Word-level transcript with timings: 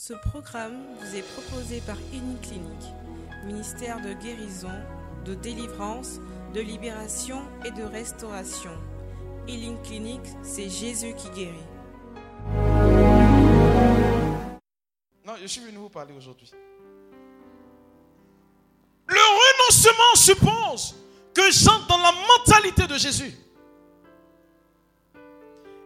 Ce 0.00 0.12
programme 0.12 0.78
vous 1.00 1.16
est 1.16 1.22
proposé 1.22 1.80
par 1.80 1.96
Clinique, 1.96 2.94
ministère 3.46 4.00
de 4.00 4.12
guérison, 4.12 4.70
de 5.24 5.34
délivrance, 5.34 6.20
de 6.54 6.60
libération 6.60 7.42
et 7.64 7.72
de 7.72 7.82
restauration. 7.82 8.70
Healing 9.48 9.82
Clinic, 9.82 10.20
c'est 10.44 10.70
Jésus 10.70 11.14
qui 11.16 11.28
guérit. 11.30 11.66
Non, 15.26 15.34
je 15.42 15.46
suis 15.48 15.62
venu 15.62 15.78
vous 15.78 15.88
parler 15.88 16.14
aujourd'hui. 16.16 16.48
Le 19.08 19.16
renoncement 19.16 20.14
suppose 20.14 20.94
que 21.34 21.50
j'entre 21.50 21.88
dans 21.88 21.98
la 21.98 22.12
mentalité 22.12 22.86
de 22.86 22.96
Jésus. 22.96 23.34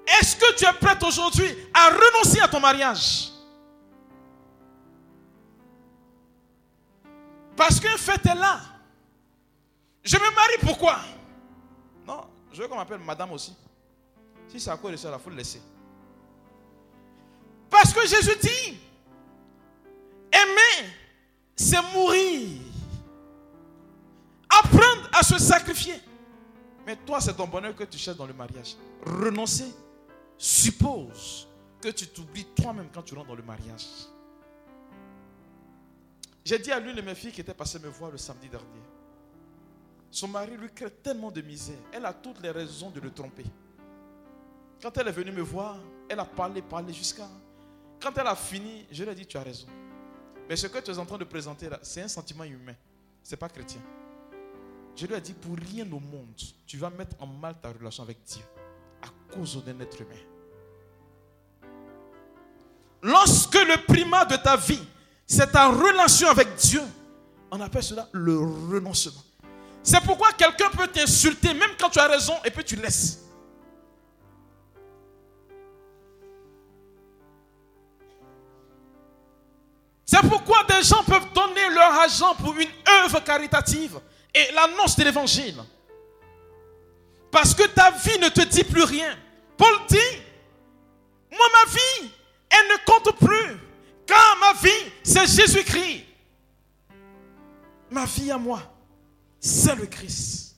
Est-ce 0.07 0.37
que 0.37 0.55
tu 0.55 0.67
es 0.67 0.73
prête 0.75 1.03
aujourd'hui 1.03 1.49
à 1.73 1.89
renoncer 1.89 2.41
à 2.41 2.49
ton 2.49 2.61
mariage? 2.61 3.32
Parce 7.63 7.79
qu'un 7.79 7.97
fait 7.97 8.27
est 8.27 8.35
là. 8.35 8.61
Je 10.03 10.17
me 10.17 10.35
marie 10.35 10.59
pourquoi? 10.63 10.99
Non, 12.05 12.23
je 12.53 12.61
veux 12.61 12.67
qu'on 12.67 12.75
m'appelle 12.75 12.99
madame 12.99 13.31
aussi. 13.31 13.55
Si 14.49 14.59
c'est 14.59 14.71
à 14.71 14.77
cause 14.77 14.91
de 14.91 14.97
ça, 14.97 15.13
il 15.17 15.23
faut 15.23 15.31
le 15.31 15.37
laisser. 15.37 15.63
Parce 17.71 17.93
que 17.93 18.01
Jésus 18.05 18.37
dit, 18.43 18.81
aimer, 20.33 20.91
c'est 21.55 21.81
mourir. 21.95 22.63
Apprendre 24.51 25.09
à 25.13 25.23
se 25.23 25.39
sacrifier. 25.39 26.01
Mais 26.85 26.97
toi, 26.97 27.21
c'est 27.21 27.35
ton 27.35 27.47
bonheur 27.47 27.77
que 27.77 27.85
tu 27.85 27.97
cherches 27.97 28.17
dans 28.17 28.27
le 28.27 28.35
mariage. 28.35 28.75
Renoncer 29.07 29.73
suppose 30.37 31.47
que 31.81 31.91
tu 31.91 32.09
t'oublies 32.09 32.47
toi-même 32.57 32.89
quand 32.93 33.03
tu 33.03 33.15
rentres 33.15 33.29
dans 33.29 33.37
le 33.37 33.45
mariage. 33.45 33.87
J'ai 36.45 36.59
dit 36.59 36.73
à 36.73 36.81
l'une 36.81 36.97
de 36.97 37.03
mes 37.03 37.15
filles 37.15 37.33
qui 37.33 37.41
était 37.41 37.55
passée 37.55 37.79
me 37.79 37.89
voir 37.89 38.11
le 38.11 38.19
samedi 38.19 38.49
dernier. 38.49 38.83
Son 40.11 40.29
mari 40.29 40.57
lui 40.57 40.69
crée 40.73 40.91
tellement 40.91 41.31
de 41.31 41.41
misère. 41.41 41.79
Elle 41.93 42.05
a 42.05 42.13
toutes 42.13 42.41
les 42.43 42.51
raisons 42.51 42.91
de 42.91 43.01
le 43.01 43.11
tromper. 43.11 43.45
Quand 44.83 44.97
elle 44.99 45.09
est 45.09 45.13
venue 45.13 45.33
me 45.33 45.43
voir, 45.43 45.79
elle 46.09 46.19
a 46.19 46.25
parlé, 46.25 46.61
parlé 46.61 46.93
jusqu'à. 46.93 47.29
Quand 48.01 48.17
elle 48.19 48.27
a 48.27 48.35
fini, 48.35 48.85
je 48.91 49.05
lui 49.05 49.11
ai 49.11 49.15
dit 49.15 49.27
Tu 49.27 49.37
as 49.37 49.43
raison. 49.43 49.69
Mais 50.49 50.57
ce 50.57 50.67
que 50.67 50.79
tu 50.81 50.91
es 50.91 50.99
en 50.99 51.07
train 51.07 51.19
de 51.19 51.25
présenter 51.25 51.69
là, 51.69 51.79
c'est 51.83 52.03
un 52.03 52.09
sentiment 52.09 52.45
humain. 52.45 52.75
Ce 53.23 53.31
n'est 53.31 53.37
pas 53.37 53.49
chrétien. 53.49 53.81
Je 54.97 55.07
lui 55.07 55.15
ai 55.15 55.21
dit 55.21 55.33
Pour 55.35 55.57
rien 55.57 55.87
au 55.93 56.01
monde, 56.01 56.35
tu 56.67 56.77
vas 56.77 56.91
mettre 56.91 57.17
en 57.21 57.27
mal 57.27 57.55
ta 57.61 57.71
relation 57.73 58.03
avec 58.03 58.19
Dieu 58.25 58.43
à 59.01 59.35
cause 59.35 59.65
d'un 59.65 59.79
être 59.81 60.01
humain. 60.01 60.11
Lorsque 63.03 63.55
le 63.55 63.85
primat 63.87 64.25
de 64.25 64.37
ta 64.37 64.57
vie, 64.57 64.83
c'est 65.33 65.51
ta 65.51 65.69
relation 65.69 66.29
avec 66.29 66.57
Dieu, 66.57 66.83
on 67.51 67.59
appelle 67.63 67.83
cela 67.83 68.07
le 68.13 68.39
renoncement. 68.39 69.23
C'est 69.83 70.03
pourquoi 70.03 70.31
quelqu'un 70.33 70.69
peut 70.69 70.87
t'insulter 70.89 71.55
même 71.55 71.71
quand 71.81 71.89
tu 71.89 71.99
as 71.99 72.07
raison 72.07 72.35
et 72.45 72.51
puis 72.51 72.63
tu 72.63 72.77
laisses. 72.77 73.19
C'est 80.05 80.21
pourquoi 80.29 80.65
des 80.69 80.83
gens 80.83 81.03
peuvent 81.05 81.33
donner 81.33 81.67
leur 81.71 81.93
argent 81.95 82.35
pour 82.35 82.55
une 82.55 82.69
œuvre 83.03 83.21
caritative 83.21 83.99
et 84.35 84.53
l'annonce 84.53 84.97
de 84.97 85.05
l'évangile. 85.05 85.57
Parce 87.31 87.55
que 87.55 87.67
ta 87.69 87.91
vie 87.91 88.19
ne 88.19 88.29
te 88.29 88.43
dit 88.43 88.65
plus 88.65 88.85
rien. 88.85 89.17
Paul 89.57 89.75
dit, 89.89 89.97
moi 91.31 91.47
ma 91.55 91.73
vie, 91.73 92.11
elle 92.51 92.69
ne 92.69 92.85
compte 92.85 93.19
plus. 93.19 93.72
Ma 94.41 94.53
vie, 94.61 94.91
c'est 95.03 95.27
Jésus-Christ. 95.27 96.05
Ma 97.91 98.05
vie 98.05 98.31
à 98.31 98.39
moi, 98.39 98.63
c'est 99.41 99.75
le 99.75 99.87
Christ. 99.87 100.57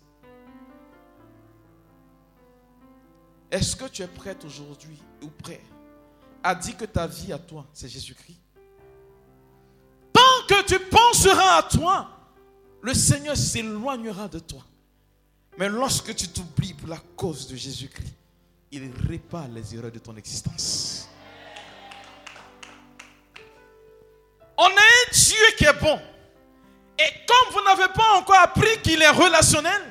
Est-ce 3.50 3.76
que 3.76 3.84
tu 3.87 4.03
es 4.03 4.09
prête 4.09 4.44
aujourd'hui 4.44 5.00
ou 5.22 5.28
prêt 5.28 5.60
à 6.43 6.54
dire 6.54 6.76
que 6.76 6.84
ta 6.84 7.06
vie 7.06 7.32
à 7.32 7.38
toi, 7.38 7.64
c'est 7.72 7.88
Jésus-Christ? 7.88 8.38
Tant 10.12 10.47
que 10.48 10.64
tu 10.64 10.78
penseras 10.78 11.59
à 11.59 11.62
toi, 11.62 12.10
le 12.82 12.94
Seigneur 12.94 13.37
s'éloignera 13.37 14.28
de 14.28 14.41
toi. 14.41 14.62
Mais 15.56 15.69
lorsque 15.69 16.14
tu 16.14 16.28
t'oublies 16.28 16.75
pour 16.75 16.88
la 16.88 16.98
cause 17.16 17.47
de 17.47 17.56
Jésus-Christ, 17.56 18.14
il 18.72 18.91
répare 19.09 19.48
les 19.48 19.75
erreurs 19.75 19.93
de 19.93 20.00
ton 20.00 20.16
existence. 20.16 20.94
Dieu 25.14 25.56
qui 25.56 25.64
est 25.64 25.80
bon. 25.80 25.98
Et 26.98 27.26
comme 27.26 27.52
vous 27.52 27.64
n'avez 27.64 27.92
pas 27.92 28.19
encore 28.19 28.38
appris 28.41 28.80
qu'il 28.82 29.00
est 29.00 29.10
relationnel, 29.10 29.82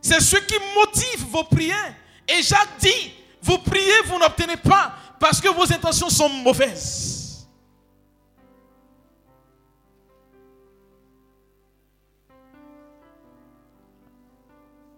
c'est 0.00 0.20
ce 0.20 0.36
qui 0.36 0.54
motive 0.74 1.26
vos 1.30 1.44
prières. 1.44 1.94
Et 2.28 2.42
Jacques 2.42 2.78
dit, 2.78 3.12
vous 3.42 3.58
priez, 3.58 4.00
vous 4.06 4.18
n'obtenez 4.18 4.56
pas 4.56 4.94
parce 5.18 5.40
que 5.40 5.48
vos 5.48 5.70
intentions 5.72 6.10
sont 6.10 6.28
mauvaises. 6.28 7.46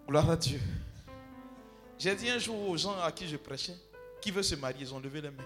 Gloire 0.07 0.29
à 0.29 0.35
Dieu. 0.37 0.61
J'ai 1.99 2.15
dit 2.15 2.29
un 2.29 2.39
jour 2.39 2.69
aux 2.69 2.77
gens 2.77 2.97
à 3.01 3.11
qui 3.11 3.27
je 3.27 3.35
prêchais, 3.35 3.75
qui 4.21 4.31
veut 4.31 4.43
se 4.43 4.55
marier, 4.55 4.77
ils 4.81 4.93
ont 4.93 4.99
levé 4.99 5.19
les 5.21 5.31
mains. 5.31 5.43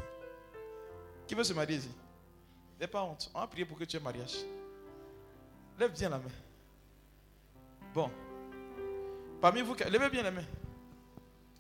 Qui 1.28 1.34
veut 1.34 1.44
se 1.44 1.54
marier 1.54 1.78
ici 1.78 1.90
N'aie 2.82 2.88
pas 2.88 3.04
honte. 3.04 3.30
On 3.36 3.40
va 3.40 3.46
prier 3.46 3.64
pour 3.64 3.78
que 3.78 3.84
tu 3.84 3.96
aies 3.96 4.00
mariage. 4.00 4.38
Lève 5.80 5.92
bien 5.92 6.10
la 6.10 6.18
main. 6.18 6.32
Bon. 7.94 8.10
Parmi 9.40 9.62
vous, 9.62 9.76
levez 9.76 10.10
bien 10.10 10.24
la 10.24 10.32
main. 10.32 10.44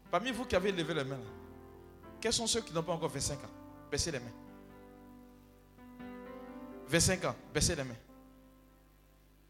Parmi 0.09 0.32
vous 0.32 0.46
qui 0.46 0.56
avez 0.56 0.72
levé 0.72 0.96
les 0.96 1.04
mains, 1.04 1.20
quels 2.20 2.34
sont 2.34 2.48
ceux 2.48 2.62
qui 2.62 2.74
n'ont 2.74 2.82
pas 2.82 2.94
encore 2.94 3.09
25 3.09 3.36
ans? 3.36 3.50
Baissez 3.92 4.12
les 4.12 4.20
mains. 4.20 4.34
25 6.88 7.26
ans, 7.26 7.36
baissez 7.53 7.76
les 7.76 7.84
mains. 7.84 7.96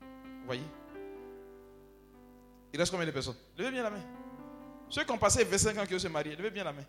Vous 0.02 0.46
voyez? 0.46 0.64
Il 2.74 2.80
reste 2.80 2.92
combien 2.92 3.08
de 3.08 3.12
personnes? 3.12 3.36
Levez 3.58 3.72
bien 3.72 3.84
la 3.84 3.92
main. 3.92 4.04
Ceux 4.90 5.06
qui 5.06 5.12
ont 5.12 5.18
passé 5.18 5.46
25 5.46 5.78
ans 5.78 5.84
qui 5.86 5.92
veulent 5.92 6.00
se 6.02 6.08
marier, 6.10 6.36
levez 6.36 6.52
bien 6.52 6.66
la 6.66 6.74
main. 6.74 6.86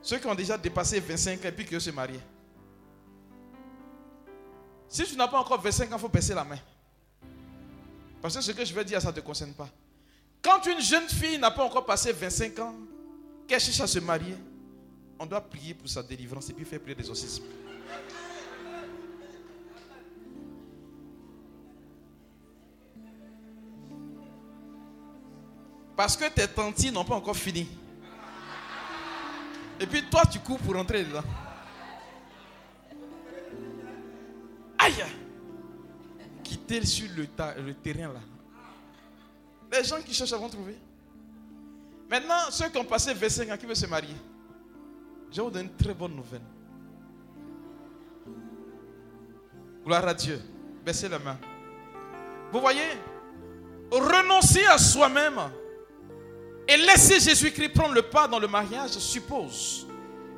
Ceux 0.00 0.18
qui 0.18 0.26
ont 0.26 0.34
déjà 0.34 0.56
dépassé 0.56 1.00
25 1.00 1.44
ans 1.44 1.48
et 1.48 1.52
puis 1.52 1.66
qui 1.66 1.78
se 1.78 1.90
marier. 1.90 2.20
Si 4.92 5.04
tu 5.04 5.16
n'as 5.16 5.26
pas 5.26 5.40
encore 5.40 5.58
25 5.58 5.90
ans, 5.90 5.96
il 5.96 6.00
faut 6.00 6.08
baisser 6.10 6.34
la 6.34 6.44
main. 6.44 6.58
Parce 8.20 8.36
que 8.36 8.42
ce 8.42 8.52
que 8.52 8.62
je 8.62 8.74
vais 8.74 8.84
dire, 8.84 9.00
ça 9.00 9.08
ne 9.08 9.14
te 9.14 9.20
concerne 9.20 9.54
pas. 9.54 9.70
Quand 10.42 10.66
une 10.66 10.82
jeune 10.82 11.08
fille 11.08 11.38
n'a 11.38 11.50
pas 11.50 11.64
encore 11.64 11.86
passé 11.86 12.12
25 12.12 12.58
ans, 12.58 12.74
qu'elle 13.48 13.58
cherche 13.58 13.80
à 13.80 13.86
se 13.86 13.98
marier, 14.00 14.36
on 15.18 15.24
doit 15.24 15.40
prier 15.40 15.72
pour 15.72 15.88
sa 15.88 16.02
délivrance 16.02 16.50
et 16.50 16.52
puis 16.52 16.66
faire 16.66 16.78
prier 16.78 16.94
des 16.94 17.00
d'exorcisme. 17.00 17.42
Parce 25.96 26.18
que 26.18 26.28
tes 26.28 26.48
tantis 26.48 26.92
n'ont 26.92 27.04
pas 27.04 27.14
encore 27.14 27.36
fini. 27.36 27.66
Et 29.80 29.86
puis 29.86 30.04
toi, 30.10 30.24
tu 30.30 30.38
cours 30.38 30.58
pour 30.58 30.74
rentrer 30.74 31.02
dedans. 31.02 31.24
Aïe 34.82 35.04
Quitter 36.42 36.84
sur 36.84 37.08
le, 37.16 37.26
terrain 37.74 38.12
là. 38.12 38.20
Les 39.72 39.84
gens 39.84 40.02
qui 40.02 40.12
cherchent 40.12 40.32
vont 40.32 40.48
trouver. 40.48 40.76
Maintenant, 42.10 42.50
ceux 42.50 42.68
qui 42.68 42.76
ont 42.76 42.84
passé 42.84 43.14
25 43.14 43.50
ans, 43.50 43.56
qui 43.56 43.64
veulent 43.64 43.76
se 43.76 43.86
marier, 43.86 44.16
je 45.30 45.40
vous 45.40 45.50
donne 45.50 45.66
une 45.66 45.76
très 45.76 45.94
bonne 45.94 46.14
nouvelle. 46.14 46.42
Gloire 49.84 50.06
à 50.06 50.14
Dieu. 50.14 50.40
Baissez 50.84 51.08
la 51.08 51.18
main. 51.18 51.38
Vous 52.52 52.60
voyez, 52.60 52.90
renoncer 53.90 54.66
à 54.66 54.76
soi-même 54.78 55.40
et 56.68 56.76
laisser 56.76 57.20
Jésus-Christ 57.20 57.70
prendre 57.70 57.94
le 57.94 58.02
pas 58.02 58.28
dans 58.28 58.38
le 58.38 58.48
mariage 58.48 58.90
suppose 58.90 59.86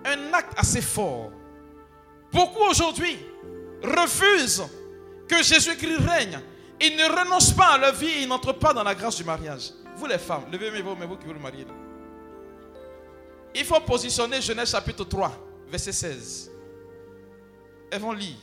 un 0.04 0.32
acte 0.32 0.52
assez 0.56 0.82
fort. 0.82 1.32
Beaucoup 2.30 2.62
aujourd'hui 2.70 3.18
refusent 3.82 4.64
que 5.28 5.42
Jésus-Christ 5.42 5.98
règne. 5.98 6.40
Ils 6.80 6.96
ne 6.96 7.04
renoncent 7.04 7.52
pas 7.52 7.74
à 7.74 7.78
leur 7.78 7.94
vie 7.94 8.08
et 8.08 8.22
ils 8.22 8.28
n'entrent 8.28 8.58
pas 8.58 8.72
dans 8.72 8.82
la 8.82 8.94
grâce 8.94 9.16
du 9.16 9.24
mariage. 9.24 9.72
Vous 9.96 10.06
les 10.06 10.18
femmes, 10.18 10.44
levez 10.50 10.82
vous 10.82 10.96
mais 10.96 11.06
vous 11.06 11.16
qui 11.16 11.26
voulez 11.26 11.38
marier. 11.38 11.66
Il 13.54 13.64
faut 13.64 13.80
positionner 13.80 14.40
Genèse 14.40 14.70
chapitre 14.70 15.04
3, 15.04 15.32
verset 15.68 15.92
16. 15.92 16.50
Elles 17.90 18.00
vont 18.00 18.12
lire. 18.12 18.36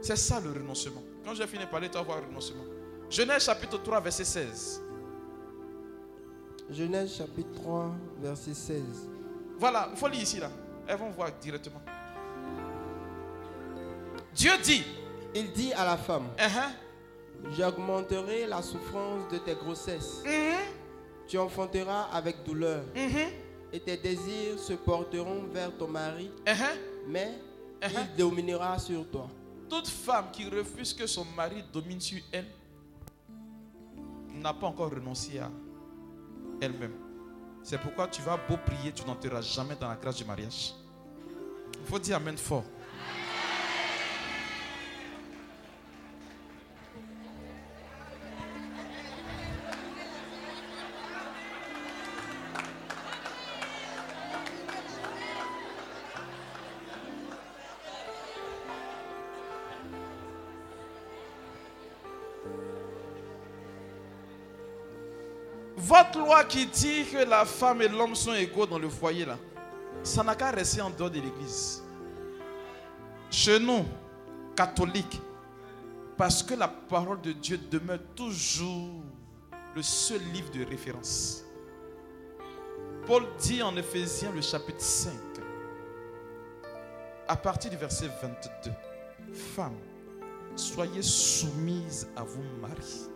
C'est 0.00 0.16
ça 0.16 0.40
le 0.40 0.50
renoncement. 0.50 1.02
Quand 1.24 1.34
j'ai 1.34 1.46
fini 1.46 1.64
de 1.64 1.68
parler, 1.70 1.88
tu 1.88 1.98
vas 1.98 2.02
voir 2.02 2.20
le 2.20 2.26
renoncement. 2.28 2.64
Genèse 3.10 3.44
chapitre 3.44 3.82
3, 3.82 4.00
verset 4.00 4.24
16. 4.24 4.82
Genèse 6.70 7.16
chapitre 7.16 7.50
3, 7.56 7.94
verset 8.22 8.54
16. 8.54 8.82
Voilà, 9.58 9.90
il 9.92 9.98
faut 9.98 10.08
lire 10.08 10.22
ici 10.22 10.40
là. 10.40 10.50
Elles 10.88 10.96
vont 10.98 11.10
voir 11.10 11.30
directement. 11.40 11.80
Dieu 14.34 14.52
dit, 14.62 14.84
Il 15.34 15.52
dit 15.52 15.72
à 15.72 15.84
la 15.84 15.96
femme, 15.96 16.28
uh-huh, 16.38 17.50
j'augmenterai 17.56 18.46
la 18.46 18.62
souffrance 18.62 19.28
de 19.30 19.38
tes 19.38 19.54
grossesses. 19.54 20.22
mhm, 20.24 20.58
Tu 21.28 21.38
enfanteras 21.38 22.04
avec 22.12 22.42
douleur 22.44 22.82
mhm, 22.94 23.30
et 23.72 23.80
tes 23.80 23.96
désirs 23.96 24.58
se 24.58 24.74
porteront 24.74 25.42
vers 25.52 25.76
ton 25.76 25.88
mari, 25.88 26.30
uh-huh. 26.44 26.78
mais 27.08 27.30
Uh-huh. 27.82 27.90
il 28.10 28.16
dominera 28.16 28.78
sur 28.78 29.06
toi. 29.10 29.28
toute 29.68 29.86
femme 29.86 30.30
qui 30.32 30.48
refuse 30.48 30.94
que 30.94 31.06
son 31.06 31.26
mari 31.36 31.62
domine 31.70 32.00
sur 32.00 32.18
elle 32.32 32.46
n'a 34.32 34.54
pas 34.54 34.66
encore 34.68 34.90
renoncé 34.90 35.38
à 35.38 35.50
elle-même. 36.58 36.94
C'est 37.68 37.78
pourquoi 37.78 38.06
tu 38.06 38.22
vas 38.22 38.36
beau 38.48 38.56
prier, 38.64 38.92
tu 38.92 39.04
n'entreras 39.04 39.40
jamais 39.40 39.74
dans 39.74 39.88
la 39.88 39.96
grâce 39.96 40.14
du 40.14 40.24
mariage. 40.24 40.72
Il 41.80 41.84
faut 41.84 41.98
dire 41.98 42.18
Amen 42.18 42.36
fort. 42.36 42.62
Qui 66.44 66.66
dit 66.66 67.04
que 67.04 67.28
la 67.28 67.44
femme 67.44 67.82
et 67.82 67.88
l'homme 67.88 68.14
sont 68.14 68.34
égaux 68.34 68.66
dans 68.66 68.78
le 68.78 68.88
foyer, 68.88 69.24
là, 69.24 69.38
ça 70.02 70.22
n'a 70.22 70.34
qu'à 70.34 70.50
rester 70.50 70.80
en 70.80 70.90
dehors 70.90 71.10
de 71.10 71.20
l'église. 71.20 71.82
Chez 73.30 73.58
nous, 73.58 73.84
catholiques, 74.56 75.20
parce 76.16 76.42
que 76.42 76.54
la 76.54 76.68
parole 76.68 77.20
de 77.20 77.32
Dieu 77.32 77.58
demeure 77.70 77.98
toujours 78.14 79.02
le 79.74 79.82
seul 79.82 80.20
livre 80.32 80.50
de 80.50 80.64
référence. 80.64 81.44
Paul 83.06 83.24
dit 83.38 83.62
en 83.62 83.76
Éphésiens, 83.76 84.32
le 84.32 84.40
chapitre 84.40 84.80
5, 84.80 85.12
à 87.28 87.36
partir 87.36 87.70
du 87.70 87.76
verset 87.76 88.08
22, 88.22 88.70
Femmes, 89.32 89.78
soyez 90.54 91.02
soumises 91.02 92.08
à 92.16 92.22
vos 92.22 92.42
maris. 92.60 93.08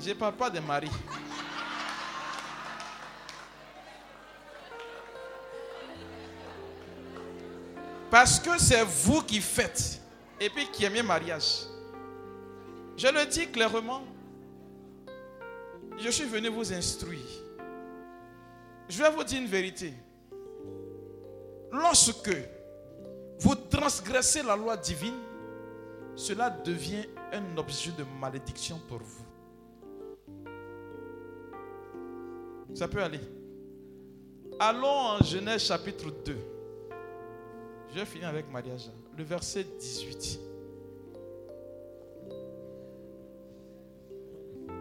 Je 0.00 0.10
ne 0.10 0.14
parle 0.14 0.34
pas 0.34 0.50
des 0.50 0.60
maris. 0.60 0.90
Parce 8.10 8.40
que 8.40 8.58
c'est 8.58 8.82
vous 8.84 9.22
qui 9.22 9.40
faites 9.40 10.00
et 10.40 10.48
puis 10.48 10.66
qui 10.70 10.84
aimez 10.84 11.02
mariage. 11.02 11.64
Je 12.96 13.08
le 13.08 13.26
dis 13.26 13.48
clairement. 13.48 14.02
Je 15.98 16.08
suis 16.10 16.24
venu 16.24 16.48
vous 16.48 16.72
instruire. 16.72 17.26
Je 18.88 19.02
vais 19.02 19.10
vous 19.10 19.24
dire 19.24 19.40
une 19.40 19.46
vérité. 19.46 19.92
Lorsque 21.70 22.34
vous 23.40 23.54
transgressez 23.54 24.42
la 24.42 24.56
loi 24.56 24.76
divine, 24.76 25.18
cela 26.16 26.50
devient 26.50 27.04
un 27.32 27.56
objet 27.58 27.92
de 27.92 28.04
malédiction 28.20 28.80
pour 28.88 28.98
vous. 28.98 29.24
Ça 32.74 32.86
peut 32.88 33.02
aller. 33.02 33.20
Allons 34.60 34.86
en 34.88 35.18
Genèse 35.22 35.62
chapitre 35.64 36.10
2. 36.24 36.36
Je 37.90 37.98
vais 37.98 38.04
finir 38.04 38.28
avec 38.28 38.50
mariage. 38.50 38.90
Le 39.16 39.24
verset 39.24 39.64
18. 39.64 40.40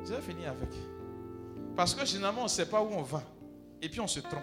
Je 0.06 0.13
vais 0.13 0.22
finir 0.22 0.51
avec. 0.51 0.69
Parce 1.75 1.94
que 1.94 2.06
généralement, 2.06 2.42
on 2.42 2.45
ne 2.45 2.50
sait 2.50 2.66
pas 2.66 2.81
où 2.81 2.88
on 2.92 3.01
va. 3.04 3.24
Et 3.81 3.89
puis 3.89 4.00
on 4.00 4.07
se 4.07 4.19
trompe. 4.19 4.42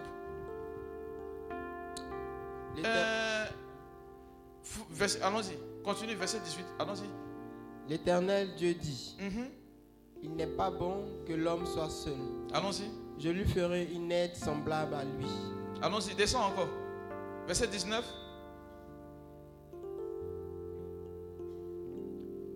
Euh, 2.85 3.45
Allons-y. 5.23 5.57
Continue, 5.85 6.15
verset 6.15 6.41
18. 6.41 6.65
Allons-y. 6.79 7.09
L'Éternel 7.89 8.55
Dieu 8.57 8.75
dit, 8.75 9.17
Mhm. 9.21 9.49
il 10.23 10.31
n'est 10.35 10.47
pas 10.47 10.71
bon 10.71 11.05
que 11.27 11.33
l'homme 11.35 11.67
soit 11.67 11.91
seul. 11.91 12.15
Allons-y. 12.53 12.89
Je 13.19 13.29
lui 13.31 13.45
ferai 13.45 13.85
une 13.93 14.11
aide 14.13 14.35
semblable 14.35 14.95
à 14.95 15.05
lui. 15.05 15.27
Allons-y. 15.83 16.15
Descends 16.15 16.47
encore. 16.47 16.69
Verset 17.47 17.69
19. 17.69 18.05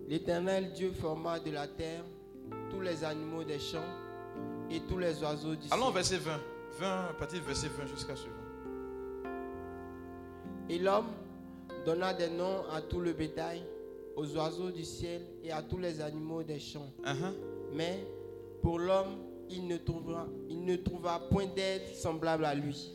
L'Éternel 0.07 0.73
Dieu 0.73 0.91
forma 0.91 1.39
de 1.39 1.51
la 1.51 1.67
terre 1.67 2.03
tous 2.71 2.81
les 2.81 3.03
animaux 3.03 3.43
des 3.43 3.59
champs 3.59 3.77
et 4.71 4.79
tous 4.81 4.97
les 4.97 5.21
oiseaux 5.21 5.55
du 5.55 5.67
Allons 5.71 5.85
ciel. 5.85 5.93
verset 5.93 6.17
20. 6.17 6.31
20, 6.79 7.09
à 7.09 7.13
partir 7.13 7.43
verset 7.43 7.67
20 7.67 7.85
jusqu'à 7.87 8.15
suivant. 8.15 8.35
Et 10.69 10.79
l'homme 10.79 11.07
donna 11.85 12.13
des 12.13 12.29
noms 12.29 12.63
à 12.71 12.81
tout 12.81 12.99
le 13.01 13.13
bétail, 13.13 13.63
aux 14.15 14.35
oiseaux 14.35 14.71
du 14.71 14.83
ciel 14.83 15.21
et 15.43 15.51
à 15.51 15.61
tous 15.61 15.77
les 15.77 16.01
animaux 16.01 16.43
des 16.43 16.59
champs. 16.59 16.91
Uh-huh. 17.03 17.33
Mais 17.73 18.05
pour 18.61 18.79
l'homme, 18.79 19.17
il 19.49 19.67
ne 19.67 19.77
trouvera, 19.77 20.27
il 20.49 20.63
ne 20.63 20.75
point 21.29 21.45
d'aide 21.47 21.81
semblable 21.93 22.45
à 22.45 22.53
lui. 22.53 22.91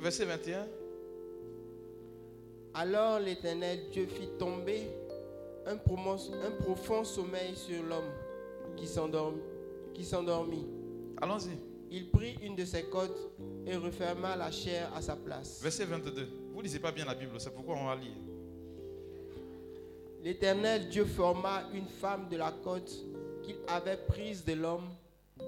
Verset 0.00 0.24
21. 0.24 0.66
Alors 2.74 3.18
l'Éternel 3.18 3.80
Dieu 3.90 4.06
fit 4.06 4.28
tomber 4.38 4.82
un, 5.66 5.76
profond 5.76 7.04
sommeil 7.04 7.54
sur 7.54 7.82
l'homme 7.82 8.10
qui 8.76 8.86
s'endorm- 8.86 9.40
qui 9.94 10.04
s'endormit. 10.04 10.66
Allons-y. 11.20 11.58
Il 11.90 12.10
prit 12.10 12.36
une 12.42 12.54
de 12.54 12.64
ses 12.64 12.84
côtes 12.84 13.30
et 13.66 13.74
referma 13.76 14.36
la 14.36 14.50
chair 14.50 14.90
à 14.94 15.00
sa 15.00 15.16
place. 15.16 15.60
Verset 15.62 15.86
22. 15.86 16.28
Vous 16.52 16.60
lisez 16.60 16.78
pas 16.78 16.92
bien 16.92 17.04
la 17.04 17.14
Bible, 17.14 17.32
c'est 17.38 17.54
pourquoi 17.54 17.76
on 17.76 17.86
va 17.86 17.96
lire. 17.96 18.12
L'Éternel 20.22 20.88
Dieu 20.88 21.04
forma 21.04 21.62
une 21.72 21.86
femme 21.86 22.28
de 22.28 22.36
la 22.36 22.52
côte 22.52 22.92
qu'il 23.42 23.56
avait 23.68 23.96
prise 23.96 24.44
de 24.44 24.52
l'homme 24.52 24.88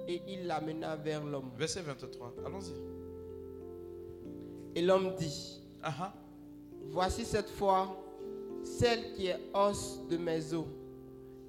et 0.07 0.21
il 0.27 0.47
l'amena 0.47 0.95
vers 0.95 1.23
l'homme. 1.23 1.51
Verset 1.57 1.81
23. 1.81 2.33
Allons-y. 2.45 2.73
Et 4.75 4.81
l'homme 4.81 5.13
dit, 5.15 5.61
Ah 5.83 5.93
ah. 5.99 6.13
voici 6.89 7.25
cette 7.25 7.49
fois 7.49 7.97
celle 8.63 9.13
qui 9.13 9.27
est 9.27 9.39
os 9.53 9.99
de 10.09 10.17
mes 10.17 10.53
os 10.53 10.65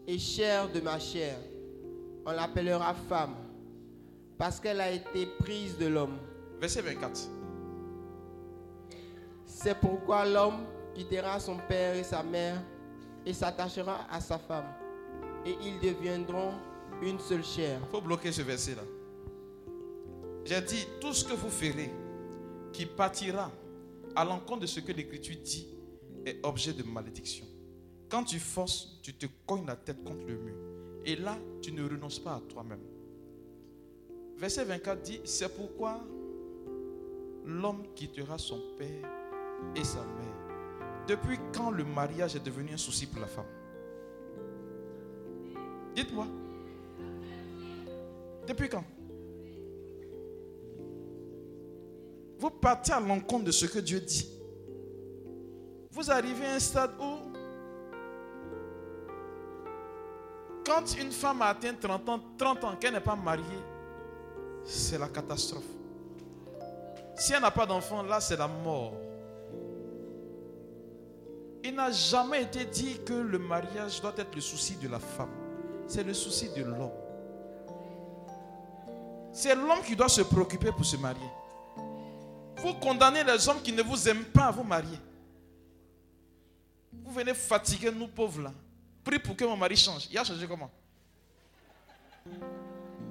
et 0.07 0.19
chair 0.19 0.71
de 0.73 0.81
ma 0.81 0.99
chair. 0.99 1.37
On 2.25 2.33
l'appellera 2.33 2.95
femme 2.95 3.35
parce 4.39 4.59
qu'elle 4.61 4.81
a 4.81 4.91
été 4.91 5.27
prise 5.39 5.77
de 5.79 5.87
l'homme. 5.87 6.17
Verset 6.61 6.83
24. 6.83 7.29
C'est 9.47 9.75
pourquoi 9.79 10.25
l'homme 10.25 10.65
quittera 10.95 11.39
son 11.39 11.59
père 11.69 11.95
et 11.95 12.03
sa 12.05 12.23
mère 12.23 12.61
et 13.25 13.33
s'attachera 13.33 14.07
à 14.11 14.21
sa 14.21 14.39
femme. 14.39 14.67
Et 15.45 15.57
ils 15.63 15.79
deviendront 15.81 16.53
une 17.03 17.19
seule 17.19 17.45
chair. 17.45 17.81
Il 17.83 17.91
faut 17.91 18.01
bloquer 18.01 18.33
ce 18.33 18.43
verset-là. 18.43 18.83
J'ai 20.45 20.61
dit, 20.63 20.87
tout 21.01 21.13
ce 21.13 21.25
que 21.25 21.35
vous 21.35 21.51
ferez 21.51 21.91
qui 22.73 22.87
partira 22.87 23.51
à 24.15 24.25
l'encontre 24.25 24.61
de 24.61 24.67
ce 24.67 24.81
que 24.81 24.93
l'Écriture 24.93 25.37
dit 25.43 25.69
est 26.27 26.45
objet 26.45 26.73
de 26.73 26.83
malédiction. 26.83 27.47
Quand 28.09 28.25
tu 28.25 28.39
forces, 28.39 28.99
tu 29.03 29.15
te 29.15 29.27
cognes 29.47 29.67
la 29.67 29.77
tête 29.77 30.03
contre 30.05 30.27
le 30.27 30.37
mur. 30.37 30.55
Et 31.05 31.17
là, 31.17 31.37
tu 31.61 31.73
ne 31.73 31.83
renonces 31.83 32.19
pas 32.19 32.35
à 32.35 32.41
toi-même. 32.41 32.81
Verset 34.37 34.65
24 34.65 35.03
dit, 35.03 35.21
c'est 35.25 35.55
pourquoi 35.55 36.01
l'homme 37.45 37.85
quittera 37.95 38.39
son 38.39 38.61
père 38.77 39.09
et 39.75 39.85
sa 39.85 40.01
mère. 40.01 41.07
Depuis 41.09 41.39
quand 41.53 41.71
le 41.71 41.85
mariage 41.85 42.37
est 42.37 42.45
devenu 42.45 42.73
un 42.73 42.77
souci 42.77 43.07
pour 43.07 43.21
la 43.21 43.27
femme? 43.27 43.47
Dites-moi. 45.95 46.27
Depuis 48.47 48.69
quand? 48.69 48.85
Vous 52.39 52.51
partez 52.51 52.93
à 52.93 53.01
l'encontre 53.01 53.45
de 53.45 53.53
ce 53.53 53.67
que 53.67 53.79
Dieu 53.79 54.01
dit. 54.01 54.29
Vous 55.93 56.11
arrivez 56.11 56.47
à 56.47 56.55
un 56.55 56.59
stade 56.59 56.91
où, 56.99 57.19
quand 60.65 60.97
une 60.99 61.13
femme 61.13 61.43
a 61.43 61.47
atteint 61.47 61.75
30 61.75 62.09
ans, 62.09 62.21
30 62.37 62.65
ans, 62.65 62.77
qu'elle 62.81 62.95
n'est 62.95 63.01
pas 63.01 63.15
mariée, 63.15 63.45
c'est 64.65 64.99
la 64.99 65.09
catastrophe. 65.09 65.63
Si 67.17 67.33
elle 67.33 67.43
n'a 67.43 67.51
pas 67.51 67.67
d'enfant, 67.67 68.03
là, 68.03 68.21
c'est 68.21 68.37
la 68.37 68.49
mort. 68.49 68.95
Il 71.63 71.75
n'a 71.75 71.93
jamais 71.93 72.43
été 72.43 72.65
dit 72.65 72.99
que 73.05 73.13
le 73.13 73.39
mariage 73.39 74.01
doit 74.01 74.15
être 74.17 74.35
le 74.35 74.41
souci 74.41 74.75
de 74.77 74.89
la 74.89 74.99
femme. 74.99 75.31
C'est 75.87 76.03
le 76.03 76.15
souci 76.15 76.49
de 76.57 76.65
l'homme. 76.65 76.91
C'est 79.33 79.55
l'homme 79.55 79.83
qui 79.83 79.97
doit 79.97 80.09
se 80.09 80.21
préoccuper 80.21 80.71
pour 80.73 80.85
se 80.85 80.97
marier. 80.97 81.29
Vous 82.59 82.75
condamnez 82.75 83.25
les 83.25 83.49
hommes 83.49 83.63
qui 83.63 83.73
ne 83.73 83.83
vous 83.83 84.09
aiment 84.09 84.25
pas 84.27 84.47
à 84.47 84.51
vous 84.51 84.63
marier. 84.63 84.99
Vous 86.93 87.13
venez 87.13 87.35
fatiguer 87.35 87.91
nous 87.91 88.09
pauvres 88.09 88.43
là. 88.43 88.53
Prie 89.03 89.19
pour 89.19 89.35
que 89.35 89.45
mon 89.45 89.57
mari 89.57 89.77
change. 89.77 90.07
Il 90.11 90.19
a 90.19 90.25
changé 90.25 90.47
comment? 90.47 90.71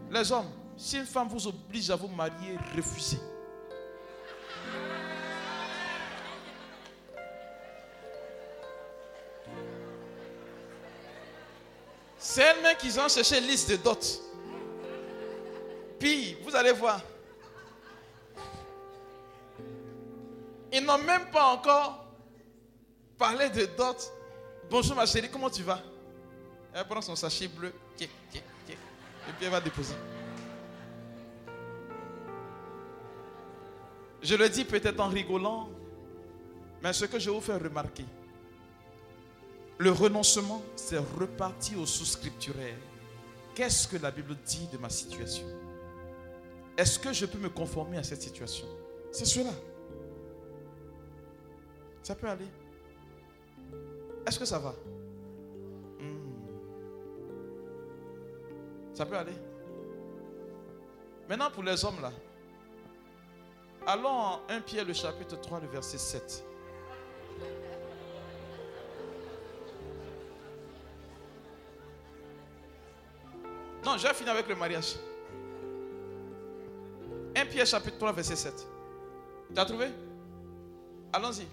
Les 0.10 0.32
hommes, 0.32 0.50
si 0.78 0.98
une 0.98 1.06
femme 1.06 1.28
vous 1.28 1.48
oblige 1.48 1.90
à 1.90 1.96
vous 1.96 2.08
marier, 2.08 2.58
refusez. 2.76 3.20
C'est 12.18 12.42
elles-mêmes 12.42 12.78
qui 12.78 12.98
ont 13.00 13.10
cherché 13.10 13.42
liste 13.42 13.72
de 13.72 13.76
dots. 13.78 14.31
Puis, 16.02 16.36
vous 16.44 16.56
allez 16.56 16.72
voir. 16.72 17.00
Ils 20.74 20.84
n'ont 20.84 20.98
même 20.98 21.30
pas 21.32 21.46
encore 21.54 22.08
parlé 23.20 23.52
de 23.52 23.68
dots. 23.78 24.10
Bonjour 24.68 24.96
ma 24.96 25.06
chérie, 25.06 25.30
comment 25.30 25.52
tu 25.52 25.62
vas? 25.62 25.80
Elle 26.74 26.88
prend 26.88 27.02
son 27.02 27.16
sachet 27.16 27.48
bleu. 27.48 27.72
Et 28.00 28.08
puis 28.68 29.46
elle 29.46 29.50
va 29.50 29.62
déposer. 29.62 29.94
Je 34.24 34.34
le 34.34 34.50
dis 34.50 34.66
peut-être 34.66 35.00
en 35.00 35.10
rigolant, 35.10 35.70
mais 36.82 36.94
ce 36.94 37.06
que 37.06 37.20
je 37.20 37.30
vais 37.30 37.36
vous 37.36 37.42
faire 37.42 37.62
remarquer, 37.62 38.06
le 39.78 39.92
renoncement, 39.92 40.64
c'est 40.76 40.98
reparti 40.98 41.76
au 41.76 41.86
sous-scripturaire. 41.86 42.78
Qu'est-ce 43.54 43.88
que 43.88 43.98
la 43.98 44.10
Bible 44.10 44.36
dit 44.44 44.68
de 44.74 44.80
ma 44.80 44.90
situation? 44.90 45.46
Est-ce 46.82 46.98
que 46.98 47.14
je 47.14 47.28
peux 47.28 47.38
me 47.38 47.50
conformer 47.50 48.00
à 48.00 48.02
cette 48.02 48.24
situation? 48.24 48.66
C'est 49.12 49.26
cela. 49.26 49.52
Ça 52.02 52.16
peut 52.16 52.28
aller. 52.28 52.48
Est-ce 54.26 54.40
que 54.40 54.46
ça 54.46 54.58
va? 54.58 54.74
Hmm. 56.00 56.18
Ça 58.96 59.06
peut 59.06 59.16
aller. 59.16 59.36
Maintenant, 61.30 61.52
pour 61.52 61.62
les 61.62 61.86
hommes 61.86 62.02
là, 62.02 62.12
allons 63.86 64.10
en 64.10 64.40
1 64.50 64.62
Pierre, 64.62 64.86
le 64.86 64.94
chapitre 64.94 65.40
3, 65.40 65.60
le 65.60 65.68
verset 65.68 66.00
7. 66.00 66.44
Non, 73.86 74.00
je 74.00 74.08
vais 74.08 74.14
finir 74.16 74.34
avec 74.34 74.48
le 74.48 74.56
mariage. 74.56 74.96
1 77.52 77.54
Pierre 77.54 77.66
chapitre 77.68 77.98
3, 77.98 78.12
verset 78.14 78.36
7. 78.38 78.66
Tu 79.54 79.60
as 79.60 79.66
trouvé? 79.66 79.88
Allons-y. 81.14 81.46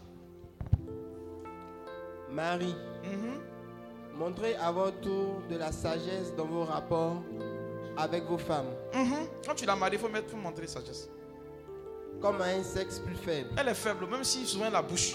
Marie, 2.31 2.75
Mhm. 3.05 3.41
montrez 4.17 4.55
à 4.57 4.71
votre 4.71 5.01
tour 5.01 5.43
de 5.51 5.57
la 5.57 5.73
sagesse 5.73 6.35
dans 6.37 6.45
vos 6.45 6.65
rapports 6.65 7.23
avec 7.97 8.25
vos 8.27 8.39
femmes, 8.39 8.71
Mhm. 8.95 9.27
Quand 9.45 9.55
tu 9.55 9.67
l'as 9.67 9.75
mariée, 9.75 9.97
il 9.97 10.01
faut, 10.01 10.09
mettre, 10.09 10.31
faut 10.31 10.37
montrer 10.37 10.67
sagesse. 10.67 11.09
comme 12.21 12.41
à 12.43 12.47
un 12.47 12.65
sexe 12.65 12.99
plus 12.99 13.15
faible. 13.15 13.51
Elle 13.57 13.69
est 13.69 13.75
faible, 13.75 14.05
même 14.09 14.25
si 14.25 14.45
souvent 14.45 14.69
la 14.71 14.83
bouche. 14.83 15.15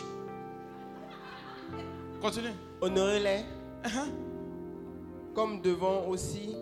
Continue. 2.21 2.53
Honorez-les 2.81 3.43
Mhm. 3.85 5.33
comme 5.35 5.61
devant 5.61 6.07
aussi 6.07 6.55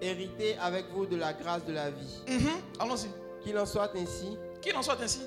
hériter 0.00 0.56
avec 0.58 0.86
vous 0.94 1.04
de 1.04 1.16
la 1.16 1.34
grâce 1.34 1.66
de 1.66 1.72
la 1.74 1.90
vie. 1.90 2.18
Mhm. 2.26 2.48
Allons-y. 2.80 3.08
Qu'il 3.44 3.58
en 3.58 3.66
soit 3.66 3.90
ainsi, 3.94 4.36
Qu'il 4.62 4.74
en 4.76 4.82
soit 4.82 5.00
ainsi. 5.00 5.20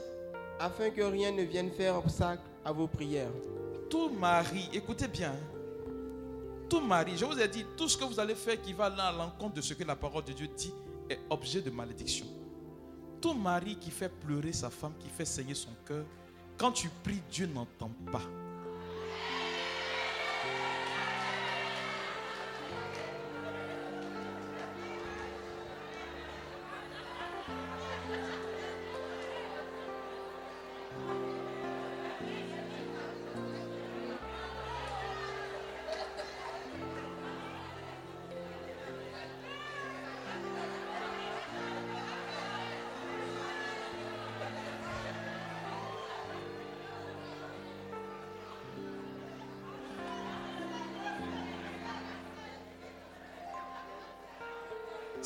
afin 0.60 0.90
que 0.90 1.02
rien 1.02 1.32
ne 1.32 1.44
vienne 1.44 1.70
faire 1.72 1.98
obstacle 1.98 2.42
à 2.66 2.72
vos 2.72 2.88
prières. 2.88 3.30
Tout 3.90 4.10
mari, 4.10 4.68
écoutez 4.74 5.08
bien. 5.08 5.34
Tout 6.70 6.82
mari, 6.82 7.14
je 7.16 7.24
vous 7.26 7.40
ai 7.40 7.48
dit, 7.48 7.66
tout 7.78 7.88
ce 7.88 7.96
que 7.98 8.04
vous 8.04 8.20
allez 8.20 8.36
faire 8.36 8.60
qui 8.62 8.74
va 8.74 8.86
à 8.88 9.12
l'encontre 9.12 9.54
de 9.54 9.62
ce 9.62 9.74
que 9.74 9.84
la 9.84 9.96
parole 9.96 10.24
de 10.26 10.34
Dieu 10.34 10.48
dit 10.58 10.74
est 11.10 11.20
objet 11.30 11.62
de 11.62 11.70
malédiction. 11.70 12.26
Tout 13.22 13.34
mari 13.34 13.78
qui 13.78 13.90
fait 13.92 14.10
pleurer 14.10 14.52
sa 14.52 14.70
femme, 14.70 14.94
qui 15.00 15.08
fait 15.10 15.26
saigner 15.26 15.54
son 15.54 15.70
cœur, 15.86 16.04
quand 16.58 16.72
tu 16.72 16.90
pries, 17.04 17.22
Dieu 17.32 17.46
n'entend 17.46 17.92
pas. 18.12 18.22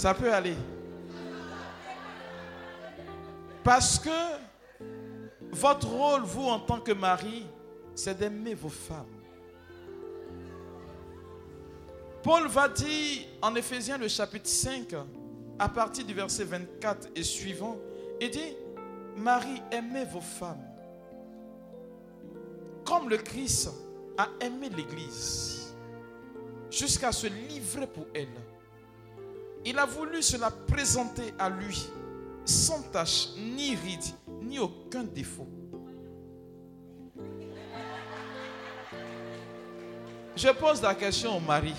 Ça 0.02 0.16
peut 0.16 0.34
aller. 0.34 0.56
Parce 3.64 4.00
que 4.00 4.10
votre 5.52 5.88
rôle, 5.88 6.24
vous, 6.24 6.46
en 6.46 6.60
tant 6.60 6.80
que 6.80 6.92
mari, 6.92 7.46
c'est 7.94 8.18
d'aimer 8.18 8.56
vos 8.56 8.70
femmes. 8.70 9.06
Paul 12.24 12.48
va 12.48 12.68
dire 12.68 13.28
en 13.44 13.54
Éphésiens 13.54 14.00
le 14.00 14.08
chapitre 14.08 14.50
5, 14.50 14.96
à 15.60 15.70
partir 15.70 16.04
du 16.04 16.16
verset 16.16 16.46
24 16.46 17.10
et 17.16 17.22
suivant, 17.22 17.78
il 18.20 18.32
dit, 18.32 18.56
Marie, 19.16 19.62
aimez 19.70 20.06
vos 20.06 20.20
femmes, 20.20 20.66
comme 22.84 23.08
le 23.08 23.18
Christ 23.18 23.70
a 24.18 24.30
aimé 24.44 24.68
l'Église, 24.76 25.76
jusqu'à 26.72 27.12
se 27.12 27.28
livrer 27.28 27.86
pour 27.86 28.08
elle. 28.16 28.30
Il 29.64 29.78
a 29.78 29.86
voulu 29.86 30.22
se 30.24 30.38
la 30.38 30.50
présenter 30.50 31.34
à 31.38 31.50
lui, 31.50 31.88
sans 32.46 32.82
tache, 32.84 33.30
ni 33.38 33.76
ride, 33.76 34.04
ni 34.42 34.58
aucun 34.58 35.04
défaut. 35.04 35.48
Je 40.36 40.50
pose 40.50 40.82
la 40.82 40.96
question 40.96 41.38
au 41.38 41.40
mari. 41.40 41.76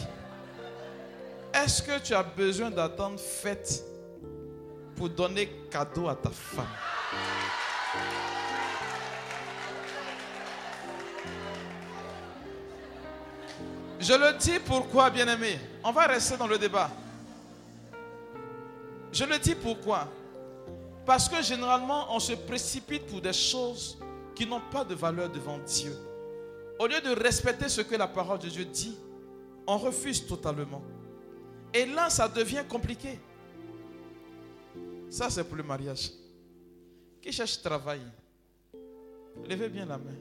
Est-ce 1.53 1.83
que 1.83 1.99
tu 1.99 2.15
as 2.15 2.23
besoin 2.23 2.71
d'attendre 2.71 3.19
fête 3.19 3.83
pour 4.95 5.09
donner 5.09 5.49
cadeau 5.71 6.09
à 6.09 6.15
ta 6.15 6.31
femme? 6.31 6.65
Je 13.99 14.15
le 14.15 14.39
dis 14.39 14.59
pourquoi, 14.65 15.11
bien-aimé. 15.11 15.59
On 15.85 15.93
va 15.93 16.07
rester 16.07 16.37
dans 16.37 16.47
le 16.47 16.59
débat. 16.59 16.91
Je 19.13 19.25
le 19.25 19.39
dis 19.39 19.55
pourquoi 19.55 20.09
Parce 21.05 21.29
que 21.29 21.43
généralement, 21.43 22.15
on 22.15 22.19
se 22.19 22.33
précipite 22.33 23.07
pour 23.07 23.21
des 23.21 23.33
choses 23.33 23.99
qui 24.35 24.47
n'ont 24.47 24.63
pas 24.71 24.85
de 24.85 24.95
valeur 24.95 25.29
devant 25.29 25.59
Dieu. 25.59 25.95
Au 26.79 26.87
lieu 26.87 27.01
de 27.01 27.11
respecter 27.11 27.69
ce 27.69 27.83
que 27.83 27.95
la 27.95 28.09
parole 28.09 28.39
de 28.39 28.49
Dieu 28.49 28.65
dit, 28.65 28.97
on 29.67 29.77
refuse 29.77 30.27
totalement. 30.27 30.83
Et 31.75 31.85
là, 31.87 32.09
ça 32.09 32.27
devient 32.27 32.65
compliqué. 32.69 33.21
Ça, 35.11 35.29
c'est 35.29 35.45
pour 35.45 35.57
le 35.57 35.63
mariage. 35.63 36.11
Qui 37.21 37.31
cherche 37.33 37.61
travail? 37.61 38.01
Levez 39.49 39.69
bien 39.69 39.85
la 39.85 39.99
main. 39.99 40.17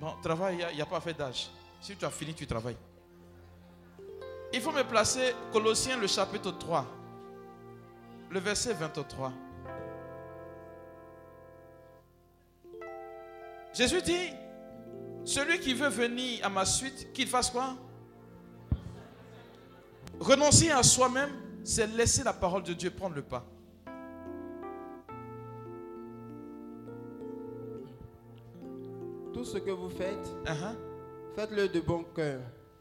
Bon, 0.00 0.14
travail, 0.22 0.64
il 0.70 0.76
n'y 0.76 0.80
a, 0.80 0.84
a 0.84 0.86
pas 0.86 1.00
fait 1.00 1.12
d'âge. 1.12 1.50
Si 1.80 1.94
tu 1.96 2.04
as 2.04 2.10
fini, 2.10 2.32
tu 2.32 2.46
travailles. 2.46 2.76
Il 4.52 4.60
faut 4.60 4.72
me 4.72 4.82
placer 4.82 5.34
Colossiens 5.52 5.96
le 5.96 6.06
chapitre 6.06 6.50
3, 6.58 6.84
le 8.30 8.40
verset 8.40 8.72
23. 8.74 9.32
Jésus 13.72 14.02
dit, 14.02 14.30
celui 15.24 15.60
qui 15.60 15.74
veut 15.74 15.88
venir 15.88 16.44
à 16.44 16.48
ma 16.48 16.64
suite, 16.64 17.12
qu'il 17.12 17.28
fasse 17.28 17.50
quoi? 17.50 17.76
Renoncer 20.18 20.70
à 20.70 20.82
soi-même, 20.82 21.30
c'est 21.62 21.86
laisser 21.86 22.24
la 22.24 22.32
parole 22.32 22.64
de 22.64 22.72
Dieu 22.72 22.90
prendre 22.90 23.14
le 23.14 23.22
pas. 23.22 23.44
Tout 29.32 29.44
ce 29.44 29.58
que 29.58 29.70
vous 29.70 29.90
faites, 29.90 30.26
Uh-huh. 30.44 30.74
faites-le 31.34 31.68
de 31.68 31.80
bon 31.80 32.04
cœur, 32.14 32.40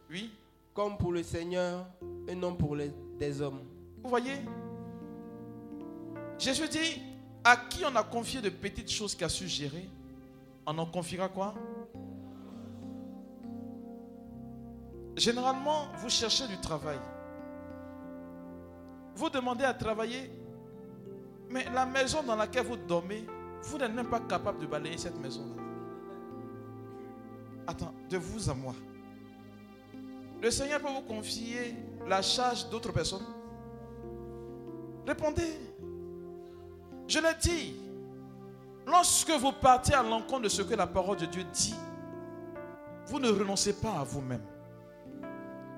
Oui, 0.10 0.32
comme 0.80 0.98
pour 0.98 1.12
le 1.12 1.24
Seigneur 1.24 1.86
et 2.26 2.34
non 2.34 2.56
pour 2.56 2.74
les, 2.74 2.90
des 3.18 3.42
hommes. 3.42 3.60
vous 4.02 4.10
voyez 4.10 4.36
Jésus 6.38 6.70
dit, 6.70 7.02
à 7.44 7.58
qui 7.58 7.84
on 7.84 7.94
a 7.98 8.04
confié 8.04 8.40
de 8.40 8.48
petites 8.48 8.90
choses 8.90 9.14
qu'il 9.14 9.26
a 9.26 9.30
su 9.30 9.46
gérer, 9.46 9.90
on 10.66 10.78
en 10.78 10.86
confiera 10.86 11.28
quoi? 11.28 11.54
Généralement, 15.18 15.90
vous 15.98 16.08
cherchez 16.08 16.48
du 16.48 16.58
travail. 16.62 17.00
Vous 19.16 19.30
demandez 19.30 19.66
à 19.66 19.74
travailler, 19.74 20.32
mais 21.50 21.66
la 21.74 21.86
maison 21.86 22.24
dans 22.24 22.38
laquelle 22.38 22.66
vous 22.66 22.78
dormez, 22.78 23.26
vous 23.64 23.78
n'êtes 23.78 23.92
même 23.94 24.10
pas 24.10 24.22
capable 24.22 24.62
de 24.62 24.66
balayer 24.66 24.98
cette 24.98 25.20
maison-là. 25.20 25.62
Attends, 27.68 27.94
de 28.10 28.16
vous 28.16 28.50
à 28.50 28.54
moi. 28.54 28.74
Le 30.42 30.52
Seigneur 30.52 30.80
peut 30.80 30.88
vous 30.88 31.02
confier 31.02 31.76
la 32.08 32.22
charge 32.22 32.70
d'autres 32.70 32.92
personnes. 32.92 33.26
Répondez. 35.06 35.60
Je 37.08 37.20
l'ai 37.20 37.36
dit. 37.42 37.76
Lorsque 38.86 39.32
vous 39.32 39.52
partez 39.52 39.94
à 39.94 40.02
l'encontre 40.02 40.44
de 40.44 40.50
ce 40.50 40.62
que 40.62 40.74
la 40.74 40.88
parole 40.88 41.18
de 41.18 41.26
Dieu 41.26 41.44
dit, 41.54 41.76
vous 43.06 43.20
ne 43.20 43.30
renoncez 43.30 43.74
pas 43.74 44.00
à 44.00 44.04
vous-même. 44.04 44.42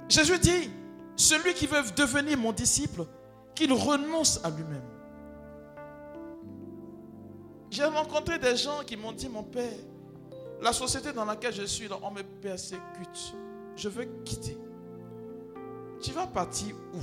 Jésus 0.07 0.39
dit, 0.39 0.69
celui 1.15 1.53
qui 1.53 1.65
veut 1.65 1.81
devenir 1.95 2.37
mon 2.37 2.51
disciple, 2.51 3.05
qu'il 3.55 3.73
renonce 3.73 4.43
à 4.43 4.49
lui-même. 4.49 4.83
J'ai 7.69 7.85
rencontré 7.85 8.37
des 8.37 8.55
gens 8.55 8.83
qui 8.85 8.97
m'ont 8.97 9.11
dit, 9.13 9.29
mon 9.29 9.43
père, 9.43 9.71
la 10.61 10.73
société 10.73 11.11
dans 11.11 11.25
laquelle 11.25 11.53
je 11.53 11.63
suis, 11.63 11.89
on 12.01 12.11
me 12.11 12.21
persécute. 12.21 13.35
Je 13.81 13.89
veux 13.89 14.05
quitter. 14.23 14.55
Tu 15.99 16.11
vas 16.11 16.27
partir 16.27 16.75
où? 16.93 16.99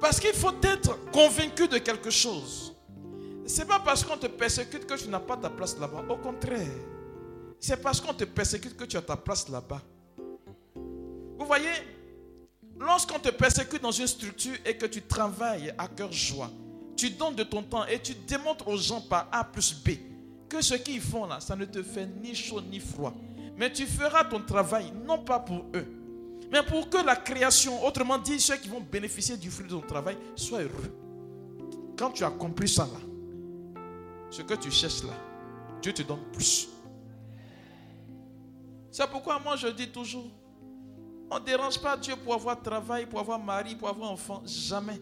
Parce 0.00 0.18
qu'il 0.18 0.32
faut 0.32 0.50
être 0.60 0.98
convaincu 1.12 1.68
de 1.68 1.78
quelque 1.78 2.10
chose. 2.10 2.74
Ce 3.46 3.60
n'est 3.60 3.66
pas 3.68 3.78
parce 3.78 4.02
qu'on 4.02 4.16
te 4.16 4.26
persécute 4.26 4.84
que 4.84 4.94
tu 4.94 5.08
n'as 5.08 5.20
pas 5.20 5.36
ta 5.36 5.48
place 5.48 5.78
là-bas. 5.78 6.06
Au 6.08 6.16
contraire, 6.16 6.66
c'est 7.60 7.80
parce 7.80 8.00
qu'on 8.00 8.14
te 8.14 8.24
persécute 8.24 8.76
que 8.76 8.84
tu 8.84 8.96
as 8.96 9.02
ta 9.02 9.16
place 9.16 9.48
là-bas. 9.48 9.80
Vous 10.74 11.46
voyez, 11.46 11.70
lorsqu'on 12.80 13.20
te 13.20 13.28
persécute 13.28 13.80
dans 13.80 13.92
une 13.92 14.08
structure 14.08 14.56
et 14.66 14.76
que 14.76 14.86
tu 14.86 15.02
travailles 15.02 15.72
à 15.78 15.86
cœur 15.86 16.10
joie, 16.10 16.50
tu 16.96 17.10
donnes 17.10 17.36
de 17.36 17.44
ton 17.44 17.62
temps 17.62 17.86
et 17.86 18.02
tu 18.02 18.16
démontres 18.26 18.66
aux 18.66 18.76
gens 18.76 19.02
par 19.02 19.28
A 19.30 19.44
plus 19.44 19.72
B 19.72 20.07
que 20.48 20.62
ce 20.62 20.74
qu'ils 20.74 21.00
font 21.00 21.26
là, 21.26 21.40
ça 21.40 21.54
ne 21.56 21.64
te 21.64 21.82
fait 21.82 22.06
ni 22.06 22.34
chaud 22.34 22.60
ni 22.60 22.80
froid. 22.80 23.14
Mais 23.56 23.72
tu 23.72 23.86
feras 23.86 24.24
ton 24.24 24.40
travail 24.40 24.92
non 25.04 25.18
pas 25.18 25.40
pour 25.40 25.64
eux, 25.74 25.86
mais 26.50 26.62
pour 26.62 26.88
que 26.88 27.04
la 27.04 27.16
création, 27.16 27.84
autrement 27.84 28.18
dit, 28.18 28.40
ceux 28.40 28.56
qui 28.56 28.68
vont 28.68 28.80
bénéficier 28.80 29.36
du 29.36 29.50
fruit 29.50 29.66
de 29.66 29.72
ton 29.72 29.80
travail, 29.80 30.16
soient 30.34 30.62
heureux. 30.62 30.94
Quand 31.96 32.10
tu 32.10 32.24
as 32.24 32.30
compris 32.30 32.68
ça 32.68 32.84
là, 32.86 33.80
ce 34.30 34.42
que 34.42 34.54
tu 34.54 34.70
cherches 34.70 35.02
là, 35.02 35.14
Dieu 35.82 35.92
te 35.92 36.02
donne 36.02 36.22
plus. 36.32 36.68
C'est 38.90 39.08
pourquoi 39.10 39.38
moi 39.38 39.56
je 39.56 39.68
dis 39.68 39.88
toujours, 39.88 40.30
on 41.30 41.38
ne 41.38 41.44
dérange 41.44 41.80
pas 41.80 41.96
Dieu 41.96 42.14
pour 42.16 42.34
avoir 42.34 42.60
travail, 42.62 43.06
pour 43.06 43.20
avoir 43.20 43.38
mari, 43.38 43.74
pour 43.74 43.88
avoir 43.88 44.10
enfant. 44.10 44.42
Jamais. 44.46 45.00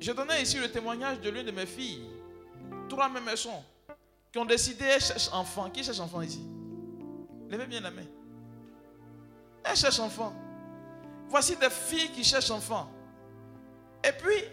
Je 0.00 0.12
donnais 0.12 0.42
ici 0.42 0.58
le 0.58 0.70
témoignage 0.70 1.20
de 1.20 1.28
l'une 1.28 1.44
de 1.44 1.50
mes 1.50 1.66
filles. 1.66 2.00
Trois 2.88 3.08
mêmes 3.08 3.36
sont 3.36 3.62
qui 4.32 4.38
ont 4.38 4.44
décidé, 4.44 4.84
elles 4.84 5.00
cherchent 5.00 5.32
enfant. 5.32 5.70
Qui 5.70 5.82
cherche 5.82 6.00
enfant 6.00 6.22
ici? 6.22 6.42
Levez 7.48 7.66
bien 7.66 7.80
la 7.80 7.90
main. 7.90 8.06
Elles 9.64 9.76
cherchent 9.76 10.00
enfant. 10.00 10.32
Voici 11.28 11.56
des 11.56 11.70
filles 11.70 12.10
qui 12.12 12.24
cherchent 12.24 12.50
enfant. 12.50 12.90
Et 14.04 14.12
puis, 14.12 14.44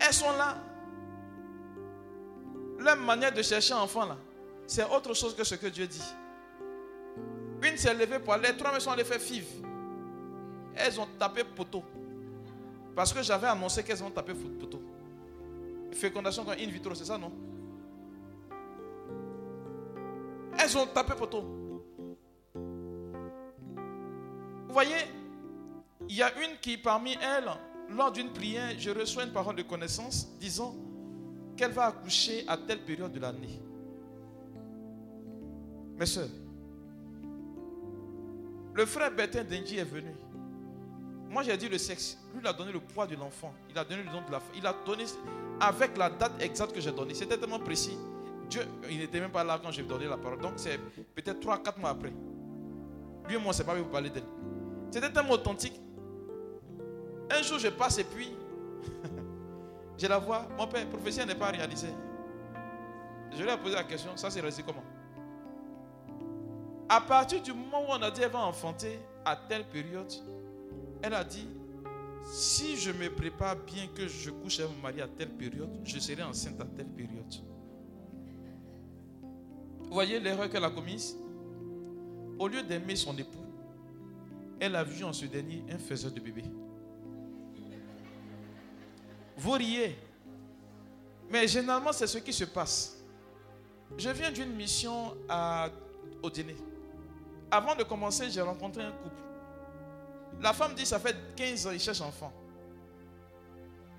elles 0.00 0.12
sont 0.12 0.32
là. 0.32 0.56
Leur 2.78 2.96
manière 2.96 3.32
de 3.32 3.42
chercher 3.42 3.74
enfant 3.74 4.04
là, 4.04 4.16
c'est 4.66 4.84
autre 4.84 5.14
chose 5.14 5.36
que 5.36 5.44
ce 5.44 5.54
que 5.54 5.68
Dieu 5.68 5.86
dit. 5.86 6.14
Une 7.62 7.76
s'est 7.76 7.94
levée 7.94 8.18
pour 8.18 8.32
aller, 8.32 8.56
trois 8.56 8.78
sont 8.80 8.90
allées 8.90 9.04
faire 9.04 9.20
five. 9.20 9.46
Elles 10.74 11.00
ont 11.00 11.06
tapé 11.18 11.44
poteau. 11.44 11.84
Parce 12.94 13.12
que 13.12 13.22
j'avais 13.22 13.46
annoncé 13.46 13.84
qu'elles 13.84 13.98
vont 13.98 14.10
taper 14.10 14.34
poteau. 14.34 14.82
Fécondation 15.92 16.48
in 16.48 16.70
vitro, 16.70 16.94
c'est 16.94 17.04
ça, 17.04 17.18
non? 17.18 17.32
Elles 20.58 20.76
ont 20.76 20.86
tapé 20.86 21.14
poteau. 21.14 21.42
Vous 22.54 24.72
voyez, 24.72 24.96
il 26.08 26.16
y 26.16 26.22
a 26.22 26.32
une 26.42 26.56
qui, 26.60 26.78
parmi 26.78 27.12
elles, 27.12 27.50
lors 27.90 28.12
d'une 28.12 28.32
prière, 28.32 28.74
je 28.78 28.90
reçois 28.90 29.24
une 29.24 29.32
parole 29.32 29.56
de 29.56 29.62
connaissance 29.62 30.28
disant 30.38 30.74
qu'elle 31.56 31.72
va 31.72 31.86
accoucher 31.86 32.44
à 32.48 32.56
telle 32.56 32.84
période 32.84 33.12
de 33.12 33.20
l'année. 33.20 33.60
Mes 35.98 36.06
soeurs, 36.06 36.28
le 38.74 38.86
frère 38.86 39.14
Bertin 39.14 39.44
Denji 39.44 39.78
est 39.78 39.84
venu. 39.84 40.14
Moi, 41.32 41.42
j'ai 41.42 41.56
dit 41.56 41.68
le 41.68 41.78
sexe. 41.78 42.18
Lui, 42.34 42.40
il 42.42 42.46
a 42.46 42.52
donné 42.52 42.72
le 42.72 42.80
poids 42.80 43.06
de 43.06 43.16
l'enfant. 43.16 43.54
Il 43.70 43.78
a 43.78 43.84
donné 43.84 44.02
le 44.02 44.10
nom 44.10 44.20
de 44.20 44.30
la. 44.30 44.38
Il 44.54 44.66
a 44.66 44.74
donné 44.84 45.04
avec 45.58 45.96
la 45.96 46.10
date 46.10 46.32
exacte 46.40 46.74
que 46.74 46.80
j'ai 46.80 46.92
donnée. 46.92 47.14
C'était 47.14 47.38
tellement 47.38 47.58
précis. 47.58 47.96
Dieu, 48.50 48.62
il 48.90 48.98
n'était 48.98 49.18
même 49.18 49.30
pas 49.30 49.42
là 49.42 49.58
quand 49.62 49.70
j'ai 49.70 49.82
donné 49.82 50.04
la 50.04 50.18
parole. 50.18 50.40
Donc, 50.40 50.52
c'est 50.56 50.78
peut-être 51.14 51.40
3-4 51.40 51.80
mois 51.80 51.90
après. 51.90 52.12
Lui 53.26 53.36
et 53.36 53.38
moi, 53.38 53.54
c'est 53.54 53.64
pas 53.64 53.74
vous 53.74 53.86
parler 53.86 54.10
d'elle. 54.10 54.26
C'était 54.90 55.10
tellement 55.10 55.32
authentique. 55.32 55.80
Un 57.30 57.40
jour, 57.40 57.58
je 57.58 57.68
passe 57.68 57.96
et 57.96 58.04
puis, 58.04 58.30
je 59.98 60.06
la 60.06 60.18
vois. 60.18 60.46
Mon 60.58 60.66
père, 60.66 60.86
professeur 60.90 61.26
n'est 61.26 61.34
pas 61.34 61.48
réalisé. 61.48 61.88
Je 63.34 63.42
lui 63.42 63.48
ai 63.48 63.56
posé 63.56 63.74
la 63.74 63.84
question. 63.84 64.14
Ça, 64.16 64.28
c'est 64.28 64.40
réalisé 64.40 64.62
comment? 64.62 64.84
À 66.90 67.00
partir 67.00 67.40
du 67.40 67.54
moment 67.54 67.84
où 67.88 67.92
on 67.92 68.02
a 68.02 68.10
dit 68.10 68.20
qu'elle 68.20 68.30
va 68.30 68.40
enfanter 68.40 68.98
à 69.24 69.34
telle 69.34 69.64
période, 69.64 70.12
elle 71.02 71.14
a 71.14 71.24
dit, 71.24 71.46
si 72.24 72.76
je 72.76 72.92
me 72.92 73.10
prépare 73.10 73.56
bien 73.56 73.88
que 73.88 74.06
je 74.06 74.30
couche 74.30 74.60
avec 74.60 74.74
mon 74.76 74.82
mari 74.82 75.00
à 75.00 75.08
telle 75.08 75.30
période, 75.30 75.70
je 75.84 75.98
serai 75.98 76.22
enceinte 76.22 76.60
à 76.60 76.64
telle 76.64 76.86
période. 76.86 77.34
Vous 79.80 79.92
voyez 79.92 80.20
l'erreur 80.20 80.48
qu'elle 80.48 80.64
a 80.64 80.70
commise? 80.70 81.16
Au 82.38 82.48
lieu 82.48 82.62
d'aimer 82.62 82.96
son 82.96 83.16
époux, 83.18 83.44
elle 84.58 84.76
a 84.76 84.84
vu 84.84 85.04
en 85.04 85.12
ce 85.12 85.26
dernier 85.26 85.64
un 85.70 85.78
faiseur 85.78 86.12
de 86.12 86.20
bébé. 86.20 86.44
Vous 89.36 89.50
riez. 89.50 89.96
Mais 91.28 91.48
généralement, 91.48 91.92
c'est 91.92 92.06
ce 92.06 92.18
qui 92.18 92.32
se 92.32 92.44
passe. 92.44 93.04
Je 93.98 94.08
viens 94.10 94.30
d'une 94.30 94.54
mission 94.54 95.16
au 96.22 96.30
dîner. 96.30 96.56
Avant 97.50 97.74
de 97.74 97.82
commencer, 97.82 98.30
j'ai 98.30 98.40
rencontré 98.40 98.82
un 98.82 98.92
couple. 98.92 99.20
La 100.42 100.52
femme 100.52 100.74
dit, 100.74 100.84
ça 100.84 100.98
fait 100.98 101.16
15 101.36 101.66
ans, 101.68 101.70
il 101.70 101.80
cherche 101.80 102.00
enfant. 102.00 102.32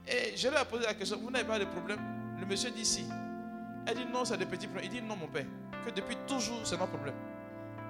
Et 0.06 0.36
je 0.36 0.50
lui 0.50 0.56
ai 0.56 0.66
posé 0.66 0.84
la 0.86 0.94
question, 0.94 1.18
vous 1.18 1.32
n'avez 1.32 1.46
pas 1.46 1.58
de 1.58 1.66
problème? 1.66 2.00
Le 2.40 2.46
monsieur 2.46 2.70
dit 2.72 2.86
si. 2.86 3.06
Elle 3.86 3.96
dit 3.96 4.06
non, 4.12 4.26
c'est 4.26 4.38
des 4.38 4.46
petits 4.46 4.68
problèmes. 4.68 4.92
Il 4.92 5.02
dit 5.02 5.02
non, 5.02 5.16
mon 5.16 5.28
père, 5.28 5.46
que 5.86 5.92
depuis 5.92 6.18
toujours, 6.28 6.60
c'est 6.66 6.78
notre 6.78 6.92
problème. 6.92 7.16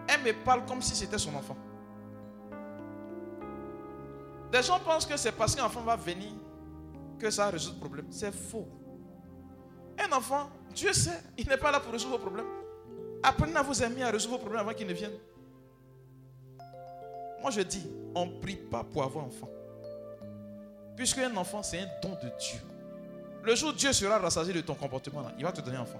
Elle 0.07 0.21
me 0.21 0.33
parle 0.43 0.65
comme 0.65 0.81
si 0.81 0.95
c'était 0.95 1.17
son 1.17 1.33
enfant. 1.35 1.57
Des 4.51 4.61
gens 4.61 4.79
pensent 4.79 5.07
que 5.07 5.17
c'est 5.17 5.31
parce 5.31 5.55
qu'un 5.55 5.65
enfant 5.65 5.81
va 5.81 5.95
venir 5.95 6.31
que 7.17 7.31
ça 7.31 7.49
résout 7.49 7.73
le 7.73 7.79
problème. 7.79 8.05
C'est 8.11 8.31
faux. 8.31 8.67
Un 9.97 10.11
enfant, 10.11 10.49
Dieu 10.75 10.93
sait, 10.93 11.19
il 11.37 11.47
n'est 11.47 11.57
pas 11.57 11.71
là 11.71 11.79
pour 11.79 11.91
résoudre 11.91 12.17
vos 12.17 12.21
problèmes. 12.21 12.45
Apprenez 13.23 13.55
à 13.55 13.63
vous 13.63 13.81
aimer 13.81 14.03
à 14.03 14.11
résoudre 14.11 14.35
vos 14.35 14.41
problèmes 14.41 14.61
avant 14.61 14.73
qu'il 14.73 14.85
ne 14.85 14.93
vienne. 14.93 15.13
Moi, 17.43 17.51
je 17.51 17.59
dis, 17.59 17.85
on 18.15 18.25
ne 18.25 18.39
prie 18.39 18.55
pas 18.55 18.85
pour 18.85 19.03
avoir 19.03 19.25
enfant. 19.25 19.49
Puisque 20.95 21.17
un 21.17 21.35
enfant, 21.35 21.61
c'est 21.61 21.81
un 21.81 21.87
don 22.01 22.11
de 22.11 22.29
Dieu. 22.39 22.59
Le 23.43 23.53
jour 23.53 23.71
où 23.71 23.73
Dieu 23.73 23.91
sera 23.91 24.17
rassasié 24.17 24.53
de 24.53 24.61
ton 24.61 24.75
comportement, 24.75 25.23
il 25.37 25.43
va 25.43 25.51
te 25.51 25.59
donner 25.59 25.75
un 25.75 25.81
enfant. 25.81 25.99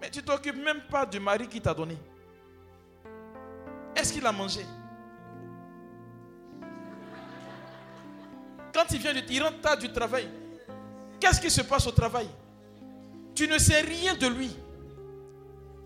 Mais 0.00 0.10
tu 0.10 0.24
t'occupes 0.24 0.56
même 0.56 0.80
pas 0.90 1.06
du 1.06 1.20
mari 1.20 1.46
qui 1.46 1.60
t'a 1.60 1.72
donné. 1.72 1.96
Est-ce 3.94 4.12
qu'il 4.12 4.26
a 4.26 4.32
mangé? 4.32 4.66
Quand 8.74 8.90
il 8.90 8.98
vient, 8.98 9.12
il 9.12 9.42
rentre 9.42 9.60
tard 9.60 9.78
du 9.78 9.92
travail. 9.92 10.28
Qu'est-ce 11.20 11.40
qui 11.40 11.50
se 11.50 11.60
passe 11.60 11.86
au 11.86 11.92
travail? 11.92 12.26
Tu 13.36 13.46
ne 13.46 13.56
sais 13.58 13.82
rien 13.82 14.16
de 14.16 14.26
lui. 14.26 14.50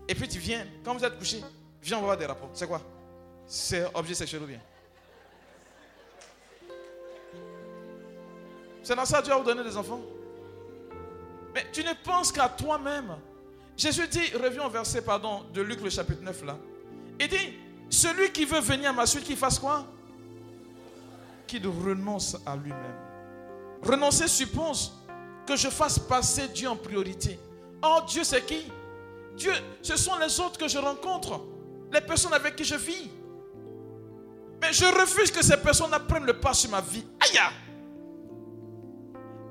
Et 0.07 0.15
puis 0.15 0.27
tu 0.27 0.39
viens, 0.39 0.65
quand 0.83 0.95
vous 0.95 1.05
êtes 1.05 1.19
couché, 1.19 1.43
viens, 1.83 1.99
voir 1.99 2.17
des 2.17 2.25
rapports. 2.25 2.49
C'est 2.53 2.65
quoi? 2.65 2.81
C'est 3.47 3.85
objet 3.95 4.13
sexuel 4.13 4.43
ou 4.43 4.45
bien? 4.45 4.59
C'est 8.83 8.95
dans 8.95 9.05
ça 9.05 9.19
que 9.19 9.25
Dieu 9.25 9.33
va 9.33 9.41
vous 9.41 9.63
des 9.63 9.77
enfants. 9.77 10.01
Mais 11.53 11.65
tu 11.71 11.83
ne 11.83 11.93
penses 12.03 12.31
qu'à 12.31 12.49
toi-même. 12.49 13.15
Jésus 13.75 14.07
dit, 14.07 14.31
reviens 14.41 14.65
au 14.65 14.69
verset 14.69 15.01
pardon, 15.01 15.43
de 15.53 15.61
Luc 15.61 15.81
le 15.81 15.89
chapitre 15.89 16.21
9 16.21 16.45
là. 16.45 16.57
Il 17.19 17.27
dit, 17.27 17.53
celui 17.89 18.31
qui 18.31 18.45
veut 18.45 18.59
venir 18.59 18.89
à 18.89 18.93
ma 18.93 19.05
suite, 19.05 19.23
qu'il 19.23 19.37
fasse 19.37 19.59
quoi? 19.59 19.85
Qu'il 21.45 21.65
renonce 21.67 22.37
à 22.45 22.55
lui-même. 22.55 22.95
Renoncer 23.81 24.27
suppose 24.27 24.93
que 25.45 25.55
je 25.55 25.69
fasse 25.69 25.97
passer 25.99 26.47
Dieu 26.49 26.67
en 26.67 26.75
priorité. 26.75 27.39
Or, 27.81 28.05
Dieu, 28.05 28.23
c'est 28.23 28.45
qui? 28.45 28.71
Dieu, 29.35 29.53
ce 29.81 29.95
sont 29.95 30.17
les 30.17 30.39
autres 30.39 30.57
que 30.57 30.67
je 30.67 30.77
rencontre, 30.77 31.41
les 31.91 32.01
personnes 32.01 32.33
avec 32.33 32.55
qui 32.55 32.63
je 32.63 32.75
vis. 32.75 33.09
Mais 34.61 34.73
je 34.73 34.85
refuse 34.85 35.31
que 35.31 35.43
ces 35.43 35.57
personnes 35.57 35.91
prennent 36.07 36.25
le 36.25 36.39
pas 36.39 36.53
sur 36.53 36.69
ma 36.71 36.81
vie. 36.81 37.05
Aïe! 37.19 37.39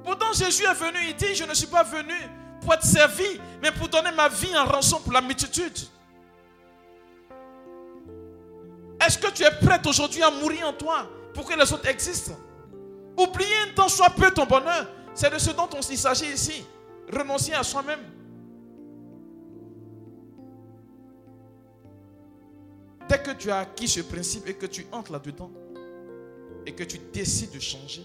Pourtant, 0.05 0.33
Jésus 0.33 0.65
est 0.65 0.75
venu, 0.75 0.99
il 1.09 1.17
dit, 1.17 1.35
je 1.35 1.45
ne 1.45 1.55
suis 1.55 1.67
pas 1.67 1.83
venu 1.83 2.15
pour 2.61 2.75
être 2.75 2.85
servi, 2.85 3.41
mais 3.63 3.73
pour 3.73 3.89
donner 3.89 4.13
ma 4.13 4.29
vie 4.29 4.57
en 4.57 4.65
rançon 4.65 5.01
pour 5.01 5.13
la 5.13 5.21
multitude. 5.21 5.77
Est-ce 9.05 9.19
que 9.19 9.31
tu 9.31 9.43
es 9.43 9.51
prête 9.51 9.87
aujourd'hui 9.87 10.23
à 10.23 10.31
mourir 10.31 10.69
en 10.69 10.73
toi 10.73 11.07
pour 11.35 11.45
que 11.45 11.55
les 11.55 11.73
autres 11.73 11.89
existent? 11.89 12.37
Oubliez 13.17 13.57
un 13.69 13.75
temps 13.75 13.89
soit 13.89 14.11
peu 14.11 14.31
ton 14.31 14.47
bonheur. 14.47 14.87
C'est 15.15 15.33
de 15.33 15.39
ce 15.39 15.51
dont 15.51 15.69
on 15.77 15.83
s'agit 15.83 16.33
ici. 16.33 16.65
Renoncer 17.13 17.53
à 17.55 17.63
soi-même. 17.63 18.01
Dès 23.09 23.23
que 23.23 23.31
tu 23.33 23.51
as 23.51 23.59
acquis 23.59 23.89
ce 23.89 24.01
principe 24.01 24.49
et 24.49 24.55
que 24.55 24.67
tu 24.67 24.87
entres 24.93 25.13
là-dedans 25.13 25.51
et 26.67 26.73
que 26.75 26.83
tu 26.83 26.99
décides 27.13 27.53
de 27.53 27.61
changer, 27.61 28.05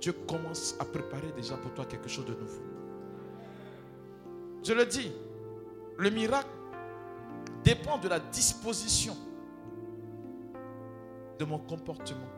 Dieu 0.00 0.12
commence 0.26 0.74
à 0.80 0.84
préparer 0.84 1.30
déjà 1.36 1.56
pour 1.56 1.72
toi 1.74 1.84
quelque 1.84 2.08
chose 2.08 2.26
de 2.26 2.34
nouveau. 2.34 2.62
Je 4.64 4.72
le 4.72 4.84
dis, 4.86 5.12
le 5.96 6.10
miracle 6.10 6.48
dépend 7.62 7.98
de 7.98 8.08
la 8.08 8.18
disposition 8.18 9.16
de 11.38 11.44
mon 11.44 11.58
comportement. 11.58 12.28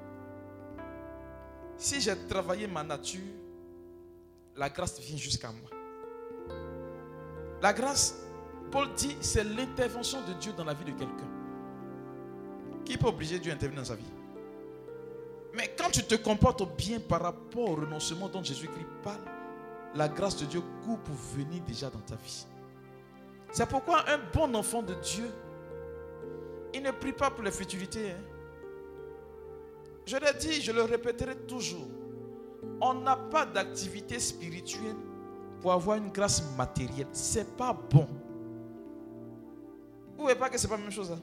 Si 1.79 2.01
j'ai 2.01 2.17
travaillé 2.29 2.67
ma 2.67 2.83
nature, 2.83 3.21
la 4.57 4.69
grâce 4.69 5.01
vient 5.01 5.17
jusqu'à 5.17 5.51
moi. 5.51 5.71
La 7.63 7.73
grâce, 7.73 8.15
Paul 8.71 8.93
dit, 8.95 9.17
c'est 9.21 9.45
l'intervention 9.45 10.21
de 10.27 10.35
Dieu 10.35 10.53
dans 10.53 10.65
la 10.65 10.75
vie 10.75 10.85
de 10.85 10.93
quelqu'un. 10.93 11.34
Qui 12.85 12.97
peut 12.97 13.07
obliger 13.07 13.39
Dieu 13.39 13.53
à 13.53 13.55
intervenir 13.55 13.83
dans 13.83 13.89
sa 13.89 13.97
vie 13.97 14.13
Mais 15.55 15.75
quand 15.77 15.91
tu 15.91 16.03
te 16.03 16.15
comportes 16.17 16.77
bien 16.77 17.01
par 17.01 17.23
rapport 17.23 17.71
au 17.71 17.75
renoncement 17.77 18.29
dont 18.29 18.43
Jésus-Christ 18.43 18.87
parle, 19.03 19.21
la 19.95 20.09
grâce 20.09 20.37
de 20.37 20.47
Dieu 20.47 20.61
coupe 20.85 21.03
pour 21.05 21.15
venir 21.15 21.63
déjà 21.67 21.89
dans 21.89 22.01
ta 22.01 22.17
vie. 22.17 22.47
C'est 23.53 23.69
pourquoi 23.69 24.05
un 24.11 24.19
bon 24.33 24.55
enfant 24.55 24.83
de 24.83 24.95
Dieu, 24.95 25.31
il 26.75 26.83
ne 26.83 26.91
prie 26.91 27.13
pas 27.13 27.31
pour 27.31 27.45
les 27.45 27.53
futurités. 27.53 28.11
Hein. 28.11 28.23
Je 30.07 30.17
l'ai 30.17 30.35
dit, 30.39 30.61
je 30.61 30.73
le 30.73 30.83
répéterai 30.83 31.37
toujours. 31.47 31.87
On 32.81 32.95
n'a 32.95 33.17
pas 33.17 33.47
d'activité 33.47 34.19
spirituelle 34.19 34.97
pour 35.61 35.73
avoir 35.73 35.97
une 35.97 36.11
grâce 36.11 36.43
matérielle. 36.57 37.07
C'est 37.13 37.57
pas 37.57 37.73
bon. 37.73 38.09
Vous 40.17 40.23
voyez 40.23 40.39
pas 40.39 40.51
que 40.51 40.59
c'est 40.59 40.69
pas 40.69 40.77
la 40.77 40.83
même 40.83 40.91
chose. 40.91 41.13
Hein? 41.13 41.21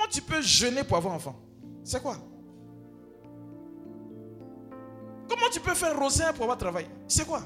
Comment 0.00 0.12
tu 0.12 0.22
peux 0.22 0.40
jeûner 0.40 0.82
pour 0.82 0.96
avoir 0.96 1.12
enfant? 1.12 1.38
C'est 1.84 2.00
quoi? 2.00 2.16
Comment 5.28 5.50
tu 5.52 5.60
peux 5.60 5.74
faire 5.74 5.98
rosaire 5.98 6.32
pour 6.32 6.44
avoir 6.44 6.56
travail? 6.56 6.88
C'est 7.06 7.26
quoi? 7.26 7.42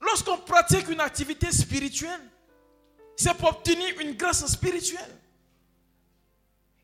Lorsqu'on 0.00 0.38
pratique 0.38 0.88
une 0.88 1.00
activité 1.00 1.52
spirituelle, 1.52 2.20
c'est 3.14 3.34
pour 3.34 3.50
obtenir 3.50 4.00
une 4.00 4.16
grâce 4.16 4.44
spirituelle. 4.44 5.16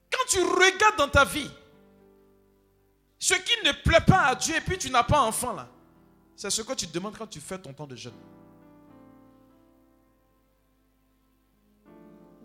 Quand 0.09 0.25
tu 0.29 0.41
regardes 0.41 0.99
dans 0.99 1.09
ta 1.09 1.25
vie, 1.25 1.51
ce 3.19 3.35
qui 3.35 3.67
ne 3.67 3.73
plaît 3.83 4.05
pas 4.07 4.27
à 4.27 4.37
Dieu 4.37 4.55
et 4.55 4.61
puis 4.61 4.79
tu 4.79 4.89
n'as 4.89 5.03
pas 5.03 5.21
enfant 5.21 5.53
là, 5.53 5.69
c'est 6.37 6.49
ce 6.49 6.63
que 6.63 6.75
tu 6.75 6.87
demandes 6.87 7.19
quand 7.19 7.27
tu 7.27 7.41
fais 7.41 7.59
ton 7.59 7.73
temps 7.73 7.89
de 7.89 7.97
jeûne. 7.97 8.15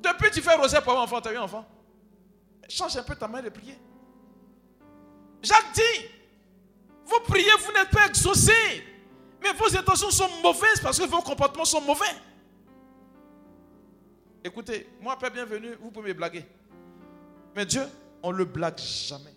Depuis 0.03 0.31
tu 0.31 0.41
fais 0.41 0.55
rosaire 0.55 0.83
pour 0.83 0.91
avoir 0.91 1.05
enfant, 1.05 1.21
tu 1.21 1.29
as 1.29 1.33
eu 1.33 1.37
enfant. 1.37 1.65
Change 2.67 2.97
un 2.97 3.03
peu 3.03 3.15
ta 3.15 3.27
main 3.27 3.41
de 3.41 3.49
prier. 3.49 3.79
Jacques 5.41 5.73
dit, 5.73 6.05
vous 7.05 7.19
priez, 7.25 7.51
vous 7.59 7.71
n'êtes 7.71 7.89
pas 7.89 8.07
exaucés. 8.07 8.83
Mais 9.41 9.53
vos 9.53 9.77
intentions 9.77 10.11
sont 10.11 10.29
mauvaises 10.41 10.79
parce 10.81 10.99
que 10.99 11.05
vos 11.05 11.21
comportements 11.21 11.65
sont 11.65 11.81
mauvais. 11.81 12.15
Écoutez, 14.43 14.89
moi, 14.99 15.17
Père 15.17 15.31
bienvenue, 15.31 15.75
vous 15.79 15.91
pouvez 15.91 16.09
me 16.09 16.17
blaguer. 16.17 16.45
Mais 17.55 17.65
Dieu, 17.65 17.83
on 18.21 18.33
ne 18.33 18.37
le 18.37 18.45
blague 18.45 18.77
jamais. 18.77 19.33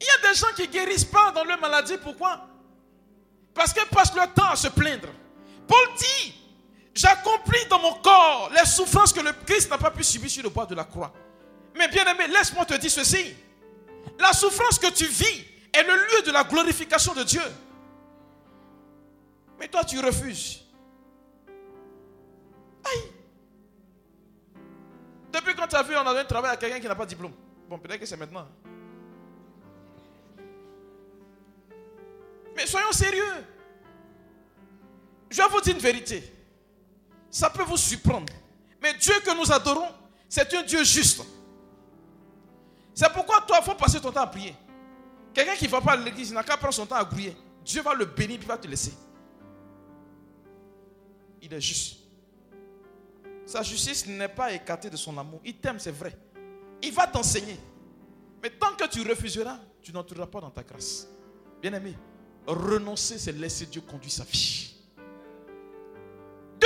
Il 0.00 0.04
y 0.04 0.26
a 0.26 0.30
des 0.30 0.34
gens 0.34 0.52
qui 0.54 0.62
ne 0.62 0.72
guérissent 0.72 1.04
pas 1.06 1.30
dans 1.32 1.44
leur 1.44 1.58
maladie. 1.58 1.96
Pourquoi? 2.02 2.46
Parce 3.54 3.72
qu'ils 3.72 3.88
passent 3.88 4.14
leur 4.14 4.32
temps 4.34 4.50
à 4.50 4.56
se 4.56 4.68
plaindre. 4.68 5.08
Paul 5.66 5.88
dit, 5.96 6.43
j'accomplis 6.94 7.66
dans 7.68 7.80
mon 7.80 7.94
corps 7.94 8.50
les 8.54 8.64
souffrances 8.64 9.12
que 9.12 9.20
le 9.20 9.32
Christ 9.44 9.70
n'a 9.70 9.78
pas 9.78 9.90
pu 9.90 10.04
subir 10.04 10.30
sur 10.30 10.42
le 10.42 10.48
bois 10.48 10.66
de 10.66 10.74
la 10.74 10.84
croix. 10.84 11.12
Mais 11.76 11.88
bien 11.88 12.04
aimé, 12.06 12.28
laisse-moi 12.28 12.64
te 12.64 12.74
dire 12.74 12.90
ceci. 12.90 13.34
La 14.18 14.32
souffrance 14.32 14.78
que 14.78 14.90
tu 14.90 15.06
vis 15.06 15.44
est 15.72 15.82
le 15.82 15.96
lieu 15.96 16.22
de 16.26 16.30
la 16.30 16.44
glorification 16.44 17.14
de 17.14 17.24
Dieu. 17.24 17.42
Mais 19.58 19.68
toi, 19.68 19.84
tu 19.84 19.98
refuses. 19.98 20.62
Aïe. 22.84 23.10
Depuis 25.32 25.54
quand 25.54 25.66
tu 25.66 25.74
as 25.74 25.82
vu, 25.82 25.96
on 25.96 26.06
a 26.06 26.20
un 26.20 26.24
travail 26.24 26.52
à 26.52 26.56
quelqu'un 26.56 26.78
qui 26.78 26.86
n'a 26.86 26.94
pas 26.94 27.04
de 27.04 27.10
diplôme? 27.10 27.32
Bon, 27.68 27.78
peut-être 27.78 28.00
que 28.00 28.06
c'est 28.06 28.16
maintenant. 28.16 28.46
Mais 32.54 32.66
soyons 32.66 32.92
sérieux. 32.92 33.44
Je 35.30 35.36
vais 35.36 35.48
vous 35.48 35.60
dire 35.60 35.74
une 35.74 35.80
vérité. 35.80 36.33
Ça 37.34 37.50
peut 37.50 37.64
vous 37.64 37.76
surprendre. 37.76 38.32
Mais 38.80 38.94
Dieu 38.94 39.14
que 39.24 39.36
nous 39.36 39.50
adorons, 39.50 39.88
c'est 40.28 40.54
un 40.54 40.62
Dieu 40.62 40.84
juste. 40.84 41.20
C'est 42.94 43.12
pourquoi 43.12 43.40
toi, 43.40 43.58
il 43.60 43.64
faut 43.64 43.74
passer 43.74 44.00
ton 44.00 44.12
temps 44.12 44.20
à 44.20 44.28
prier. 44.28 44.54
Quelqu'un 45.32 45.56
qui 45.56 45.64
ne 45.64 45.70
va 45.70 45.80
pas 45.80 45.92
à 45.94 45.96
l'église, 45.96 46.28
il 46.28 46.34
n'a 46.34 46.44
qu'à 46.44 46.56
prendre 46.56 46.72
son 46.72 46.86
temps 46.86 46.94
à 46.94 47.04
prier. 47.04 47.36
Dieu 47.64 47.82
va 47.82 47.92
le 47.92 48.04
bénir, 48.04 48.38
il 48.40 48.46
va 48.46 48.56
te 48.56 48.68
laisser. 48.68 48.94
Il 51.42 51.52
est 51.52 51.60
juste. 51.60 51.96
Sa 53.46 53.64
justice 53.64 54.06
n'est 54.06 54.28
pas 54.28 54.52
écartée 54.52 54.88
de 54.88 54.96
son 54.96 55.18
amour. 55.18 55.40
Il 55.44 55.56
t'aime, 55.56 55.80
c'est 55.80 55.90
vrai. 55.90 56.16
Il 56.82 56.92
va 56.92 57.08
t'enseigner. 57.08 57.58
Mais 58.44 58.50
tant 58.50 58.76
que 58.76 58.86
tu 58.86 59.02
refuseras, 59.02 59.58
tu 59.82 59.92
n'entreras 59.92 60.28
pas 60.28 60.40
dans 60.40 60.50
ta 60.50 60.62
grâce. 60.62 61.08
Bien-aimé, 61.60 61.96
renoncer, 62.46 63.18
c'est 63.18 63.32
laisser 63.32 63.66
Dieu 63.66 63.80
conduire 63.80 64.12
sa 64.12 64.22
vie. 64.22 64.73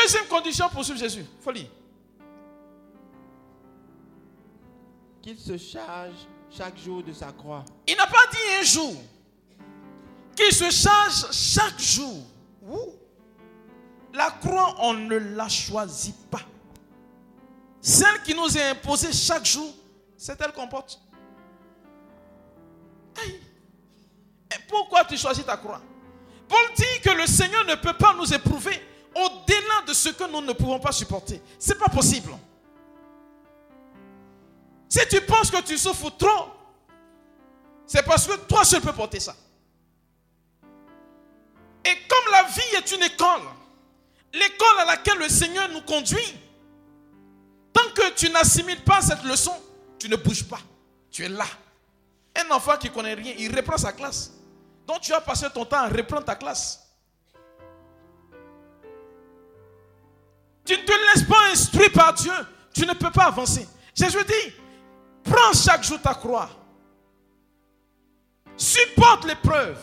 Deuxième 0.02 0.26
condition 0.26 0.68
pour 0.68 0.84
suivre 0.84 0.98
Jésus. 0.98 1.24
Folie. 1.40 1.68
Qu'il 5.20 5.38
se 5.38 5.58
charge 5.58 6.14
chaque 6.50 6.78
jour 6.78 7.02
de 7.02 7.12
sa 7.12 7.32
croix. 7.32 7.64
Il 7.87 7.96
n'a 7.96 8.06
pas 8.06 8.26
dit 8.30 8.61
un 8.61 8.62
jour. 8.62 8.94
Qu'il 10.37 10.52
se 10.52 10.70
charge 10.70 11.32
chaque 11.32 11.80
jour. 11.80 12.24
La 14.14 14.30
croix, 14.30 14.76
on 14.78 14.94
ne 14.94 15.16
la 15.16 15.48
choisit 15.48 16.16
pas. 16.30 16.42
Celle 17.80 18.22
qui 18.22 18.34
nous 18.34 18.56
est 18.56 18.70
imposée 18.70 19.12
chaque 19.12 19.46
jour, 19.46 19.74
c'est 20.16 20.40
elle 20.40 20.52
qu'on 20.52 20.68
porte. 20.68 21.00
Et 23.26 24.58
pourquoi 24.68 25.04
tu 25.04 25.16
choisis 25.16 25.44
ta 25.44 25.56
croix? 25.56 25.80
Paul 26.48 26.66
dit 26.76 27.00
que 27.02 27.11
le 27.11 27.26
Seigneur 27.26 27.64
ne 27.64 27.74
peut 27.74 27.92
pas 27.92 28.14
nous 28.14 28.32
éprouver 28.32 28.80
au-delà 29.18 29.83
de 29.87 29.92
ce 29.92 30.11
que 30.11 30.24
nous 30.31 30.40
ne 30.40 30.52
pouvons 30.52 30.78
pas 30.78 30.92
supporter. 30.92 31.42
Ce 31.59 31.72
n'est 31.72 31.78
pas 31.78 31.88
possible. 31.88 32.33
Si 34.88 35.00
tu 35.11 35.20
penses 35.22 35.50
que 35.50 35.61
tu 35.62 35.76
souffres 35.76 36.11
trop, 36.16 36.46
c'est 37.87 38.04
parce 38.04 38.26
que 38.26 38.37
toi 38.37 38.64
seul 38.64 38.81
peux 38.81 38.92
porter 38.92 39.20
ça. 39.20 39.35
Et 41.85 41.96
comme 42.09 42.33
la 42.33 42.44
vie 42.44 42.76
est 42.76 42.92
une 42.92 43.02
école, 43.02 43.42
l'école 44.33 44.81
à 44.81 44.85
laquelle 44.85 45.18
le 45.18 45.28
Seigneur 45.28 45.68
nous 45.70 45.83
conduit, 45.83 46.35
tant 47.72 47.90
que 47.94 48.11
tu 48.14 48.31
n'assimiles 48.31 48.83
pas 48.83 49.00
cette 49.00 49.24
leçon, 49.24 49.54
tu 49.98 50.09
ne 50.09 50.16
bouges 50.16 50.44
pas. 50.44 50.61
Tu 51.11 51.24
es 51.24 51.28
là. 51.28 51.46
Un 52.37 52.50
enfant 52.50 52.76
qui 52.76 52.88
ne 52.88 52.94
connaît 52.94 53.14
rien, 53.14 53.35
il 53.38 53.54
reprend 53.54 53.76
sa 53.76 53.92
classe. 53.92 54.33
Donc 54.87 55.00
tu 55.00 55.12
as 55.12 55.20
passé 55.20 55.46
ton 55.52 55.64
temps 55.64 55.78
à 55.78 55.88
reprendre 55.88 56.24
ta 56.24 56.35
classe. 56.35 56.88
Tu 60.68 60.74
ne 60.76 60.83
te 60.83 60.92
laisses 60.92 61.26
pas 61.26 61.50
instruire 61.50 61.90
par 61.92 62.12
Dieu. 62.12 62.31
Tu 62.74 62.85
ne 62.85 62.92
peux 62.92 63.11
pas 63.11 63.24
avancer. 63.24 63.66
Jésus 63.94 64.18
dit, 64.26 64.52
prends 65.24 65.54
chaque 65.54 65.83
jour 65.83 65.98
ta 65.98 66.12
croix. 66.12 66.50
Supporte 68.54 69.24
l'épreuve. 69.24 69.78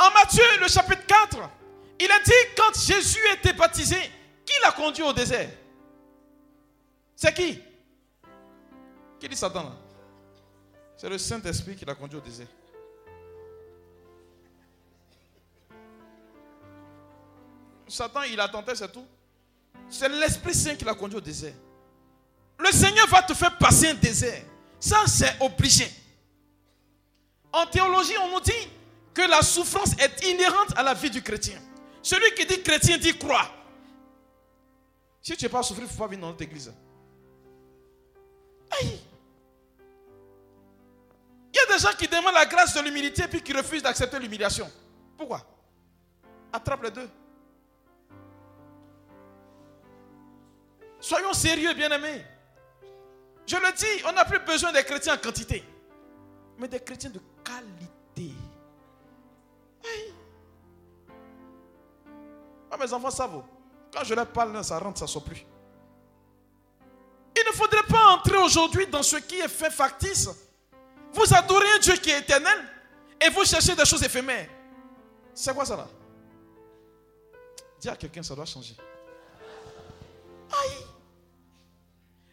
En 0.00 0.10
Matthieu, 0.10 0.42
le 0.60 0.66
chapitre 0.66 1.06
4, 1.06 1.38
il 2.00 2.10
a 2.10 2.18
dit, 2.24 2.32
quand 2.56 2.76
Jésus 2.76 3.20
était 3.34 3.52
baptisé, 3.52 3.96
Qui 4.44 4.54
l'a 4.64 4.72
conduit 4.72 5.04
au 5.04 5.12
désert? 5.12 5.48
C'est 7.14 7.32
qui? 7.32 7.56
Qui 9.20 9.28
dit 9.28 9.36
Satan 9.36 9.62
là? 9.62 9.76
C'est 10.96 11.08
le 11.08 11.18
Saint-Esprit 11.18 11.76
qui 11.76 11.84
l'a 11.84 11.94
conduit 11.94 12.18
au 12.18 12.20
désert. 12.20 12.48
Satan, 17.90 18.22
il 18.22 18.38
a 18.40 18.48
tenté, 18.48 18.74
c'est 18.74 18.90
tout. 18.90 19.06
C'est 19.88 20.08
l'Esprit 20.08 20.54
Saint 20.54 20.76
qui 20.76 20.84
l'a 20.84 20.94
conduit 20.94 21.18
au 21.18 21.20
désert. 21.20 21.54
Le 22.58 22.70
Seigneur 22.72 23.06
va 23.08 23.22
te 23.22 23.34
faire 23.34 23.56
passer 23.58 23.88
un 23.88 23.94
désert. 23.94 24.42
Ça, 24.78 25.04
c'est 25.06 25.36
obligé. 25.40 25.90
En 27.52 27.66
théologie, 27.66 28.16
on 28.22 28.30
nous 28.30 28.40
dit 28.40 28.68
que 29.12 29.22
la 29.22 29.42
souffrance 29.42 29.92
est 29.98 30.24
inhérente 30.26 30.76
à 30.76 30.82
la 30.82 30.94
vie 30.94 31.10
du 31.10 31.22
chrétien. 31.22 31.60
Celui 32.02 32.32
qui 32.34 32.46
dit 32.46 32.62
chrétien 32.62 32.96
dit 32.98 33.16
croix. 33.18 33.50
Si 35.20 35.36
tu 35.36 35.44
n'es 35.44 35.48
pas 35.48 35.62
souffrir, 35.62 35.84
il 35.84 35.88
ne 35.88 35.92
faut 35.92 36.02
pas 36.02 36.06
venir 36.06 36.20
dans 36.20 36.28
notre 36.28 36.42
église. 36.42 36.72
Aïe. 38.70 39.00
Il 41.52 41.56
y 41.56 41.60
a 41.60 41.76
des 41.76 41.82
gens 41.82 41.94
qui 41.98 42.06
demandent 42.06 42.34
la 42.34 42.46
grâce 42.46 42.74
de 42.74 42.80
l'humilité 42.80 43.26
puis 43.26 43.42
qui 43.42 43.52
refusent 43.52 43.82
d'accepter 43.82 44.18
l'humiliation. 44.18 44.70
Pourquoi? 45.16 45.44
Attrape 46.52 46.84
les 46.84 46.90
deux. 46.90 47.08
Soyons 51.00 51.32
sérieux, 51.32 51.72
bien-aimés. 51.74 52.24
Je 53.46 53.56
le 53.56 53.72
dis, 53.72 54.04
on 54.08 54.12
n'a 54.12 54.24
plus 54.24 54.38
besoin 54.40 54.72
des 54.72 54.84
chrétiens 54.84 55.14
en 55.14 55.18
quantité, 55.18 55.64
mais 56.58 56.68
des 56.68 56.80
chrétiens 56.80 57.10
de 57.10 57.20
qualité. 57.42 58.32
Ah, 62.70 62.76
mes 62.76 62.92
enfants 62.92 63.10
savent. 63.10 63.42
Quand 63.92 64.04
je 64.04 64.14
leur 64.14 64.26
parle, 64.26 64.62
ça 64.62 64.78
rentre, 64.78 64.98
ça 64.98 65.06
ne 65.06 65.10
sort 65.10 65.24
plus. 65.24 65.44
Il 67.36 67.44
ne 67.46 67.52
faudrait 67.52 67.82
pas 67.88 68.10
entrer 68.10 68.36
aujourd'hui 68.36 68.86
dans 68.86 69.02
ce 69.02 69.16
qui 69.16 69.40
est 69.40 69.48
fait 69.48 69.70
factice. 69.70 70.28
Vous 71.12 71.34
adorez 71.34 71.66
un 71.76 71.78
Dieu 71.80 71.94
qui 71.94 72.10
est 72.10 72.20
éternel 72.20 72.58
et 73.20 73.30
vous 73.30 73.44
cherchez 73.44 73.74
des 73.74 73.84
choses 73.84 74.04
éphémères. 74.04 74.48
C'est 75.34 75.52
quoi 75.54 75.64
ça 75.64 75.76
là? 75.76 75.88
Dis 77.80 77.88
à 77.88 77.96
quelqu'un, 77.96 78.22
ça 78.22 78.34
doit 78.34 78.44
changer. 78.44 78.76
Aïe. 80.52 80.89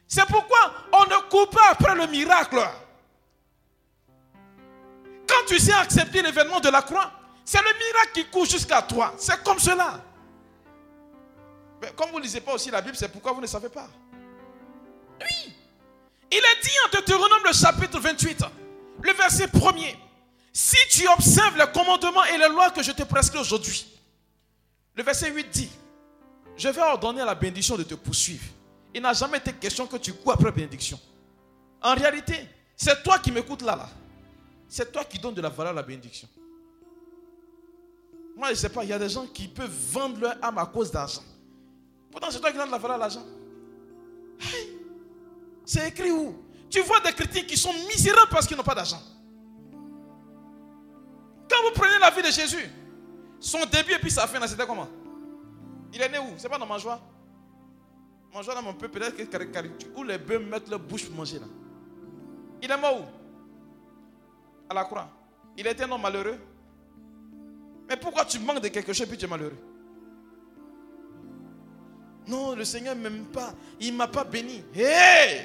C'est 0.08 0.26
pourquoi 0.26 0.74
on 0.93 1.04
ne 1.06 1.30
coupe 1.30 1.54
pas 1.54 1.70
après 1.72 1.96
le 1.96 2.08
miracle. 2.08 2.60
Quand 5.28 5.46
tu 5.48 5.60
sais 5.60 5.74
accepter 5.74 6.22
l'événement 6.22 6.60
de 6.60 6.70
la 6.70 6.82
croix, 6.82 7.12
c'est 7.43 7.60
le 7.60 7.74
miracle 7.78 8.12
qui 8.13 8.26
court 8.26 8.46
jusqu'à 8.46 8.82
toi. 8.82 9.13
C'est 9.17 9.43
comme 9.43 9.60
cela. 9.60 10.02
Mais 11.82 11.91
comme 11.96 12.10
vous 12.12 12.20
ne 12.20 12.24
lisez 12.24 12.41
pas 12.41 12.54
aussi 12.54 12.72
la 12.72 12.82
Bible, 12.82 12.96
c'est 12.96 13.10
pourquoi 13.10 13.34
vous 13.34 13.41
ne 13.41 13.48
savez 13.48 13.70
pas. 13.70 13.88
Oui. 15.20 15.54
Il 16.32 16.38
est 16.38 16.63
dit 16.63 16.72
en 16.86 16.89
Deutéronome 16.98 17.43
le 17.46 17.54
chapitre 17.54 18.00
28, 18.00 18.43
le 19.02 19.13
verset 19.13 19.48
premier. 19.48 19.98
Si 20.54 20.78
tu 20.89 21.08
observes 21.08 21.58
les 21.58 21.72
commandements 21.72 22.24
et 22.26 22.38
les 22.38 22.50
lois 22.50 22.72
que 22.72 22.82
je 22.82 22.91
te 22.91 23.04
prescris 23.04 23.39
aujourd'hui, 23.39 23.86
le 24.96 25.04
verset 25.04 25.32
8 25.32 25.50
dit, 25.50 25.70
je 26.58 26.70
vais 26.70 26.82
ordonner 26.82 27.22
à 27.22 27.26
la 27.26 27.36
bénédiction 27.36 27.78
de 27.78 27.84
te 27.84 27.93
poursuivre 27.93 28.43
il 28.93 29.02
n'a 29.02 29.13
jamais 29.13 29.38
été 29.38 29.54
question 29.54 29.86
que 29.88 29.97
tu 29.97 30.13
cours 30.13 30.34
après 30.34 30.52
bénédiction. 30.52 31.00
En 31.82 31.93
réalité, 31.93 32.47
c'est 32.76 33.04
toi 33.04 33.19
qui 33.19 33.32
m'écoutes 33.32 33.62
là, 33.62 33.76
là. 33.76 33.89
C'est 34.67 34.91
toi 34.91 35.04
qui 35.06 35.19
donnes 35.19 35.34
de 35.34 35.41
la 35.41 35.50
valeur 35.50 35.71
à 35.71 35.76
la 35.76 35.84
bénédiction. 35.84 36.28
Moi, 38.36 38.47
je 38.47 38.54
ne 38.54 38.58
sais 38.58 38.69
pas, 38.69 38.84
il 38.84 38.89
y 38.89 38.93
a 38.93 39.00
des 39.00 39.10
gens 39.10 39.26
qui 39.26 39.47
peuvent 39.47 39.76
vendre 39.91 40.19
leur 40.19 40.43
âme 40.43 40.58
à 40.58 40.65
cause 40.65 40.91
d'argent. 40.91 41.23
Pourtant, 42.12 42.30
c'est 42.30 42.39
toi 42.39 42.52
qui 42.52 42.58
donnes 42.58 42.67
de 42.67 42.71
la 42.71 42.78
valeur 42.78 42.97
à 42.97 43.00
l'argent. 43.00 43.26
c'est 45.65 45.88
écrit 45.88 46.12
où? 46.12 46.43
Tu 46.69 46.82
vois 46.82 47.00
des 47.00 47.13
chrétiens 47.13 47.43
qui 47.43 47.58
sont 47.58 47.73
misérables 47.73 48.30
parce 48.30 48.45
qu'ils 48.45 48.58
n'ont 48.58 48.63
pas 48.63 48.76
d'argent. 48.76 49.02
Quand 51.50 51.63
vous 51.63 51.71
prenez 51.73 51.97
la 52.00 52.12
vie 52.12 52.21
de 52.21 52.32
Jésus, 52.32 52.69
son 53.39 53.65
début 53.65 53.93
et 53.93 54.00
puis 54.00 54.12
sa 54.12 54.28
fin, 54.28 54.45
c'était 54.45 54.65
comment? 54.65 54.89
Il 55.93 56.02
est 56.02 56.10
né 56.10 56.19
où? 56.19 56.34
C'est 56.38 56.50
pas 56.50 56.58
dans 56.58 56.65
ma 56.65 56.78
joie? 56.78 57.00
Manger 58.38 58.54
là, 58.54 58.62
mon 58.62 58.76
peu, 58.76 58.88
peut-être 58.88 59.15
que 59.15 60.04
les 60.04 60.17
bœufs 60.19 60.38
mettent 60.38 60.69
leur 60.69 60.80
bouche 60.80 61.08
pour 61.08 61.15
manger 61.15 61.39
là? 61.39 61.47
Il 62.62 62.69
est 62.69 62.78
mort 62.78 63.02
où? 63.02 63.06
À 64.69 64.76
la 64.76 64.84
croix. 64.84 65.10
Il 65.58 65.65
était 65.65 65.86
un 65.86 65.91
homme 65.91 66.04
malheureux. 66.04 66.38
Mais 67.89 67.97
pourquoi 67.97 68.26
tu 68.26 68.38
manques 68.38 68.62
de 68.62 68.67
quelque 68.67 68.93
chose 68.93 69.08
et 69.08 69.10
puis 69.10 69.17
tu 69.17 69.26
es 69.26 69.28
malheureux? 69.28 69.58
Non, 72.28 72.56
le 72.56 72.63
Seigneur 72.63 72.95
ne 72.95 73.02
m'aime 73.02 73.26
pas. 73.26 73.56
Il 73.80 73.93
ne 73.93 73.97
m'a 73.97 74.08
pas 74.08 74.23
béni. 74.23 74.63
Hé 74.76 75.41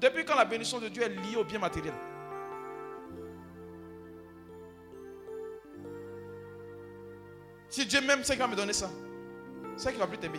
Depuis 0.00 0.24
quand 0.24 0.36
la 0.36 0.44
bénédiction 0.44 0.78
de 0.78 0.86
Dieu 0.86 1.02
est 1.02 1.08
liée 1.08 1.36
au 1.36 1.42
bien 1.42 1.58
matériel? 1.58 1.94
Si 7.68 7.84
Dieu 7.86 8.00
m'aime, 8.02 8.20
c'est 8.22 8.34
qu'il 8.34 8.42
va 8.42 8.46
me 8.46 8.54
donner 8.54 8.72
ça. 8.72 8.88
C'est 9.76 9.90
qu'il 9.90 9.98
va 9.98 10.06
plus 10.06 10.18
t'aimer. 10.18 10.38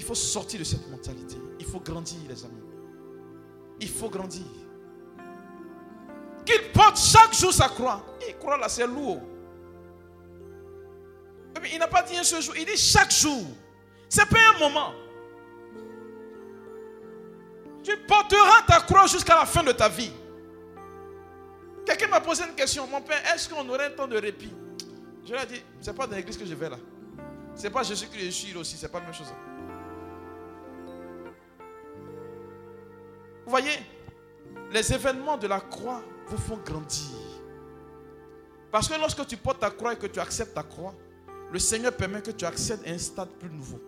Il 0.00 0.06
faut 0.06 0.14
sortir 0.14 0.58
de 0.58 0.64
cette 0.64 0.90
mentalité. 0.90 1.36
Il 1.58 1.66
faut 1.66 1.78
grandir, 1.78 2.16
les 2.26 2.42
amis. 2.42 2.62
Il 3.80 3.88
faut 3.90 4.08
grandir. 4.08 4.46
Qu'il 6.46 6.72
porte 6.72 6.96
chaque 6.96 7.34
jour 7.34 7.52
sa 7.52 7.68
croix. 7.68 8.02
Il 8.26 8.34
croit 8.38 8.56
là, 8.56 8.70
c'est 8.70 8.86
lourd. 8.86 9.20
Il 11.70 11.78
n'a 11.78 11.86
pas 11.86 12.02
dit 12.02 12.16
un 12.16 12.24
seul 12.24 12.40
jour, 12.40 12.56
il 12.56 12.64
dit 12.64 12.78
chaque 12.78 13.12
jour. 13.12 13.44
C'est 14.08 14.24
pas 14.24 14.38
un 14.54 14.58
moment. 14.58 14.94
Tu 17.82 17.94
porteras 17.98 18.62
ta 18.66 18.80
croix 18.80 19.06
jusqu'à 19.06 19.34
la 19.34 19.44
fin 19.44 19.62
de 19.62 19.72
ta 19.72 19.90
vie. 19.90 20.12
Quelqu'un 21.84 22.08
m'a 22.08 22.22
posé 22.22 22.44
une 22.44 22.54
question. 22.54 22.86
Mon 22.86 23.02
père, 23.02 23.20
est-ce 23.34 23.50
qu'on 23.50 23.68
aurait 23.68 23.84
un 23.84 23.90
temps 23.90 24.08
de 24.08 24.16
répit? 24.16 24.54
Je 25.26 25.34
lui 25.34 25.42
ai 25.42 25.44
dit, 25.44 25.62
c'est 25.78 25.94
pas 25.94 26.06
dans 26.06 26.16
l'église 26.16 26.38
que 26.38 26.46
je 26.46 26.54
vais 26.54 26.70
là. 26.70 26.78
C'est 27.54 27.68
pas 27.68 27.82
Jésus 27.82 28.06
qui 28.06 28.18
je 28.18 28.30
suis 28.30 28.56
aussi, 28.56 28.78
c'est 28.78 28.88
pas 28.88 29.00
la 29.00 29.04
même 29.04 29.14
chose. 29.14 29.30
Vous 33.50 33.56
voyez, 33.56 33.80
les 34.70 34.92
événements 34.92 35.36
de 35.36 35.48
la 35.48 35.58
croix 35.58 36.04
vous 36.28 36.38
font 36.38 36.58
grandir. 36.58 37.10
Parce 38.70 38.88
que 38.88 38.94
lorsque 38.94 39.26
tu 39.26 39.36
portes 39.36 39.58
ta 39.58 39.70
croix 39.70 39.92
et 39.92 39.96
que 39.96 40.06
tu 40.06 40.20
acceptes 40.20 40.54
ta 40.54 40.62
croix, 40.62 40.94
le 41.50 41.58
Seigneur 41.58 41.92
permet 41.92 42.22
que 42.22 42.30
tu 42.30 42.44
accèdes 42.44 42.86
à 42.86 42.90
un 42.90 42.98
stade 42.98 43.28
plus 43.40 43.50
nouveau, 43.50 43.80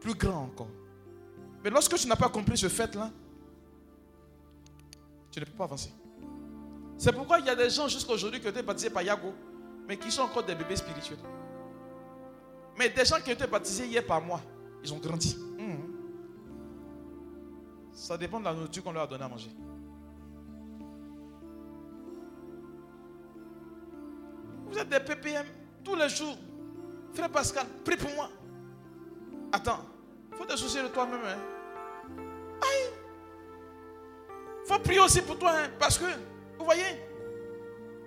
plus 0.00 0.14
grand 0.14 0.44
encore. 0.44 0.70
Mais 1.62 1.68
lorsque 1.68 1.94
tu 1.96 2.08
n'as 2.08 2.16
pas 2.16 2.30
compris 2.30 2.56
ce 2.56 2.70
fait-là, 2.70 3.10
tu 5.30 5.40
ne 5.40 5.44
peux 5.44 5.52
pas 5.52 5.64
avancer. 5.64 5.92
C'est 6.96 7.12
pourquoi 7.12 7.40
il 7.40 7.44
y 7.44 7.50
a 7.50 7.54
des 7.54 7.68
gens 7.68 7.86
jusqu'à 7.86 8.14
aujourd'hui 8.14 8.40
qui 8.40 8.46
ont 8.46 8.50
été 8.50 8.62
baptisés 8.62 8.88
par 8.88 9.02
Yago, 9.02 9.34
mais 9.86 9.98
qui 9.98 10.10
sont 10.10 10.22
encore 10.22 10.44
des 10.44 10.54
bébés 10.54 10.76
spirituels. 10.76 11.18
Mais 12.78 12.88
des 12.88 13.04
gens 13.04 13.20
qui 13.22 13.28
ont 13.28 13.34
été 13.34 13.46
baptisés 13.46 13.84
hier 13.84 14.06
par 14.06 14.22
moi, 14.22 14.40
ils 14.82 14.90
ont 14.90 14.98
grandi. 14.98 15.36
Ça 18.04 18.18
dépend 18.18 18.38
de 18.38 18.44
la 18.44 18.52
nourriture 18.52 18.84
qu'on 18.84 18.92
leur 18.92 19.04
a 19.04 19.06
donné 19.06 19.24
à 19.24 19.28
manger. 19.28 19.48
Vous 24.66 24.78
êtes 24.78 24.90
des 24.90 25.00
PPM 25.00 25.46
tous 25.82 25.94
les 25.94 26.10
jours. 26.10 26.36
Frère 27.14 27.30
Pascal, 27.30 27.64
prie 27.82 27.96
pour 27.96 28.10
moi. 28.10 28.28
Attends, 29.50 29.78
faut 30.32 30.44
te 30.44 30.54
soucier 30.54 30.82
de 30.82 30.88
toi-même. 30.88 31.20
Hein. 31.24 31.38
Aïe. 32.60 32.92
Faut 34.66 34.78
prier 34.80 35.00
aussi 35.00 35.22
pour 35.22 35.38
toi. 35.38 35.52
Hein, 35.54 35.70
parce 35.78 35.96
que, 35.96 36.04
vous 36.58 36.64
voyez, 36.66 37.00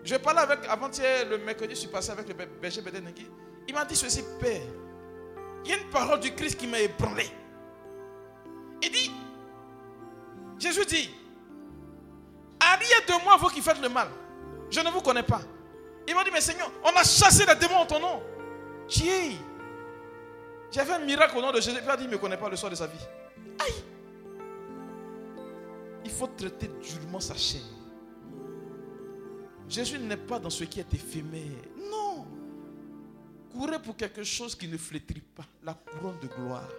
je 0.04 0.16
parlais 0.18 0.42
avec, 0.42 0.60
avant-hier, 0.70 1.28
le 1.28 1.40
mercredi, 1.40 1.74
je 1.74 1.80
suis 1.80 1.90
passé 1.90 2.12
avec 2.12 2.28
le 2.28 2.36
berger 2.36 2.84
Bedenegui. 2.84 3.26
Il 3.68 3.74
m'a 3.74 3.84
dit 3.84 3.96
ceci, 3.96 4.24
Père. 4.40 4.62
Il 5.66 5.72
y 5.72 5.74
a 5.74 5.78
une 5.78 5.90
parole 5.90 6.20
du 6.20 6.36
Christ 6.36 6.60
qui 6.60 6.68
m'a 6.68 6.82
ébranlé. 6.82 7.26
Jésus 10.60 10.86
dit, 10.86 11.10
arrière 12.60 13.02
de 13.08 13.24
moi, 13.24 13.38
vous 13.38 13.48
qui 13.50 13.62
faites 13.62 13.82
le 13.82 13.90
mal. 13.90 14.08
Je 14.70 14.80
ne 14.80 14.90
vous 14.90 15.02
connais 15.02 15.24
pas. 15.24 15.42
Il 16.08 16.16
m'a 16.16 16.24
dit, 16.24 16.32
mais 16.32 16.42
Seigneur, 16.42 16.72
on 16.84 16.90
a 16.90 17.04
chassé 17.04 17.46
les 17.46 17.56
démons 17.56 17.82
en 17.82 17.86
ton 17.86 18.00
nom. 18.00 18.22
J'ai 18.88 19.38
un 20.90 21.00
miracle 21.00 21.38
au 21.38 21.42
nom 21.42 21.52
de 21.52 21.60
Jésus. 21.60 21.78
Il 21.84 21.90
a 21.90 21.98
dit, 21.98 22.04
il 22.04 22.08
ne 22.08 22.14
me 22.14 22.18
connaît 22.18 22.38
pas 22.38 22.50
le 22.50 22.56
soir 22.56 22.72
de 22.72 22.76
sa 22.76 22.88
vie. 22.88 22.98
Aïe 23.60 23.74
Il 26.06 26.12
faut 26.12 26.28
traiter 26.28 26.70
durement 26.82 27.20
sa 27.20 27.36
chair. 27.36 27.62
Jésus 29.68 30.00
n'est 30.00 30.16
pas 30.18 30.40
dans 30.40 30.50
ce 30.50 30.64
qui 30.64 30.80
est 30.80 30.94
éphémère. 30.94 31.42
Non. 31.92 32.26
Courez 33.52 33.80
pour 33.80 33.98
quelque 33.98 34.24
chose 34.24 34.56
qui 34.56 34.68
ne 34.68 34.78
flétrit 34.78 35.22
pas. 35.36 35.44
La 35.64 35.74
couronne 35.74 36.20
de 36.22 36.28
gloire. 36.28 36.70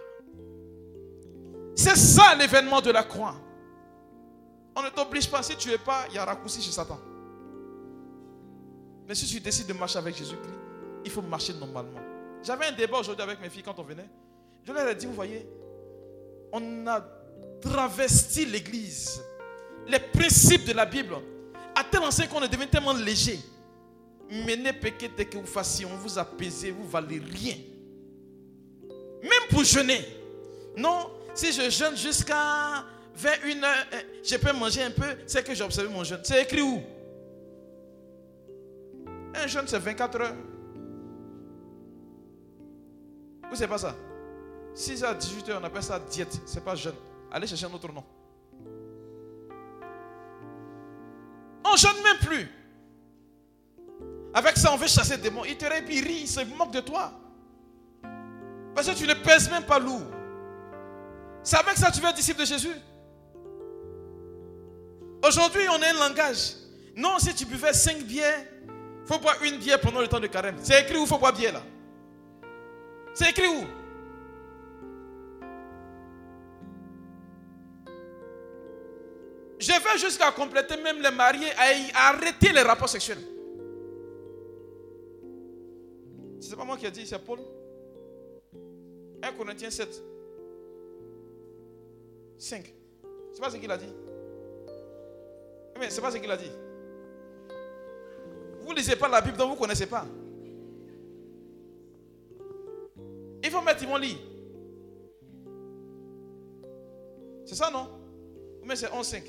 C'est 1.75 1.95
ça 1.95 2.35
l'événement 2.35 2.81
de 2.81 2.91
la 2.91 3.03
croix. 3.03 3.35
On 4.75 4.83
ne 4.83 4.89
t'oblige 4.89 5.29
pas. 5.29 5.43
Si 5.43 5.55
tu 5.55 5.69
n'es 5.69 5.77
pas, 5.77 6.05
il 6.09 6.15
y 6.15 6.17
a 6.17 6.25
raccourci 6.25 6.61
chez 6.61 6.71
Satan. 6.71 6.99
Mais 9.07 9.15
si 9.15 9.25
tu 9.25 9.39
décides 9.39 9.67
de 9.67 9.73
marcher 9.73 9.97
avec 9.97 10.15
Jésus-Christ, 10.15 10.59
il 11.03 11.11
faut 11.11 11.21
marcher 11.21 11.53
normalement. 11.53 11.99
J'avais 12.43 12.67
un 12.67 12.71
débat 12.71 12.99
aujourd'hui 12.99 13.23
avec 13.23 13.41
mes 13.41 13.49
filles 13.49 13.63
quand 13.63 13.77
on 13.79 13.83
venait. 13.83 14.07
Je 14.63 14.71
leur 14.71 14.87
ai 14.87 14.95
dit, 14.95 15.05
vous 15.05 15.13
voyez, 15.13 15.47
on 16.51 16.87
a 16.87 17.03
travesti 17.61 18.45
l'église, 18.45 19.21
les 19.87 19.99
principes 19.99 20.65
de 20.65 20.73
la 20.73 20.85
Bible, 20.85 21.15
à 21.75 21.83
tel 21.83 22.01
enseigne 22.01 22.27
qu'on 22.27 22.41
est 22.43 22.49
devenu 22.49 22.67
tellement 22.67 22.93
léger. 22.93 23.39
Menez 24.29 24.73
péché 24.73 25.09
dès 25.17 25.25
que 25.25 25.37
vous 25.37 25.47
fassiez, 25.47 25.85
on 25.85 25.97
vous 25.97 26.19
apaisez, 26.19 26.71
vous 26.71 26.87
valez 26.87 27.19
rien. 27.19 27.55
Même 29.23 29.47
pour 29.49 29.63
jeûner. 29.63 30.05
Non, 30.77 31.09
si 31.33 31.51
je 31.51 31.69
jeûne 31.69 31.97
jusqu'à 31.97 32.85
21 33.19 33.63
heures, 33.63 33.85
eh, 33.91 34.23
je 34.23 34.37
peux 34.37 34.53
manger 34.53 34.83
un 34.83 34.91
peu, 34.91 35.17
c'est 35.27 35.45
que 35.45 35.53
j'ai 35.53 35.63
observé 35.63 35.89
mon 35.89 36.03
jeûne. 36.03 36.21
C'est 36.23 36.41
écrit 36.41 36.61
où? 36.61 36.81
Un 39.35 39.47
jeûne, 39.47 39.67
c'est 39.67 39.79
24 39.79 40.21
heures. 40.21 40.35
Vous 43.49 43.55
savez 43.55 43.67
pas 43.67 43.77
ça? 43.77 43.95
6 44.73 45.03
à 45.03 45.13
18 45.13 45.49
heures, 45.49 45.59
on 45.61 45.65
appelle 45.65 45.83
ça 45.83 45.99
diète. 45.99 46.39
C'est 46.45 46.63
pas 46.63 46.75
jeûne. 46.75 46.95
Allez 47.31 47.47
chercher 47.47 47.65
un 47.65 47.73
autre 47.73 47.91
nom. 47.91 48.03
On 51.65 51.75
jeûne 51.75 52.01
même 52.03 52.17
plus. 52.19 52.47
Avec 54.33 54.57
ça, 54.57 54.71
on 54.71 54.77
veut 54.77 54.87
chasser 54.87 55.17
des 55.17 55.23
démons. 55.23 55.43
Il 55.43 55.57
te 55.57 55.65
puis 55.81 55.97
il 55.97 56.03
rit, 56.03 56.19
il 56.21 56.27
se 56.27 56.41
moque 56.55 56.71
de 56.71 56.79
toi. 56.79 57.11
Parce 58.73 58.87
que 58.87 58.95
tu 58.95 59.05
ne 59.05 59.13
pèses 59.13 59.49
même 59.49 59.65
pas 59.65 59.79
lourd. 59.79 60.05
C'est 61.43 61.57
avec 61.57 61.75
ça 61.77 61.89
que 61.89 61.95
tu 61.95 62.01
veux 62.01 62.07
être 62.07 62.15
disciple 62.15 62.39
de 62.39 62.45
Jésus? 62.45 62.75
Aujourd'hui, 65.23 65.61
on 65.69 65.81
a 65.81 65.89
un 65.89 66.09
langage. 66.09 66.55
Non, 66.95 67.19
si 67.19 67.33
tu 67.35 67.45
buvais 67.45 67.73
5 67.73 68.03
bières, 68.03 68.45
il 68.67 69.07
faut 69.07 69.19
boire 69.19 69.41
une 69.43 69.57
bière 69.57 69.79
pendant 69.79 70.01
le 70.01 70.07
temps 70.07 70.19
de 70.19 70.27
carême. 70.27 70.57
C'est 70.61 70.81
écrit 70.81 70.97
où 70.97 71.01
il 71.01 71.07
faut 71.07 71.17
boire 71.17 71.33
bière 71.33 71.53
là? 71.53 71.63
C'est 73.13 73.29
écrit 73.29 73.47
où? 73.47 73.65
Je 79.59 79.71
vais 79.71 79.97
jusqu'à 79.97 80.31
compléter 80.31 80.77
même 80.77 81.01
les 81.01 81.11
mariés 81.11 81.51
à 81.93 82.09
arrêter 82.09 82.53
les 82.53 82.61
rapports 82.61 82.87
sexuels. 82.87 83.19
Ce 86.39 86.49
n'est 86.49 86.55
pas 86.55 86.63
moi 86.63 86.77
qui 86.77 86.85
ai 86.85 86.91
dit, 86.91 87.05
c'est 87.05 87.19
Paul. 87.19 87.39
1 89.21 89.33
Corinthiens 89.33 89.69
7. 89.69 90.01
5. 92.37 92.73
C'est 93.33 93.41
pas 93.41 93.49
ce 93.49 93.57
qu'il 93.57 93.69
a 93.69 93.77
dit. 93.77 93.93
Mais 95.79 95.89
c'est 95.89 96.01
pas 96.01 96.11
ce 96.11 96.17
qu'il 96.17 96.29
a 96.29 96.37
dit. 96.37 96.51
Vous 98.59 98.73
lisez 98.73 98.95
pas 98.95 99.07
la 99.07 99.21
Bible 99.21 99.37
donc 99.37 99.47
vous 99.49 99.55
ne 99.55 99.59
connaissez 99.59 99.87
pas. 99.87 100.05
Il 103.41 103.49
faut 103.49 103.61
mettre, 103.61 103.85
vont 103.87 103.95
lire. 103.95 104.17
C'est 107.45 107.55
ça, 107.55 107.71
non? 107.71 107.87
Mais 108.63 108.75
c'est 108.75 108.87
11.5. 108.87 109.23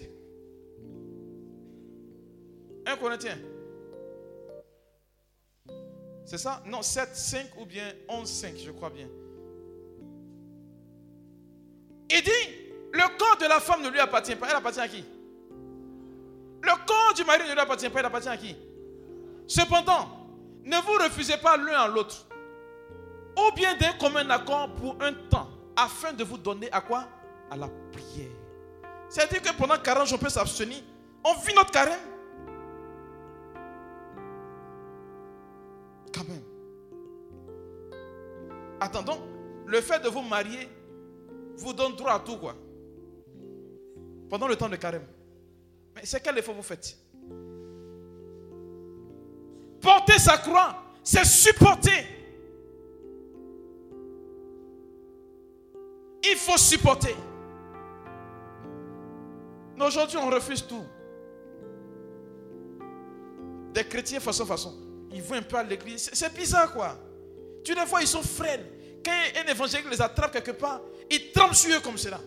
1 2.87 2.97
Corinthiens. 2.97 3.39
C'est 6.25 6.39
ça? 6.39 6.63
Non, 6.67 6.83
7, 6.83 7.15
5 7.15 7.47
ou 7.61 7.65
bien 7.65 7.93
11, 8.09 8.29
5, 8.29 8.55
je 8.57 8.71
crois 8.73 8.91
bien. 8.91 9.09
Il 12.11 12.23
dit, 12.23 12.31
le 12.93 13.19
corps 13.19 13.39
de 13.41 13.47
la 13.47 13.61
femme 13.61 13.83
ne 13.83 13.89
lui 13.89 14.01
appartient 14.01 14.37
pas. 14.37 14.49
Elle 14.51 14.57
appartient 14.57 14.81
à 14.81 14.89
qui? 14.89 15.05
Le 16.63 16.87
corps 16.87 17.15
du 17.15 17.25
mari 17.25 17.49
ne 17.49 17.53
lui 17.55 17.61
appartient 17.61 17.89
pas. 17.89 18.01
Il 18.01 18.07
appartient 18.07 18.29
à 18.29 18.37
qui? 18.37 18.57
Cependant, 19.47 20.09
ne 20.65 20.77
vous 20.77 21.03
refusez 21.03 21.37
pas 21.39 21.57
l'un 21.57 21.81
à 21.81 21.89
l'autre. 21.89 22.27
Ou 23.37 23.55
bien 23.55 23.77
d'un 23.77 23.93
commun 23.93 24.29
accord 24.31 24.75
pour 24.75 24.97
un 25.01 25.13
temps, 25.13 25.49
afin 25.77 26.13
de 26.13 26.25
vous 26.25 26.39
donner 26.39 26.71
à 26.73 26.81
quoi? 26.81 27.07
À 27.51 27.57
la 27.57 27.69
prière. 27.93 28.31
C'est-à-dire 29.09 29.43
que 29.43 29.57
pendant 29.57 29.77
40 29.77 30.07
jours, 30.07 30.19
on 30.21 30.25
peut 30.25 30.31
s'abstenir. 30.31 30.79
On 31.25 31.35
vit 31.35 31.55
notre 31.55 31.71
carême. 31.71 31.99
Quand 36.15 36.29
même. 36.29 36.43
Attendons, 38.81 39.21
le 39.67 39.81
fait 39.81 40.01
de 40.01 40.09
vous 40.09 40.23
marier 40.23 40.69
vous 41.57 41.73
donne 41.73 41.95
droit 41.97 42.13
à 42.13 42.21
tout, 42.21 42.37
quoi. 42.37 42.55
Pendant 44.29 44.49
le 44.49 44.57
temps 44.57 44.69
de 44.69 44.77
carême. 44.77 45.07
Mais 45.95 46.03
c'est 46.05 46.21
quel 46.21 46.39
effort 46.39 46.55
vous 46.55 46.63
faites 46.63 46.97
Porter 49.81 50.19
sa 50.19 50.39
croix, 50.39 50.83
c'est 51.03 51.25
supporter. 51.25 52.07
Il 56.23 56.37
faut 56.37 56.59
supporter. 56.59 57.17
Mais 59.77 59.87
aujourd'hui, 59.87 60.19
on 60.19 60.29
refuse 60.29 60.67
tout. 60.67 60.85
Des 63.73 63.85
chrétiens 63.85 64.21
façon 64.21 64.45
façon. 64.45 64.77
Ils 65.13 65.23
vont 65.23 65.37
un 65.37 65.43
peu 65.43 65.57
à 65.57 65.63
l'église. 65.63 66.11
C'est 66.13 66.35
bizarre, 66.35 66.73
quoi. 66.73 66.99
Tu 67.65 67.75
les 67.75 67.85
vois, 67.85 68.03
ils 68.03 68.07
sont 68.07 68.23
frêles. 68.23 68.67
Quand 69.05 69.11
un 69.13 69.51
évangélique 69.51 69.91
les 69.91 70.03
attrape 70.03 70.33
quelque 70.33 70.51
part, 70.51 70.81
ils 71.11 71.33
tremblent 71.33 71.55
sur 71.55 71.75
eux 71.75 71.81
comme 71.81 71.97
cela. 71.97 72.21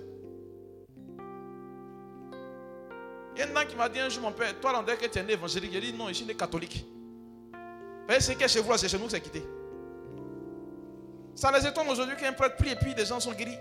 Il 3.35 3.39
y 3.39 3.41
a 3.41 3.59
un 3.59 3.65
qui 3.65 3.75
m'a 3.75 3.89
dit 3.89 3.99
un 3.99 4.09
jour, 4.09 4.21
mon 4.21 4.31
père, 4.31 4.59
toi, 4.59 4.71
l'endroit 4.71 4.95
que 4.95 5.05
tu 5.07 5.17
es 5.17 5.21
un 5.21 5.27
évangélique, 5.27 5.71
j'ai 5.73 5.81
dit 5.81 5.93
non, 5.93 6.07
je 6.09 6.13
suis 6.13 6.25
né 6.25 6.35
catholique. 6.35 6.85
Vous 8.07 8.19
ce 8.19 8.31
qui 8.33 8.43
est 8.43 8.47
chez 8.47 8.59
vous, 8.59 8.77
c'est 8.77 8.89
chez 8.89 8.97
nous 8.97 9.05
que 9.05 9.11
c'est 9.11 9.21
quitté. 9.21 9.43
Ça 11.35 11.51
les 11.51 11.65
étonne 11.65 11.89
aujourd'hui 11.89 12.15
qu'un 12.15 12.33
prêtre 12.33 12.57
prie 12.57 12.71
et 12.71 12.75
puis 12.75 12.93
des 12.93 13.05
gens 13.05 13.19
sont 13.19 13.31
guéris. 13.31 13.57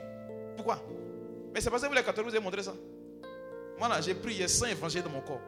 Pourquoi? 0.57 0.83
Mais 1.55 1.61
c'est 1.61 1.71
parce 1.71 1.83
que 1.83 1.89
vous, 1.89 1.95
les 1.95 2.03
catholiques, 2.03 2.31
vous 2.31 2.37
avez 2.37 2.45
montré 2.45 2.63
ça. 2.63 2.75
Moi, 3.79 3.89
là, 3.89 4.01
j'ai 4.01 4.45
a 4.45 4.49
100 4.49 4.67
évangéliques 4.67 5.07
dans 5.07 5.13
mon 5.13 5.21
corps. 5.21 5.41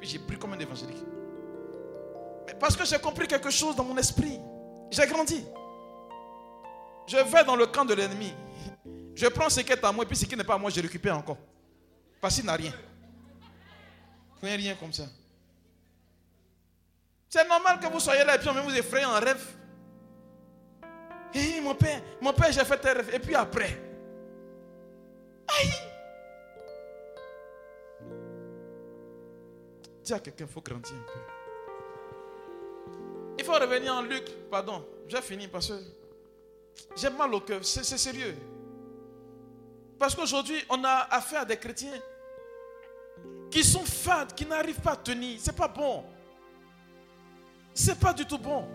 Puis 0.00 0.08
j'ai 0.08 0.18
pris 0.18 0.38
comme 0.38 0.52
un 0.52 0.58
évangélique. 0.58 1.02
Mais 2.46 2.54
parce 2.54 2.76
que 2.76 2.84
j'ai 2.84 2.98
compris 2.98 3.26
quelque 3.26 3.50
chose 3.50 3.76
dans 3.76 3.84
mon 3.84 3.96
esprit. 3.96 4.40
J'ai 4.90 5.06
grandi. 5.06 5.44
Je 7.06 7.16
vais 7.16 7.44
dans 7.44 7.56
le 7.56 7.66
camp 7.66 7.84
de 7.84 7.94
l'ennemi. 7.94 8.32
Je 9.14 9.26
prends 9.26 9.48
ce 9.48 9.60
qui 9.60 9.72
est 9.72 9.84
à 9.84 9.92
moi 9.92 10.04
et 10.04 10.06
puis 10.06 10.16
ce 10.16 10.24
qui 10.24 10.36
n'est 10.36 10.44
pas 10.44 10.54
à 10.54 10.58
moi, 10.58 10.70
je 10.70 10.80
récupère 10.80 11.16
encore. 11.16 11.38
Parce 12.20 12.36
qu'il 12.36 12.44
n'a 12.44 12.54
rien. 12.54 12.72
Rien, 14.42 14.56
rien 14.56 14.74
comme 14.74 14.92
ça. 14.92 15.04
C'est 17.28 17.46
normal 17.46 17.78
que 17.80 17.86
vous 17.86 18.00
soyez 18.00 18.24
là 18.24 18.36
et 18.36 18.38
puis 18.38 18.48
on 18.48 18.62
vous 18.62 18.76
effrayer 18.76 19.04
en 19.04 19.20
rêve. 19.20 19.44
Hé, 21.34 21.60
mon 21.60 21.74
père, 21.74 22.00
mon 22.20 22.32
père, 22.32 22.50
j'ai 22.50 22.64
fait 22.64 22.86
un 22.86 22.92
rêve. 22.94 23.14
Et 23.14 23.18
puis 23.18 23.34
après? 23.34 23.78
Aïe! 25.48 25.72
Dis 30.02 30.14
à 30.14 30.20
quelqu'un, 30.20 30.46
il 30.46 30.50
faut 30.50 30.62
grandir 30.62 30.94
un 30.94 31.02
peu. 31.12 31.20
Il 33.38 33.44
faut 33.44 33.52
revenir 33.52 33.94
en 33.94 34.02
Luc. 34.02 34.26
Pardon, 34.50 34.86
j'ai 35.06 35.20
fini 35.20 35.48
parce 35.48 35.68
que 35.68 35.74
j'ai 36.96 37.10
mal 37.10 37.34
au 37.34 37.40
cœur. 37.40 37.62
C'est 37.62 37.84
sérieux. 37.84 38.36
Parce 39.98 40.14
qu'aujourd'hui, 40.14 40.64
on 40.70 40.82
a 40.84 41.08
affaire 41.10 41.42
à 41.42 41.44
des 41.44 41.56
chrétiens 41.56 42.00
qui 43.50 43.64
sont 43.64 43.84
fades, 43.84 44.34
qui 44.34 44.44
n'arrivent 44.46 44.80
pas 44.80 44.92
à 44.92 44.96
tenir. 44.96 45.38
C'est 45.40 45.56
pas 45.56 45.68
bon. 45.68 46.04
C'est 47.74 47.98
pas 47.98 48.12
du 48.12 48.24
tout 48.26 48.38
bon. 48.38 48.66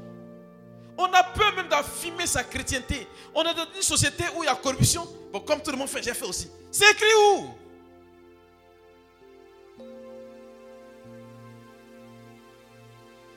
On 0.97 1.05
a 1.05 1.23
peur 1.23 1.53
même 1.55 1.67
d'affirmer 1.67 2.27
sa 2.27 2.43
chrétienté. 2.43 3.07
On 3.33 3.43
est 3.43 3.53
dans 3.53 3.65
une 3.75 3.81
société 3.81 4.23
où 4.35 4.43
il 4.43 4.45
y 4.45 4.49
a 4.49 4.55
corruption. 4.55 5.07
Bon, 5.31 5.39
comme 5.39 5.61
tout 5.61 5.71
le 5.71 5.77
monde 5.77 5.89
fait, 5.89 6.03
j'ai 6.03 6.13
fait 6.13 6.25
aussi. 6.25 6.49
C'est 6.71 6.89
écrit 6.91 7.05
où? 7.29 7.49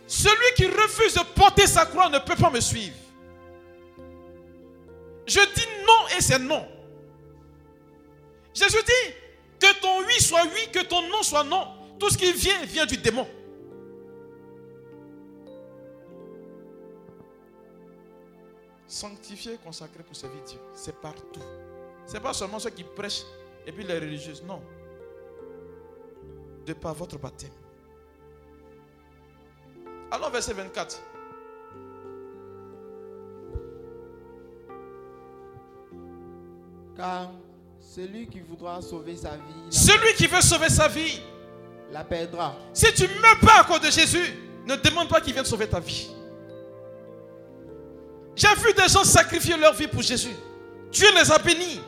Celui 0.07 0.55
qui 0.55 0.67
refuse 0.67 1.15
de 1.15 1.23
porter 1.35 1.67
sa 1.67 1.85
croix 1.87 2.09
ne 2.09 2.19
peut 2.19 2.37
pas 2.37 2.51
me 2.51 2.61
suivre. 2.61 2.95
Je 5.27 5.41
dis 5.55 5.67
non 5.85 6.17
et 6.17 6.21
c'est 6.21 6.39
non. 6.39 6.67
Jésus 8.55 8.79
dit 8.87 9.15
que 9.67 9.81
ton 9.81 9.99
oui 10.07 10.21
soit 10.21 10.45
oui, 10.45 10.71
que 10.73 10.85
ton 10.85 11.03
non 11.09 11.23
soit 11.23 11.45
non. 11.45 11.67
Tout 11.99 12.11
ce 12.11 12.19
qui 12.19 12.33
vient 12.33 12.65
vient 12.65 12.87
du 12.87 12.97
démon. 12.97 13.27
Sanctifié, 18.87 19.59
consacré 19.65 20.03
pour 20.03 20.15
servir 20.15 20.43
Dieu, 20.45 20.59
c'est 20.73 20.95
partout. 21.01 21.41
Ce 22.07 22.13
n'est 22.15 22.21
pas 22.21 22.33
seulement 22.33 22.59
ceux 22.59 22.71
qui 22.71 22.85
prêchent 22.85 23.25
et 23.67 23.73
puis 23.73 23.85
les 23.85 23.99
religieuses, 23.99 24.43
non. 24.45 24.63
De 26.65 26.73
par 26.73 26.95
votre 26.95 27.19
baptême. 27.19 27.51
Allons 30.11 30.31
verset 30.31 30.53
24. 30.53 31.03
Car 36.97 37.31
celui 37.95 38.27
qui 38.27 38.41
voudra 38.41 38.83
sauver 38.83 39.17
sa 39.17 39.31
vie, 39.31 39.71
celui 39.71 40.13
qui 40.15 40.27
veut 40.27 40.41
sauver 40.41 40.69
sa 40.69 40.89
vie, 40.89 41.21
la 41.93 42.03
perdra. 42.03 42.55
Si 42.73 42.93
tu 42.93 43.05
ne 43.05 43.21
meurs 43.21 43.41
pas 43.41 43.61
à 43.61 43.65
cause 43.65 43.81
de 43.81 43.91
Jésus, 43.91 44.35
ne 44.67 44.75
demande 44.77 45.09
pas 45.09 45.21
qu'il 45.21 45.33
vienne 45.33 45.45
sauver 45.45 45.69
ta 45.69 45.79
vie. 45.79 46.11
J'ai 48.35 48.55
vu 48.57 48.75
des 48.75 48.89
gens 48.89 49.05
sacrifier 49.05 49.57
leur 49.57 49.73
vie 49.73 49.87
pour 49.87 50.03
Jésus. 50.03 50.35
Dieu 50.91 51.07
les 51.15 51.31
a 51.31 51.39
bénis. 51.39 51.81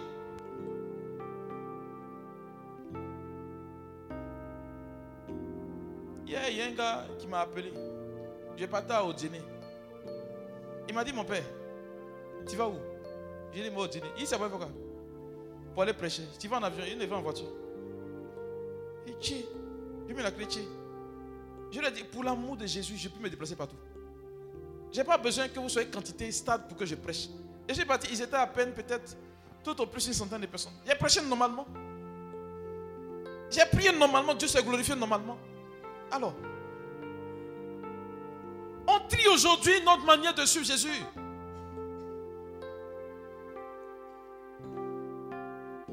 Il 6.26 6.32
y 6.32 6.62
a 6.62 6.66
un 6.66 6.72
gars 6.72 7.06
qui 7.18 7.26
m'a 7.26 7.40
appelé. 7.40 7.72
Je 8.56 8.66
partais 8.66 8.94
au 9.04 9.12
dîner. 9.12 9.42
Il 10.88 10.94
m'a 10.94 11.04
dit, 11.04 11.12
mon 11.12 11.24
père, 11.24 11.44
tu 12.48 12.56
vas 12.56 12.68
où? 12.68 12.76
J'ai 13.52 13.64
dit, 13.64 13.70
moi 13.70 13.84
au 13.84 13.88
dîner. 13.88 14.06
Il 14.18 14.26
s'est 14.26 14.38
pas 14.38 14.48
pourquoi 14.48 14.68
Aller 15.80 15.92
prêcher. 15.92 16.24
Tu 16.38 16.48
vas 16.48 16.58
en 16.58 16.62
avion, 16.64 16.84
il 16.88 16.98
ne 16.98 17.06
va 17.06 17.16
en 17.16 17.22
voiture. 17.22 17.46
Il 19.06 19.16
dit, 19.18 19.44
je 20.08 20.14
mets 20.14 20.22
la 20.22 20.32
clé, 20.32 20.46
Je 21.70 21.78
lui 21.78 21.86
ai 21.86 21.90
dit, 21.92 22.02
pour 22.02 22.24
l'amour 22.24 22.56
de 22.56 22.66
Jésus, 22.66 22.96
je 22.96 23.08
peux 23.08 23.22
me 23.22 23.30
déplacer 23.30 23.54
partout. 23.54 23.76
Je 24.92 24.98
n'ai 24.98 25.04
pas 25.04 25.18
besoin 25.18 25.46
que 25.48 25.58
vous 25.60 25.68
soyez 25.68 25.88
quantité 25.88 26.32
stade 26.32 26.66
pour 26.66 26.76
que 26.76 26.84
je 26.84 26.96
prêche. 26.96 27.28
Et 27.68 27.74
j'ai 27.74 27.84
parti, 27.84 28.08
ils 28.10 28.20
étaient 28.20 28.34
à 28.34 28.46
peine 28.46 28.72
peut-être 28.72 29.16
tout 29.62 29.80
au 29.80 29.86
plus 29.86 30.04
une 30.06 30.14
centaine 30.14 30.40
de 30.40 30.46
personnes. 30.46 30.72
J'ai 30.84 30.94
prêché 30.96 31.20
normalement. 31.22 31.66
J'ai 33.50 33.64
prié 33.66 33.92
normalement, 33.92 34.34
Dieu 34.34 34.48
s'est 34.48 34.62
glorifié 34.62 34.96
normalement. 34.96 35.38
Alors, 36.10 36.34
on 38.86 39.08
trie 39.08 39.28
aujourd'hui 39.28 39.74
notre 39.84 40.04
manière 40.04 40.34
de 40.34 40.44
suivre 40.44 40.66
Jésus. 40.66 41.02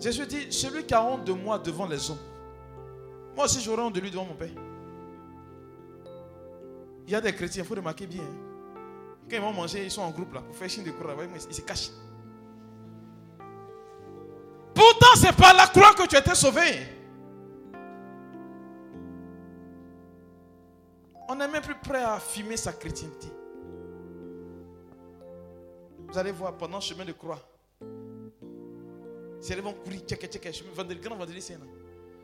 Jésus 0.06 0.28
dit, 0.28 0.52
celui 0.52 0.86
qui 0.86 0.94
a 0.94 1.02
honte 1.02 1.26
de 1.26 1.32
moi 1.32 1.58
devant 1.58 1.88
les 1.88 2.12
hommes, 2.12 2.20
moi 3.36 3.46
aussi 3.46 3.60
j'aurai 3.60 3.82
honte 3.82 3.96
de 3.96 4.00
lui 4.00 4.12
devant 4.12 4.24
mon 4.24 4.36
Père. 4.36 4.52
Il 7.08 7.12
y 7.12 7.16
a 7.16 7.22
des 7.22 7.34
chrétiens, 7.34 7.64
il 7.64 7.68
faut 7.68 7.74
remarquer 7.74 8.06
bien. 8.06 8.22
Hein. 8.22 8.78
Quand 9.28 9.36
ils 9.38 9.42
vont 9.42 9.52
manger, 9.52 9.84
ils 9.84 9.90
sont 9.90 10.04
en 10.04 10.12
groupe 10.12 10.32
là, 10.32 10.42
pour 10.42 10.56
faire 10.56 10.70
signe 10.70 10.84
de 10.84 10.92
croix, 10.92 11.16
ils 11.34 11.56
se 11.56 11.62
cachent. 11.62 11.90
Pourtant, 14.76 15.16
c'est 15.16 15.36
par 15.36 15.56
la 15.56 15.66
croix 15.66 15.96
que 15.96 16.08
tu 16.08 16.16
étais 16.16 16.36
sauvé. 16.36 16.86
On 21.28 21.36
n'est 21.36 21.48
même 21.48 21.64
plus 21.64 21.80
prêt 21.80 22.04
à 22.04 22.14
affirmer 22.14 22.58
sa 22.58 22.74
chrétienté. 22.74 23.30
Vous 26.08 26.16
allez 26.16 26.32
voir 26.32 26.56
pendant 26.56 26.78
le 26.78 26.84
chemin 26.84 27.06
de 27.06 27.14
croix. 27.14 27.40
C'est 29.46 29.62
vont 29.62 29.74
courir, 29.74 30.00
tchèque, 30.00 30.28
tchèque, 30.28 30.52
chemin, 30.56 30.72
vendredi, 30.74 31.00
grand 31.00 31.16
vendredi, 31.18 31.40
c'est 31.40 31.56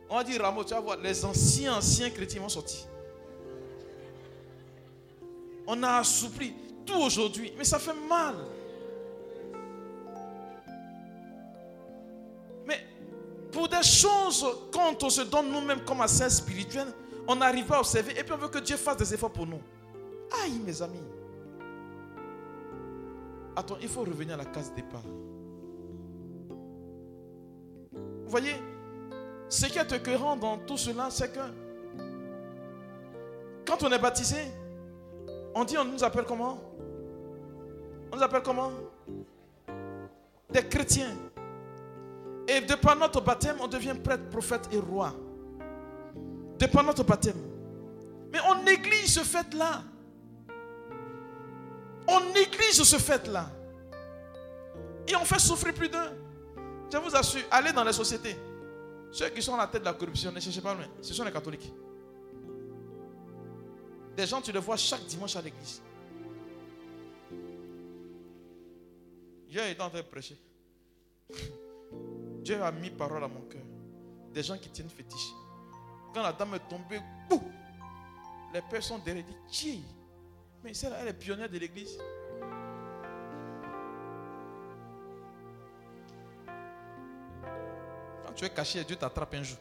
On 0.10 0.16
va 0.16 0.24
dire, 0.24 0.42
Rameau, 0.42 0.64
tu 0.64 0.74
vas 0.74 0.80
voir, 0.80 0.98
les 0.98 1.24
anciens, 1.24 1.76
anciens 1.76 2.10
chrétiens 2.10 2.42
vont 2.42 2.50
sortir. 2.50 2.88
On 5.68 5.84
a 5.84 5.98
assoupli 5.98 6.56
tout 6.84 7.00
aujourd'hui, 7.00 7.54
mais 7.56 7.64
ça 7.64 7.78
fait 7.78 7.94
mal. 8.10 8.34
Mais 12.66 12.84
pour 13.52 13.70
des 13.70 13.84
choses, 13.84 14.44
quand 14.74 15.04
on 15.04 15.10
se 15.12 15.22
donne 15.22 15.52
nous-mêmes 15.52 15.86
comme 15.86 16.02
assez 16.02 16.28
spirituels, 16.28 16.92
on 17.28 17.36
n'arrive 17.36 17.68
pas 17.68 17.78
à 17.78 17.80
observer 17.82 18.18
et 18.18 18.24
puis 18.24 18.34
on 18.34 18.38
veut 18.38 18.50
que 18.50 18.58
Dieu 18.58 18.78
fasse 18.78 18.98
des 18.98 19.14
efforts 19.14 19.32
pour 19.32 19.46
nous. 19.46 19.62
Aïe, 20.44 20.60
mes 20.66 20.82
amis. 20.82 21.04
Attends, 23.56 23.78
il 23.80 23.90
faut 23.90 24.02
revenir 24.02 24.34
à 24.34 24.38
la 24.38 24.46
case 24.46 24.74
départ. 24.74 25.04
Voyez, 28.32 28.56
ce 29.50 29.66
qui 29.68 29.78
est 29.78 29.92
écœurant 29.92 30.36
dans 30.36 30.58
tout 30.58 30.78
cela, 30.78 31.10
c'est 31.10 31.32
que 31.32 31.40
quand 33.66 33.84
on 33.84 33.92
est 33.92 34.00
baptisé, 34.00 34.38
on 35.54 35.64
dit 35.64 35.78
on 35.78 35.86
nous 35.86 36.04
appelle 36.04 36.26
comment? 36.26 36.60
On 38.12 38.16
nous 38.16 38.24
appelle 38.24 38.42
comment? 38.44 38.72
Des 40.50 40.64
chrétiens. 40.68 41.16
Et 42.48 42.62
de 42.62 42.76
par 42.76 42.96
notre 42.96 43.22
baptême, 43.22 43.58
on 43.62 43.68
devient 43.68 43.96
prêtre, 44.04 44.30
prophète 44.30 44.68
et 44.72 44.80
roi 44.80 45.14
de 46.68 46.86
notre 46.86 47.04
baptême. 47.04 47.42
Mais 48.32 48.40
on 48.48 48.64
néglige 48.64 49.08
ce 49.08 49.22
fait-là. 49.22 49.82
On 52.08 52.20
néglige 52.34 52.84
ce 52.84 52.98
fait-là. 52.98 53.50
Et 55.08 55.16
on 55.16 55.26
fait 55.26 55.40
souffrir 55.40 55.74
plus 55.74 55.90
d'un. 55.90 56.12
Je 56.92 56.98
vous 56.98 57.16
assure, 57.16 57.42
allez 57.50 57.72
dans 57.72 57.84
les 57.84 57.94
sociétés. 57.94 58.36
Ceux 59.12 59.30
qui 59.30 59.42
sont 59.42 59.54
à 59.56 59.60
la 59.60 59.68
tête 59.68 59.82
de 59.82 59.86
la 59.86 59.94
corruption, 59.94 60.32
ne 60.32 60.40
cherchez 60.40 60.62
pas 60.62 60.74
loin. 60.74 60.86
Ce 61.02 61.14
sont 61.14 61.24
les 61.24 61.32
catholiques. 61.32 61.72
Des 64.16 64.28
gens, 64.28 64.42
tu 64.42 64.52
les 64.52 64.60
vois 64.60 64.78
chaque 64.78 65.06
dimanche 65.06 65.36
à 65.36 65.42
l'église. 65.42 65.82
Hier, 69.50 69.68
été 69.68 69.82
en 69.82 69.90
train 69.90 70.00
de 70.00 70.04
prêcher. 70.06 70.38
Dieu 72.42 72.62
a 72.62 72.72
mis 72.72 72.90
parole 72.90 73.24
à 73.24 73.28
mon 73.28 73.42
cœur. 73.42 73.62
Des 74.34 74.44
gens 74.44 74.58
qui 74.58 74.70
tiennent 74.70 74.90
fétiche. 74.90 75.32
Quand 76.14 76.24
la 76.24 76.34
dame 76.34 76.56
est 76.56 76.70
tombée, 76.70 77.00
les 78.54 78.62
personnes 78.70 79.02
derrière 79.06 79.26
disent 79.50 79.80
Mais 80.64 80.74
celle-là, 80.74 80.98
elle 81.02 81.10
est 81.10 81.14
pionnière 81.14 81.50
de 81.50 81.58
l'église. 81.58 81.98
Tu 88.36 88.46
es 88.46 88.50
caché, 88.50 88.84
Dieu 88.84 88.96
t'attrape 88.96 89.34
un 89.36 89.44
jour. 89.44 89.58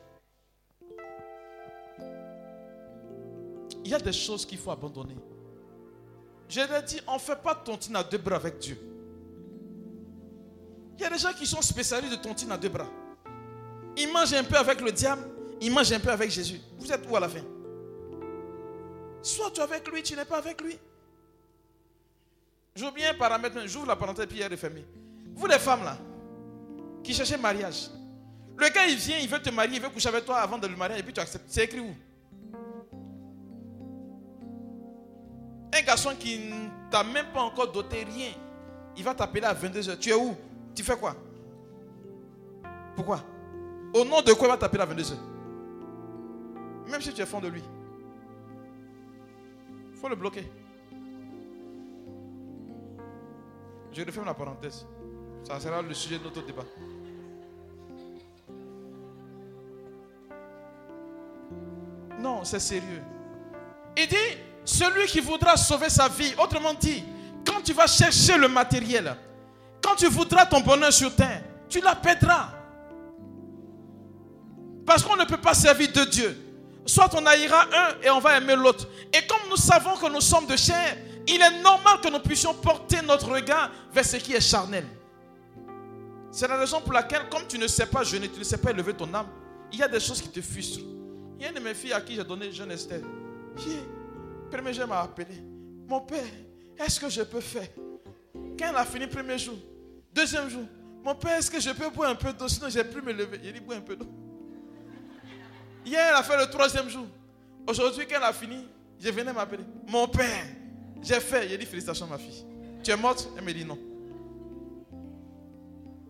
Il 3.85 3.91
y 3.91 3.95
a 3.95 3.99
des 3.99 4.13
choses 4.13 4.45
qu'il 4.45 4.59
faut 4.59 4.71
abandonner. 4.71 5.17
Je 6.49 6.61
l'ai 6.61 6.83
dit, 6.83 7.01
on 7.07 7.15
ne 7.15 7.19
fait 7.19 7.41
pas 7.41 7.55
tontine 7.55 7.97
à 7.97 8.03
deux 8.03 8.19
bras 8.19 8.37
avec 8.37 8.59
Dieu. 8.59 8.79
Il 10.99 11.03
y 11.03 11.05
a 11.05 11.11
des 11.11 11.19
gens 11.19 11.33
qui 11.33 11.47
sont 11.47 11.63
spécialistes 11.63 12.13
de 12.13 12.23
tontine 12.23 12.53
à 12.53 12.59
deux 12.59 12.69
bras. 12.69 12.89
Ils 13.97 14.13
mangent 14.13 14.35
un 14.35 14.45
peu 14.45 14.57
avec 14.57 14.81
le 14.81 14.93
diable, 14.93 15.23
il 15.61 15.73
mange 15.73 15.93
un 15.93 16.01
peu 16.01 16.11
avec 16.11 16.31
Jésus. 16.31 16.61
Vous 16.79 16.93
êtes 16.93 17.09
où 17.09 17.17
à 17.17 17.21
la 17.21 17.29
fin? 17.29 17.43
Soit 19.23 19.51
tu 19.51 19.61
es 19.61 19.63
avec 19.63 19.87
lui, 19.89 20.03
tu 20.03 20.15
n'es 20.15 20.25
pas 20.25 20.39
avec 20.39 20.61
lui? 20.61 20.79
J'oublie 22.75 23.05
un 23.05 23.15
paramètre, 23.15 23.67
j'ouvre 23.67 23.87
la 23.87 23.97
parenthèse 23.97 24.27
puis 24.27 24.39
il 24.39 24.43
est 24.43 24.57
fermé. 24.57 24.85
Vous 25.35 25.47
les 25.47 25.59
femmes 25.59 25.85
là, 25.85 25.97
qui 27.03 27.13
cherchez 27.13 27.37
mariage. 27.37 27.91
Le 28.61 28.69
gars 28.69 28.87
il 28.87 28.97
vient, 28.97 29.19
il 29.19 29.29
veut 29.29 29.41
te 29.41 29.51
marier, 29.51 29.77
il 29.77 29.83
veut 29.83 29.89
coucher 29.89 30.09
avec 30.09 30.25
toi 30.25 30.39
avant 30.39 30.59
de 30.59 30.67
le 30.67 30.77
marier 30.77 30.99
et 30.99 31.03
puis 31.03 31.13
tu 31.13 31.21
acceptes. 31.21 31.47
C'est 31.49 31.65
écrit 31.65 31.81
où? 31.81 31.95
Un 35.75 35.83
garçon 35.83 36.15
qui 36.19 36.39
ne 36.39 36.91
t'a 36.91 37.03
même 37.03 37.27
pas 37.33 37.43
encore 37.43 37.73
doté 37.73 38.05
rien, 38.05 38.33
il 38.97 39.05
va 39.05 39.15
t'appeler 39.15 39.45
à 39.45 39.55
22h. 39.55 39.99
Tu 39.99 40.11
es 40.11 40.15
où? 40.15 40.37
Tu 40.75 40.83
fais 40.83 40.97
quoi? 40.97 41.17
Pourquoi? 42.95 43.25
Au 43.95 44.05
nom 44.05 44.21
de 44.21 44.33
quoi 44.33 44.49
il 44.49 44.51
va 44.51 44.57
t'appeler 44.57 44.83
à 44.83 44.87
22h 44.87 45.31
même 46.91 47.01
si 47.01 47.13
tu 47.15 47.23
es 47.23 47.27
fond 47.27 47.41
de 47.41 47.49
lui. 47.49 47.63
Il 49.93 49.97
faut 49.97 50.09
le 50.09 50.17
bloquer. 50.17 50.51
Je 53.93 54.05
referme 54.05 54.27
la 54.27 54.35
parenthèse. 54.35 54.87
Ça 55.45 55.59
sera 55.59 55.83
le 55.83 55.95
sujet 55.95 56.19
de 56.19 56.25
notre 56.25 56.45
débat. 56.45 56.65
Non, 62.21 62.45
c'est 62.45 62.61
sérieux. 62.61 63.03
Il 63.97 64.07
dit, 64.07 64.17
celui 64.65 65.07
qui 65.07 65.21
voudra 65.21 65.57
sauver 65.57 65.89
sa 65.89 66.09
vie, 66.09 66.35
autrement 66.39 66.75
dit, 66.75 67.03
quand 67.47 67.63
tu 67.63 67.73
vas 67.73 67.87
chercher 67.87 68.37
le 68.37 68.49
matériel, 68.49 69.17
quand 69.83 69.97
tu 69.97 70.07
voudras 70.07 70.47
ton 70.47 70.61
bonheur 70.61 70.93
sur 70.93 71.15
terre, 71.15 71.43
tu 71.69 71.81
la 71.81 71.95
perdras. 71.95 72.51
Parce 74.85 75.03
qu'on 75.03 75.17
ne 75.17 75.25
peut 75.25 75.41
pas 75.41 75.55
servir 75.55 75.91
de 75.93 76.05
Dieu 76.05 76.47
Soit 76.87 77.15
on 77.15 77.25
haïra 77.25 77.67
un 77.73 78.03
et 78.03 78.11
on 78.11 78.19
va 78.19 78.37
aimer 78.37 78.57
l'autre. 78.57 78.89
Et 79.13 79.25
comme 79.27 79.49
nous 79.49 79.57
savons 79.57 79.97
que 79.97 80.11
nous 80.11 80.21
sommes 80.21 80.47
de 80.47 80.57
chair, 80.57 80.97
il 81.29 81.41
est 81.41 81.63
normal 81.63 82.01
que 82.03 82.09
nous 82.09 82.19
puissions 82.19 82.55
porter 82.55 83.01
notre 83.03 83.31
regard 83.31 83.71
vers 83.93 84.05
ce 84.05 84.17
qui 84.17 84.33
est 84.33 84.41
charnel. 84.41 84.85
C'est 86.33 86.49
la 86.49 86.57
raison 86.57 86.81
pour 86.81 86.93
laquelle, 86.93 87.29
comme 87.31 87.47
tu 87.47 87.59
ne 87.59 87.67
sais 87.67 87.87
pas 87.87 88.03
jeûner, 88.03 88.29
tu 88.29 88.39
ne 88.39 88.45
sais 88.45 88.59
pas 88.59 88.71
élever 88.71 88.95
ton 88.95 89.13
âme, 89.15 89.27
il 89.73 89.79
y 89.79 89.83
a 89.83 89.89
des 89.89 90.01
choses 90.01 90.21
qui 90.21 90.29
te 90.29 90.41
frustrent. 90.41 90.81
Il 91.41 91.45
y 91.45 91.47
a 91.47 91.49
une 91.49 91.55
de 91.55 91.61
mes 91.61 91.73
filles 91.73 91.95
à 91.95 92.03
qui 92.03 92.15
j'ai 92.15 92.23
donné 92.23 92.53
jeune 92.53 92.71
Esther. 92.71 93.01
Qui, 93.57 93.79
premier 94.51 94.75
jour, 94.75 94.87
m'a 94.87 95.01
appelé. 95.01 95.43
Mon 95.89 96.03
père, 96.03 96.23
est-ce 96.79 97.01
que 97.01 97.09
je 97.09 97.23
peux 97.23 97.41
faire? 97.41 97.67
Quand 98.59 98.67
elle 98.69 98.77
a 98.77 98.85
fini 98.85 99.07
premier 99.07 99.39
jour, 99.39 99.57
deuxième 100.13 100.51
jour, 100.51 100.65
mon 101.03 101.15
père, 101.15 101.39
est-ce 101.39 101.51
que 101.51 101.59
je 101.59 101.71
peux 101.71 101.89
boire 101.89 102.11
un 102.11 102.15
peu 102.15 102.31
d'eau? 102.35 102.47
Sinon, 102.47 102.69
j'ai 102.69 102.85
plus 102.85 103.01
me 103.01 103.15
lever. 103.15 103.41
Il 103.43 103.55
dit, 103.55 103.61
bois 103.61 103.77
un 103.77 103.81
peu 103.81 103.97
d'eau. 103.97 104.07
Hier, 105.87 106.09
elle 106.11 106.17
a 106.17 106.23
fait 106.23 106.37
le 106.37 106.51
troisième 106.51 106.91
jour. 106.91 107.07
Aujourd'hui, 107.67 108.07
quand 108.07 108.17
elle 108.19 108.23
a 108.23 108.35
fini, 108.35 108.69
je 108.99 109.09
venais 109.09 109.33
m'appeler. 109.33 109.65
Mon 109.89 110.09
père, 110.09 110.45
j'ai 111.01 111.21
fait. 111.21 111.49
J'ai 111.49 111.57
dit 111.57 111.65
félicitations, 111.65 112.07
ma 112.07 112.19
fille. 112.19 112.45
Tu 112.85 112.91
es 112.91 112.97
morte? 112.99 113.31
Elle 113.39 113.45
me 113.45 113.53
dit 113.55 113.65
non. 113.65 113.79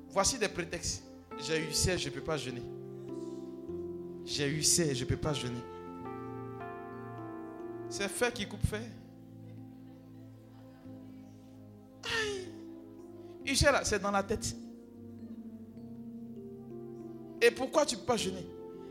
Voici 0.09 0.39
des 0.39 0.49
prétextes. 0.49 1.05
J'ai 1.39 1.61
eu 1.61 1.73
ça, 1.73 1.97
je 1.97 2.09
ne 2.09 2.15
peux 2.15 2.21
pas 2.21 2.37
jeûner. 2.37 2.63
J'ai 4.25 4.49
eu 4.49 4.63
ça, 4.63 4.95
je 4.95 5.05
ne 5.05 5.09
peux 5.09 5.17
pas 5.17 5.33
jeûner. 5.33 5.63
C'est 7.89 8.09
fait 8.09 8.33
qui 8.33 8.47
coupe 8.47 8.65
fait. 8.67 8.89
Aïe. 12.05 12.47
C'est 13.83 14.01
dans 14.01 14.13
la 14.13 14.23
tête. 14.23 14.55
Et 17.43 17.51
pourquoi 17.51 17.85
tu 17.85 17.97
ne 17.97 18.01
peux 18.01 18.07
pas 18.07 18.17
jeûner? 18.17 18.47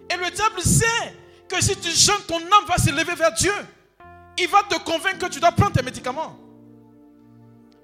Et 0.09 0.17
le 0.17 0.29
diable 0.31 0.59
sait 0.61 1.13
que 1.47 1.61
si 1.61 1.75
tu 1.77 1.89
jeûnes, 1.89 2.21
ton 2.27 2.37
âme 2.37 2.65
va 2.67 2.77
s'élever 2.77 3.15
vers 3.15 3.33
Dieu. 3.33 3.53
Il 4.37 4.47
va 4.47 4.63
te 4.63 4.75
convaincre 4.83 5.27
que 5.27 5.31
tu 5.31 5.39
dois 5.39 5.51
prendre 5.51 5.71
tes 5.71 5.83
médicaments. 5.83 6.35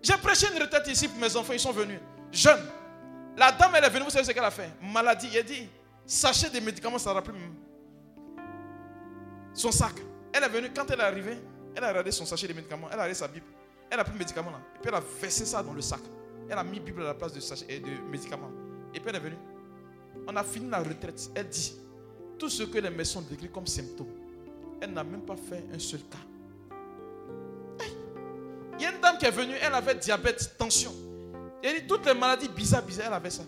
J'ai 0.02 0.18
prêché 0.18 0.48
une 0.54 0.62
retraite 0.62 0.88
ici 0.88 1.08
pour 1.08 1.20
mes 1.20 1.36
enfants, 1.36 1.54
ils 1.54 1.60
sont 1.60 1.72
venus. 1.72 2.00
Jeunes. 2.32 2.66
La 3.38 3.52
dame, 3.52 3.72
elle 3.76 3.84
est 3.84 3.90
venue, 3.90 4.06
vous 4.06 4.10
savez 4.10 4.26
ce 4.26 4.32
qu'elle 4.32 4.44
a 4.44 4.52
fait? 4.52 4.70
Maladie. 4.82 5.30
Elle 5.36 5.46
dit, 5.46 5.70
sachet 6.06 6.50
des 6.50 6.62
médicaments, 6.62 6.98
ça 6.98 7.20
plus 7.22 7.34
son 9.54 9.72
sac. 9.72 9.94
Elle 10.34 10.44
est 10.44 10.50
venue, 10.50 10.70
quand 10.76 10.90
elle 10.92 11.00
est 11.00 11.04
arrivée, 11.04 11.38
elle 11.76 11.84
a 11.84 11.90
regardé 11.90 12.12
son 12.12 12.26
sachet 12.26 12.48
de 12.48 12.54
médicaments, 12.54 12.88
elle 12.88 13.00
a 13.00 13.04
regardé 13.04 13.14
sa 13.14 13.28
Bible. 13.28 13.46
Elle 13.90 14.00
a 14.00 14.04
pris 14.04 14.14
le 14.14 14.20
médicament 14.20 14.52
là. 14.52 14.60
Et 14.76 14.80
puis 14.80 14.90
elle 14.90 14.96
a 14.96 15.04
versé 15.22 15.46
ça 15.46 15.64
dans 15.64 15.74
le 15.74 15.82
sac. 15.82 16.02
Elle 16.50 16.58
a 16.58 16.64
mis 16.64 16.80
Bible 16.80 17.02
à 17.04 17.06
la 17.06 17.14
place 17.14 17.34
de, 17.34 17.40
sachet, 17.40 17.66
et 17.70 17.80
de 17.80 17.90
médicaments. 18.10 18.52
Et 18.94 19.00
puis 19.00 19.10
elle 19.10 19.16
est 19.16 19.20
venue. 19.20 19.38
On 20.28 20.36
a 20.36 20.44
fini 20.44 20.70
la 20.70 20.80
retraite. 20.80 21.30
Elle 21.36 21.48
dit, 21.48 21.76
tout 22.38 22.50
ce 22.50 22.64
que 22.64 22.78
les 22.80 22.90
médecins 22.90 23.22
décrit 23.30 23.50
comme 23.50 23.68
symptômes, 23.68 24.12
elle 24.82 24.92
n'a 24.92 25.04
même 25.04 25.22
pas 25.22 25.36
fait 25.36 25.64
un 25.74 25.80
seul 25.80 26.02
cas. 26.02 26.18
Il 28.78 28.84
y 28.84 28.86
a 28.86 28.92
une 28.92 29.00
dame 29.00 29.18
qui 29.18 29.26
est 29.26 29.32
venue, 29.32 29.54
elle 29.62 29.74
avait 29.74 29.96
diabète, 29.96 30.58
tension. 30.58 30.92
Elle 31.64 31.82
dit 31.82 31.88
toutes 31.88 32.06
les 32.06 32.14
maladies 32.14 32.50
bizarres, 32.50 32.84
bizarres, 32.84 33.08
elle 33.08 33.14
avait 33.14 33.30
ça. 33.30 33.44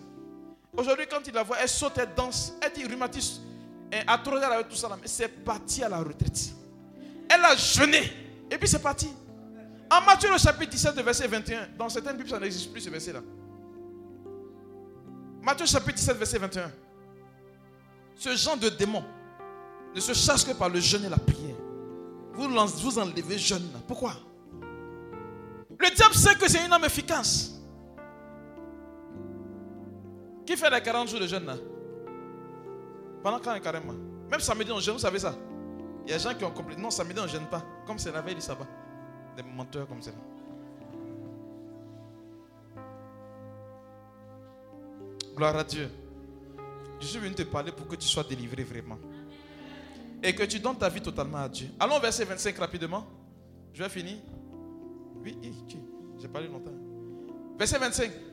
Aujourd'hui, 0.78 1.06
quand 1.10 1.26
il 1.26 1.34
la 1.34 1.42
voit, 1.42 1.56
elle 1.60 1.68
saute, 1.68 1.98
elle 1.98 2.14
danse, 2.14 2.54
elle 2.60 2.72
dit 2.72 2.86
rhumatisme, 2.86 3.42
elle 3.90 4.04
a 4.06 4.16
trop 4.18 4.36
avec 4.36 4.68
tout 4.68 4.76
ça, 4.76 4.88
mais 5.00 5.08
c'est 5.08 5.26
parti 5.26 5.82
à 5.82 5.88
la 5.88 5.98
retraite. 5.98 6.52
Elle 7.28 7.44
a 7.44 7.56
jeûné, 7.56 8.12
et 8.48 8.56
puis 8.56 8.68
c'est 8.68 8.78
parti. 8.78 9.08
En 9.90 10.02
Matthieu, 10.02 10.30
le 10.30 10.38
chapitre 10.38 10.70
17, 10.70 10.94
verset 11.00 11.26
21, 11.26 11.70
dans 11.76 11.88
certaines 11.88 12.16
Bibles, 12.16 12.30
ça 12.30 12.38
n'existe 12.38 12.70
plus 12.70 12.80
ce 12.80 12.90
verset-là. 12.90 13.20
Matthieu, 15.42 15.66
chapitre 15.66 15.96
17, 15.96 16.16
verset 16.16 16.38
21. 16.38 16.70
Ce 18.14 18.36
genre 18.36 18.56
de 18.56 18.68
démon 18.68 19.02
ne 19.96 20.00
se 20.00 20.12
chasse 20.12 20.44
que 20.44 20.52
par 20.52 20.68
le 20.68 20.78
jeûne 20.78 21.04
et 21.06 21.08
la 21.08 21.16
prière. 21.16 21.56
Vous, 22.34 22.48
vous 22.48 22.98
enlevez 23.00 23.36
jeûne. 23.36 23.68
Pourquoi? 23.88 24.12
Le 24.60 25.92
diable 25.92 26.14
sait 26.14 26.36
que 26.36 26.48
c'est 26.48 26.64
une 26.64 26.72
âme 26.72 26.84
efficace. 26.84 27.57
Qui 30.48 30.56
fait 30.56 30.70
les 30.70 30.80
40 30.80 31.10
jours 31.10 31.20
de 31.20 31.26
jeûne 31.26 31.44
là 31.44 31.56
Pendant 33.22 33.38
quand 33.38 33.50
un 33.50 33.60
carrément? 33.60 33.92
Même 34.30 34.40
samedi 34.40 34.72
on 34.72 34.80
jeûne, 34.80 34.94
vous 34.94 34.98
savez 34.98 35.18
ça? 35.18 35.34
Il 36.06 36.10
y 36.10 36.14
a 36.14 36.16
des 36.16 36.24
gens 36.24 36.34
qui 36.34 36.42
ont 36.42 36.50
compris. 36.50 36.74
Non, 36.74 36.90
samedi 36.90 37.20
on 37.20 37.24
ne 37.24 37.28
jeûne 37.28 37.44
pas. 37.48 37.62
Comme 37.86 37.98
c'est 37.98 38.10
la 38.10 38.22
veille 38.22 38.34
du 38.34 38.40
sabbat. 38.40 38.66
Des 39.36 39.42
menteurs 39.42 39.86
comme 39.86 40.00
ça. 40.00 40.10
Gloire 45.36 45.54
à 45.54 45.64
Dieu. 45.64 45.90
Je 46.98 47.06
suis 47.06 47.18
venu 47.18 47.34
te 47.34 47.42
parler 47.42 47.70
pour 47.70 47.86
que 47.86 47.96
tu 47.96 48.08
sois 48.08 48.24
délivré 48.24 48.64
vraiment. 48.64 48.98
Et 50.22 50.34
que 50.34 50.44
tu 50.44 50.60
donnes 50.60 50.78
ta 50.78 50.88
vie 50.88 51.02
totalement 51.02 51.42
à 51.42 51.48
Dieu. 51.50 51.68
Allons 51.78 51.98
verset 51.98 52.24
25 52.24 52.56
rapidement. 52.56 53.06
Je 53.74 53.82
vais 53.82 53.90
finir. 53.90 54.16
Oui, 55.22 55.36
j'ai 56.18 56.28
parlé 56.28 56.48
longtemps. 56.48 56.72
Verset 57.58 57.78
25. 57.78 58.27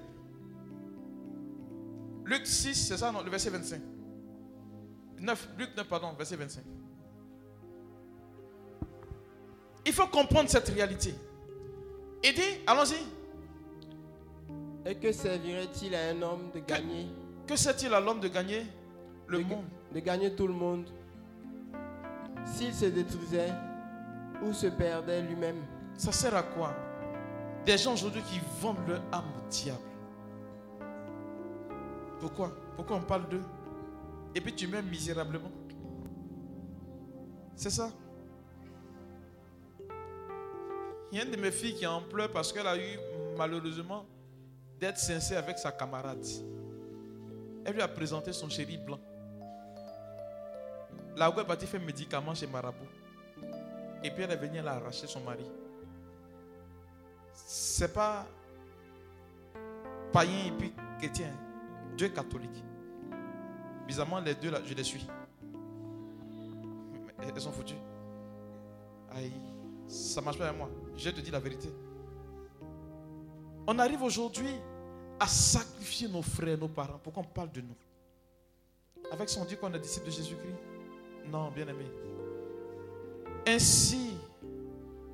Luc 2.26 2.48
6, 2.48 2.74
c'est 2.88 2.98
ça, 2.98 3.12
non, 3.12 3.22
le 3.22 3.30
verset 3.30 3.50
25. 3.50 3.82
9, 5.20 5.50
Luc 5.58 5.70
9, 5.78 5.88
pardon, 5.88 6.14
verset 6.18 6.36
25. 6.36 6.64
Il 9.86 9.94
faut 9.94 10.08
comprendre 10.08 10.50
cette 10.50 10.68
réalité. 10.70 11.14
Et 12.24 12.34
dit, 12.34 12.42
allons-y. 12.66 12.96
Et 14.90 14.96
que 14.96 15.12
servirait-il 15.12 15.94
à 15.94 16.10
un 16.10 16.22
homme 16.22 16.50
de 16.54 16.60
gagner? 16.60 17.08
Que, 17.46 17.54
que 17.54 17.60
sert-il 17.60 17.94
à 17.94 18.00
l'homme 18.00 18.20
de 18.20 18.28
gagner 18.28 18.66
le 19.28 19.40
monde? 19.40 19.66
De 19.94 20.00
gagner 20.00 20.36
tout 20.36 20.48
le 20.48 20.54
monde? 20.54 20.90
S'il 22.46 22.74
se 22.74 22.86
détruisait 22.86 23.54
ou 24.44 24.54
se 24.54 24.68
perdait 24.68 25.22
lui-même? 25.22 25.64
Ça 25.98 26.12
sert 26.12 26.36
à 26.36 26.44
quoi? 26.44 26.74
Des 27.66 27.78
gens 27.78 27.94
aujourd'hui 27.94 28.22
qui 28.24 28.40
vendent 28.60 28.88
leur 28.88 29.02
âme 29.12 29.26
au 29.38 29.50
diable. 29.50 29.80
Pourquoi? 32.20 32.52
Pourquoi 32.76 32.98
on 32.98 33.02
parle 33.02 33.28
d'eux? 33.30 33.44
Et 34.34 34.42
puis 34.42 34.54
tu 34.54 34.68
meurs 34.68 34.84
misérablement. 34.84 35.52
C'est 37.56 37.70
ça? 37.70 37.90
Il 41.12 41.18
y 41.18 41.22
a 41.22 41.24
une 41.24 41.32
de 41.32 41.38
mes 41.38 41.52
filles 41.52 41.76
qui 41.76 41.86
en 41.86 42.02
pleure 42.02 42.32
parce 42.32 42.52
qu'elle 42.52 42.68
a 42.68 42.78
eu 42.78 43.00
malheureusement 43.38 44.06
d'être 44.80 44.98
sincère 44.98 45.40
avec 45.40 45.58
sa 45.58 45.72
camarade. 45.72 46.26
Elle 47.64 47.74
lui 47.74 47.82
a 47.82 47.88
présenté 47.88 48.34
son 48.34 48.50
chéri 48.50 48.78
blanc. 48.78 49.00
La 51.16 51.30
est 51.30 51.46
partie 51.46 51.66
faire 51.66 51.80
médicament 51.80 52.36
chez 52.36 52.48
Marabout. 52.48 52.90
Et 54.04 54.12
puis 54.12 54.24
elle 54.24 54.32
est 54.32 54.36
venue, 54.36 54.58
elle 54.58 54.68
a 54.68 54.74
arraché 54.74 55.08
son 55.08 55.22
mari 55.22 55.46
c'est 57.36 57.94
pas 57.94 58.26
païen 60.12 60.48
et 60.48 60.52
puis 60.52 60.74
chrétien. 60.98 61.34
Dieu 61.96 62.08
est 62.08 62.14
catholique. 62.14 62.64
Bizarrement, 63.88 64.20
les 64.20 64.36
deux 64.36 64.52
là, 64.52 64.60
je 64.66 64.74
les 64.74 64.84
suis. 64.84 65.06
Elles 67.20 67.42
sont 67.42 67.52
foutues. 67.52 67.76
Aïe, 69.12 69.32
ça 69.88 70.22
marche 70.22 70.38
pas 70.38 70.48
avec 70.48 70.58
moi. 70.58 70.70
Je 70.96 71.10
te 71.10 71.22
dis 71.22 71.32
la 71.32 71.40
vérité. 71.40 71.70
On 73.68 73.80
arrive 73.80 74.04
aujourd'hui 74.04 74.54
à 75.20 75.28
sacrifier 75.28 76.08
nos 76.08 76.22
frères, 76.22 76.58
nos 76.58 76.68
parents, 76.68 77.00
pour 77.00 77.14
qu'on 77.14 77.24
parle 77.24 77.52
de 77.52 77.62
nous? 77.62 77.76
Avec 79.12 79.30
son 79.30 79.46
Dieu 79.46 79.58
qu'on 79.58 79.74
est 79.74 79.80
disciple 79.80 80.08
de 80.08 80.12
Jésus-Christ? 80.12 80.56
Non, 81.32 81.50
bien 81.52 81.68
aimé. 81.68 81.86
Ainsi, 83.48 84.12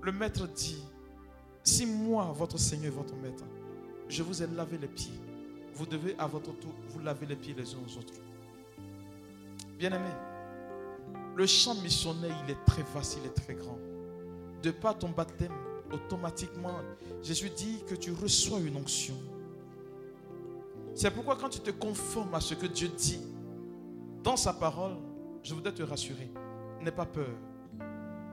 le 0.02 0.12
maître 0.12 0.48
dit 0.48 0.84
si 1.64 1.86
moi, 1.86 2.32
votre 2.34 2.58
Seigneur 2.58 2.94
votre 2.94 3.16
Maître, 3.16 3.44
je 4.10 4.24
vous 4.24 4.42
ai 4.42 4.48
lavé 4.48 4.78
les 4.78 4.88
pieds, 4.88 5.14
vous 5.74 5.86
devez 5.86 6.16
à 6.18 6.28
votre 6.28 6.52
tour 6.58 6.74
vous 6.90 7.00
laver 7.00 7.26
les 7.26 7.36
pieds 7.36 7.54
les 7.58 7.74
uns 7.74 7.78
aux 7.86 7.98
autres. 7.98 8.14
Bien-aimé, 9.78 10.10
le 11.36 11.46
champ 11.48 11.76
missionnaire, 11.76 12.36
il 12.46 12.52
est 12.52 12.66
très 12.66 12.84
vaste, 12.94 13.18
il 13.22 13.26
est 13.26 13.34
très 13.34 13.56
grand. 13.56 13.80
De 14.62 14.72
par 14.72 14.98
ton 14.98 15.10
baptême, 15.10 15.54
automatiquement, 15.92 16.80
Jésus 17.24 17.50
dit 17.50 17.84
que 17.88 17.96
tu 17.96 18.12
reçois 18.12 18.60
une 18.60 18.78
onction. 18.78 19.16
C'est 20.94 21.12
pourquoi 21.12 21.36
quand 21.36 21.50
tu 21.50 21.60
te 21.60 21.72
conformes 21.72 22.36
à 22.36 22.42
ce 22.42 22.54
que 22.54 22.68
Dieu 22.68 22.90
dit 22.90 23.22
dans 24.24 24.38
sa 24.38 24.54
parole, 24.54 24.98
je 25.42 25.54
voudrais 25.54 25.74
te 25.74 25.82
rassurer, 25.82 26.32
n'aie 26.82 26.92
pas 26.92 27.06
peur. 27.06 27.30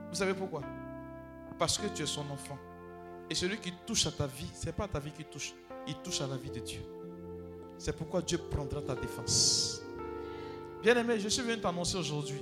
Vous 0.09 0.15
savez 0.15 0.33
pourquoi? 0.33 0.61
Parce 1.57 1.77
que 1.77 1.87
tu 1.87 2.03
es 2.03 2.05
son 2.05 2.29
enfant. 2.29 2.57
Et 3.29 3.35
celui 3.35 3.57
qui 3.57 3.73
touche 3.85 4.05
à 4.07 4.11
ta 4.11 4.27
vie, 4.27 4.49
ce 4.53 4.67
n'est 4.67 4.71
pas 4.71 4.87
ta 4.87 4.99
vie 4.99 5.11
qui 5.11 5.23
touche, 5.25 5.53
il 5.87 5.95
touche 5.95 6.21
à 6.21 6.27
la 6.27 6.37
vie 6.37 6.51
de 6.51 6.59
Dieu. 6.59 6.81
C'est 7.79 7.95
pourquoi 7.95 8.21
Dieu 8.21 8.37
prendra 8.37 8.81
ta 8.81 8.93
défense. 8.93 9.81
Bien-aimé, 10.83 11.17
je 11.17 11.29
suis 11.29 11.41
venu 11.41 11.59
t'annoncer 11.61 11.97
aujourd'hui. 11.97 12.41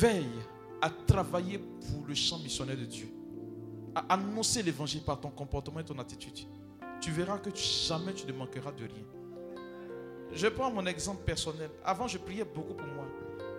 Veille 0.00 0.40
à 0.80 0.88
travailler 0.88 1.58
pour 1.58 2.06
le 2.08 2.14
champ 2.14 2.38
missionnaire 2.38 2.78
de 2.78 2.86
Dieu. 2.86 3.08
À 3.94 4.14
annoncer 4.14 4.62
l'évangile 4.62 5.02
par 5.02 5.20
ton 5.20 5.28
comportement 5.28 5.80
et 5.80 5.84
ton 5.84 5.98
attitude. 5.98 6.46
Tu 7.02 7.10
verras 7.10 7.36
que 7.36 7.50
jamais 7.54 8.14
tu 8.14 8.26
ne 8.26 8.32
manqueras 8.32 8.72
de 8.72 8.84
rien. 8.84 9.04
Je 10.32 10.46
prends 10.46 10.70
mon 10.70 10.86
exemple 10.86 11.22
personnel. 11.22 11.70
Avant, 11.84 12.08
je 12.08 12.16
priais 12.16 12.44
beaucoup 12.44 12.74
pour 12.74 12.86
moi. 12.86 13.04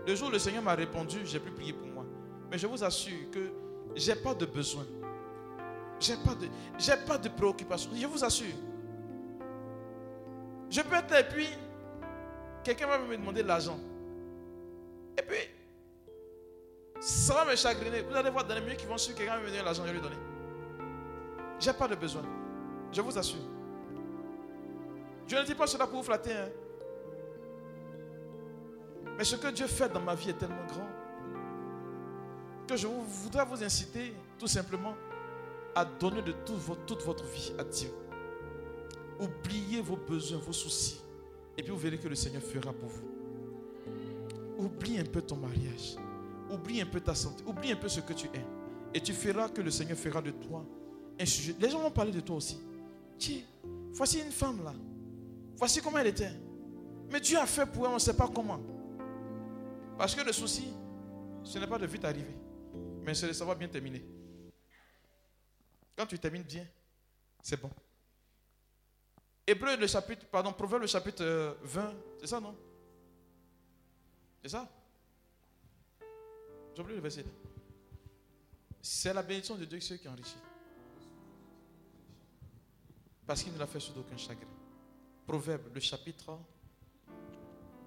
Le 0.08 0.16
jour 0.16 0.30
où 0.30 0.32
le 0.32 0.40
Seigneur 0.40 0.64
m'a 0.64 0.74
répondu, 0.74 1.20
j'ai 1.26 1.40
pu 1.40 1.52
prier 1.52 1.74
pour 1.74 1.88
moi. 1.88 2.06
Mais 2.50 2.58
je 2.58 2.66
vous 2.66 2.84
assure 2.84 3.30
que 3.32 3.52
je 3.96 4.12
n'ai 4.12 4.18
pas 4.18 4.34
de 4.34 4.46
besoin. 4.48 4.86
J'ai 6.00 6.16
pas 6.16 6.36
j'ai 6.80 6.98
pas 7.06 7.20
de 7.20 7.30
préoccupation. 7.30 7.92
Je 7.94 8.08
vous 8.08 8.24
assure. 8.24 8.56
Je 10.72 10.82
peux 10.82 10.96
être 10.96 11.14
et 11.14 11.28
puis 11.28 11.48
quelqu'un 12.64 12.88
va 12.88 12.98
me 12.98 13.18
demander 13.18 13.44
de 13.44 13.48
l'argent. 13.48 13.78
Et 15.18 15.22
puis, 15.22 15.38
ça 17.02 17.34
va 17.34 17.46
me 17.46 17.56
chagriner. 17.58 18.02
Vous 18.02 18.16
allez 18.16 18.30
voir 18.30 18.46
dans 18.46 18.56
les 18.56 18.62
minutes 18.62 18.78
qui 18.78 18.86
vont 18.86 18.98
suivre, 18.98 19.18
quelqu'un 19.18 19.36
va 19.36 19.42
me 19.42 19.48
donner 19.48 19.62
l'argent, 19.62 19.84
je 19.86 19.90
vais 19.90 19.96
lui 19.96 20.02
donner. 20.02 20.16
J'ai 21.60 21.74
pas 21.74 21.88
de 21.90 21.96
besoin. 21.96 22.24
Je 22.92 23.02
vous 23.02 23.18
assure. 23.18 23.42
Je 25.28 25.36
ne 25.36 25.44
dis 25.44 25.56
pas 25.56 25.68
cela 25.68 25.86
pour 25.86 25.98
vous 25.98 26.06
flatter. 26.06 26.34
Hein. 26.34 26.50
Mais 29.18 29.26
ce 29.26 29.36
que 29.36 29.48
Dieu 29.50 29.68
fait 29.68 29.90
dans 29.90 30.00
ma 30.00 30.16
vie 30.16 30.30
est 30.30 30.38
tellement 30.38 30.66
grand 30.68 30.88
que 32.68 32.78
je 32.78 32.88
voudrais 32.88 33.46
vous 33.46 33.62
inciter 33.62 34.14
tout 34.40 34.48
simplement 34.48 34.96
à 35.76 35.84
donner 35.84 36.22
de 36.22 36.32
toute 36.32 37.04
votre 37.04 37.26
vie 37.26 37.54
à 37.60 37.64
Dieu. 37.64 37.92
Oubliez 39.22 39.82
vos 39.82 39.98
besoins, 39.98 40.40
vos 40.40 40.52
soucis. 40.52 41.00
Et 41.58 41.64
puis 41.64 41.72
vous 41.72 41.78
verrez 41.78 42.00
que 42.00 42.08
le 42.08 42.16
Seigneur 42.16 42.42
fera 42.42 42.74
pour 42.74 42.90
vous. 42.90 43.08
Oublie 44.58 44.98
un 45.00 45.06
peu 45.06 45.22
ton 45.22 45.38
mariage. 45.38 45.96
Oublie 46.52 46.82
un 46.82 46.86
peu 46.86 47.00
ta 47.00 47.14
santé. 47.14 47.44
Oublie 47.46 47.72
un 47.72 47.76
peu 47.76 47.88
ce 47.88 48.00
que 48.02 48.14
tu 48.14 48.28
es. 48.28 48.46
Et 48.94 49.00
tu 49.00 49.14
feras 49.14 49.50
que 49.50 49.62
le 49.62 49.72
Seigneur 49.72 49.98
fera 49.98 50.22
de 50.22 50.32
toi 50.32 50.66
un 51.20 51.26
sujet. 51.26 51.56
Les 51.60 51.70
gens 51.70 51.80
vont 51.80 51.92
parler 51.92 52.12
de 52.12 52.20
toi 52.20 52.38
aussi. 52.38 52.60
Tiens, 53.18 53.42
voici 53.94 54.20
une 54.20 54.32
femme 54.32 54.64
là. 54.64 54.74
Voici 55.56 55.82
comment 55.82 56.00
elle 56.00 56.08
était. 56.08 56.32
Mais 57.12 57.20
Dieu 57.20 57.38
a 57.38 57.46
fait 57.46 57.66
pour 57.66 57.86
elle, 57.86 57.92
on 57.92 57.96
ne 57.96 58.00
sait 58.00 58.16
pas 58.16 58.28
comment. 58.28 58.60
Parce 59.98 60.16
que 60.16 60.26
le 60.26 60.34
souci, 60.34 60.66
ce 61.44 61.60
n'est 61.60 61.68
pas 61.68 61.78
de 61.78 61.86
vite 61.86 62.04
arriver, 62.06 62.36
mais 63.04 63.14
c'est 63.14 63.28
de 63.28 63.34
savoir 63.34 63.56
bien 63.56 63.68
terminer. 63.68 64.04
Quand 65.96 66.06
tu 66.06 66.18
termines 66.18 66.44
bien, 66.44 66.66
c'est 67.44 67.62
bon. 67.62 67.70
Hébreu 69.48 69.76
le 69.76 69.88
chapitre, 69.88 70.26
pardon, 70.28 70.54
Proverbe 70.54 70.82
le 70.82 70.88
chapitre 70.88 71.58
20, 71.64 71.82
euh, 71.82 71.94
c'est 72.20 72.28
ça 72.28 72.40
non? 72.40 72.56
C'est 74.42 74.50
ça? 74.50 74.68
J'ai 76.76 76.82
oublié 76.82 76.96
le 76.96 77.02
verset. 77.02 77.26
C'est 78.82 79.14
la 79.14 79.22
bénédiction 79.22 79.56
de 79.56 79.66
Dieu 79.66 79.80
ceux 79.80 79.98
qui 79.98 80.08
enrichit. 80.08 80.38
Parce 83.26 83.44
qu'il 83.44 83.54
ne 83.54 83.60
l'a 83.60 83.68
fait 83.68 83.80
sur 83.80 83.98
aucun 83.98 84.18
chagrin. 84.18 84.48
Proverbe, 85.26 85.74
le 85.74 85.80
chapitre 85.80 86.38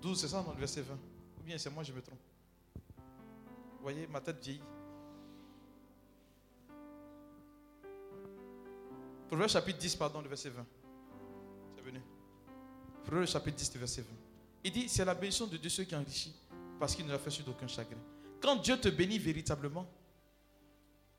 12, 0.01 0.21
c'est 0.21 0.29
ça, 0.29 0.43
non, 0.43 0.53
le 0.53 0.59
verset 0.59 0.83
20. 0.83 0.95
Ou 0.95 1.43
bien 1.43 1.59
c'est 1.59 1.71
moi, 1.71 1.83
je 1.83 1.93
me 1.93 2.01
trompe. 2.01 2.19
Vous 3.77 3.83
voyez, 3.83 4.07
ma 4.07 4.21
tête 4.21 4.43
vieillit. 4.43 4.63
Proverbe 9.29 9.51
chapitre 9.51 9.79
10, 9.79 9.97
pardon, 9.97 10.21
le 10.21 10.29
verset 10.29 10.51
20. 10.51 10.65
C'est 11.85 11.91
venu. 11.91 12.03
Proverbe 13.05 13.27
chapitre 13.27 13.59
10, 13.59 13.75
le 13.75 13.81
verset 13.81 14.01
20. 14.03 14.09
Il 14.65 14.73
dit, 14.73 14.89
c'est 14.89 15.05
la 15.05 15.15
bénédiction 15.15 15.47
de 15.47 15.57
Dieu 15.59 15.69
ceux 15.69 15.85
qui 15.85 15.95
enrichit, 15.95 16.35
parce 16.79 16.95
qu'il 16.95 17.05
ne 17.05 17.13
l'a 17.13 17.19
fait 17.19 17.31
sur 17.31 17.47
aucun 17.47 17.67
chagrin. 17.67 17.99
Quand 18.41 18.57
Dieu 18.57 18.79
te 18.79 18.89
bénit 18.89 19.19
véritablement, 19.19 19.87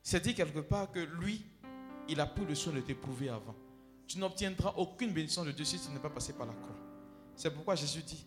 c'est 0.01 0.24
dit 0.24 0.34
quelque 0.34 0.59
part 0.59 0.91
que 0.91 0.99
lui, 0.99 1.45
il 2.07 2.20
a 2.20 2.26
pris 2.26 2.45
le 2.45 2.55
soin 2.55 2.74
de 2.74 2.82
t'éprouver 2.82 3.30
avant. 3.30 3.55
Tu 4.07 4.18
n'obtiendras 4.18 4.74
aucune 4.78 5.09
bénédiction 5.09 5.45
de 5.45 5.51
Dieu 5.51 5.66
si 5.66 5.80
tu 5.80 5.89
n'es 5.91 5.99
pas 5.99 6.09
passé 6.09 6.34
par 6.34 6.47
la 6.47 6.53
croix. 6.53 6.76
C'est 7.36 7.51
pourquoi 7.51 7.76
Jésus 7.76 8.01
dit, 8.01 8.26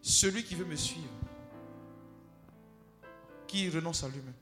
celui 0.00 0.42
qui 0.42 0.54
veut 0.54 0.64
me 0.64 0.76
suivre, 0.76 1.08
qui 3.46 3.68
renonce 3.70 4.02
à 4.02 4.08
lui-même, 4.08 4.34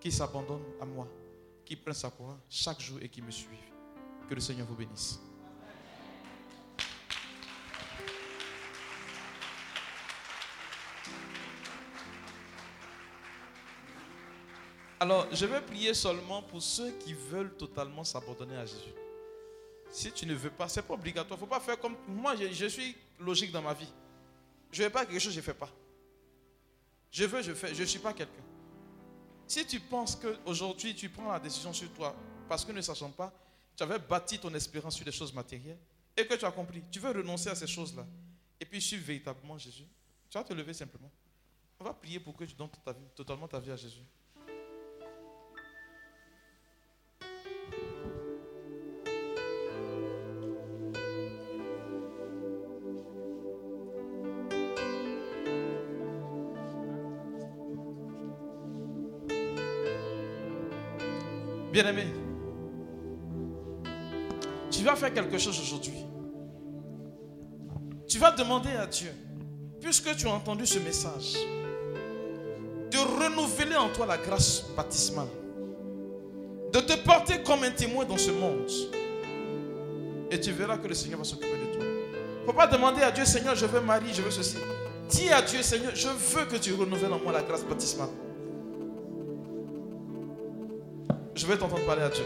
qui 0.00 0.10
s'abandonne 0.10 0.62
à 0.80 0.86
moi, 0.86 1.08
qui 1.64 1.76
prend 1.76 1.92
sa 1.92 2.10
croix 2.10 2.38
chaque 2.48 2.80
jour 2.80 2.98
et 3.02 3.08
qui 3.08 3.20
me 3.20 3.30
suive. 3.30 3.50
Que 4.28 4.34
le 4.34 4.40
Seigneur 4.40 4.66
vous 4.66 4.74
bénisse. 4.74 5.20
Alors, 14.98 15.26
je 15.30 15.44
vais 15.44 15.60
prier 15.60 15.92
seulement 15.92 16.42
pour 16.42 16.62
ceux 16.62 16.90
qui 16.92 17.12
veulent 17.12 17.54
totalement 17.56 18.02
s'abandonner 18.02 18.56
à 18.56 18.64
Jésus. 18.64 18.94
Si 19.90 20.10
tu 20.10 20.26
ne 20.26 20.34
veux 20.34 20.50
pas, 20.50 20.68
ce 20.68 20.80
n'est 20.80 20.86
pas 20.86 20.94
obligatoire. 20.94 21.38
Faut 21.38 21.46
pas 21.46 21.60
faire 21.60 21.78
comme 21.78 21.96
moi, 22.08 22.34
je, 22.36 22.66
suis 22.66 22.96
logique 23.20 23.52
dans 23.52 23.62
ma 23.62 23.74
vie. 23.74 23.92
Je 24.72 24.82
veux 24.82 24.90
pas 24.90 25.04
quelque 25.04 25.18
chose, 25.18 25.32
je 25.32 25.38
ne 25.38 25.44
fais 25.44 25.54
pas. 25.54 25.70
Je 27.10 27.24
veux, 27.24 27.42
je 27.42 27.52
fais. 27.52 27.74
Je 27.74 27.82
ne 27.82 27.86
suis 27.86 27.98
pas 27.98 28.12
quelqu'un. 28.14 28.42
Si 29.46 29.66
tu 29.66 29.80
penses 29.80 30.16
qu'aujourd'hui, 30.16 30.94
tu 30.94 31.08
prends 31.08 31.30
la 31.30 31.40
décision 31.40 31.72
sur 31.72 31.92
toi, 31.92 32.16
parce 32.48 32.64
que 32.64 32.72
ne 32.72 32.80
sachant 32.80 33.10
pas, 33.10 33.32
tu 33.76 33.82
avais 33.82 33.98
bâti 33.98 34.38
ton 34.38 34.52
espérance 34.54 34.96
sur 34.96 35.04
des 35.04 35.12
choses 35.12 35.32
matérielles, 35.32 35.78
et 36.16 36.26
que 36.26 36.34
tu 36.34 36.44
as 36.44 36.50
compris, 36.50 36.82
tu 36.90 36.98
veux 36.98 37.10
renoncer 37.10 37.50
à 37.50 37.54
ces 37.54 37.66
choses-là, 37.66 38.04
et 38.58 38.64
puis 38.64 38.80
suivre 38.80 39.04
véritablement 39.04 39.56
Jésus, 39.58 39.86
tu 40.28 40.38
vas 40.38 40.42
te 40.42 40.52
lever 40.52 40.72
simplement. 40.72 41.10
On 41.78 41.84
va 41.84 41.92
prier 41.92 42.18
pour 42.18 42.34
que 42.34 42.44
tu 42.44 42.54
donnes 42.54 42.70
totalement 43.14 43.46
ta 43.46 43.60
vie 43.60 43.70
à 43.70 43.76
Jésus. 43.76 44.02
Bien-aimé, 61.76 62.06
tu 64.70 64.82
vas 64.82 64.96
faire 64.96 65.12
quelque 65.12 65.36
chose 65.36 65.60
aujourd'hui. 65.60 66.06
Tu 68.08 68.18
vas 68.18 68.30
demander 68.30 68.70
à 68.70 68.86
Dieu, 68.86 69.10
puisque 69.78 70.16
tu 70.16 70.26
as 70.26 70.30
entendu 70.30 70.64
ce 70.64 70.78
message, 70.78 71.34
de 72.90 72.96
renouveler 73.22 73.76
en 73.76 73.90
toi 73.90 74.06
la 74.06 74.16
grâce 74.16 74.64
baptismale, 74.74 75.28
de 76.72 76.80
te 76.80 76.94
porter 77.04 77.42
comme 77.42 77.62
un 77.62 77.72
témoin 77.72 78.06
dans 78.06 78.16
ce 78.16 78.30
monde. 78.30 78.70
Et 80.30 80.40
tu 80.40 80.52
verras 80.52 80.78
que 80.78 80.88
le 80.88 80.94
Seigneur 80.94 81.18
va 81.18 81.24
s'occuper 81.24 81.58
de 81.58 81.74
toi. 81.74 81.84
Il 81.84 82.40
ne 82.40 82.46
faut 82.46 82.54
pas 82.54 82.68
demander 82.68 83.02
à 83.02 83.10
Dieu, 83.10 83.26
Seigneur, 83.26 83.54
je 83.54 83.66
veux 83.66 83.82
marier, 83.82 84.14
je 84.14 84.22
veux 84.22 84.30
ceci. 84.30 84.56
Dis 85.10 85.28
à 85.28 85.42
Dieu, 85.42 85.60
Seigneur, 85.60 85.94
je 85.94 86.08
veux 86.08 86.46
que 86.46 86.56
tu 86.56 86.72
renouvelles 86.72 87.12
en 87.12 87.18
moi 87.18 87.32
la 87.32 87.42
grâce 87.42 87.64
baptismale. 87.64 88.08
Je 91.36 91.46
vais 91.46 91.58
t'entendre 91.58 91.84
parler 91.84 92.02
à 92.02 92.08
Dieu. 92.08 92.24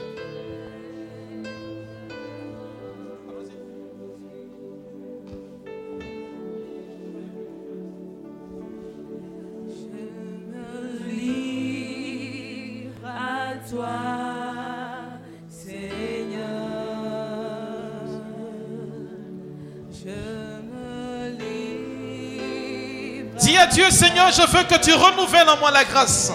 Dis 23.38 23.56
à 23.56 23.66
Dieu, 23.66 23.90
Seigneur, 23.90 24.30
je 24.30 24.42
veux 24.42 24.62
que 24.62 24.78
tu 24.80 24.92
renouvelles 24.92 25.48
en 25.48 25.56
moi 25.56 25.72
la 25.72 25.82
grâce. 25.82 26.32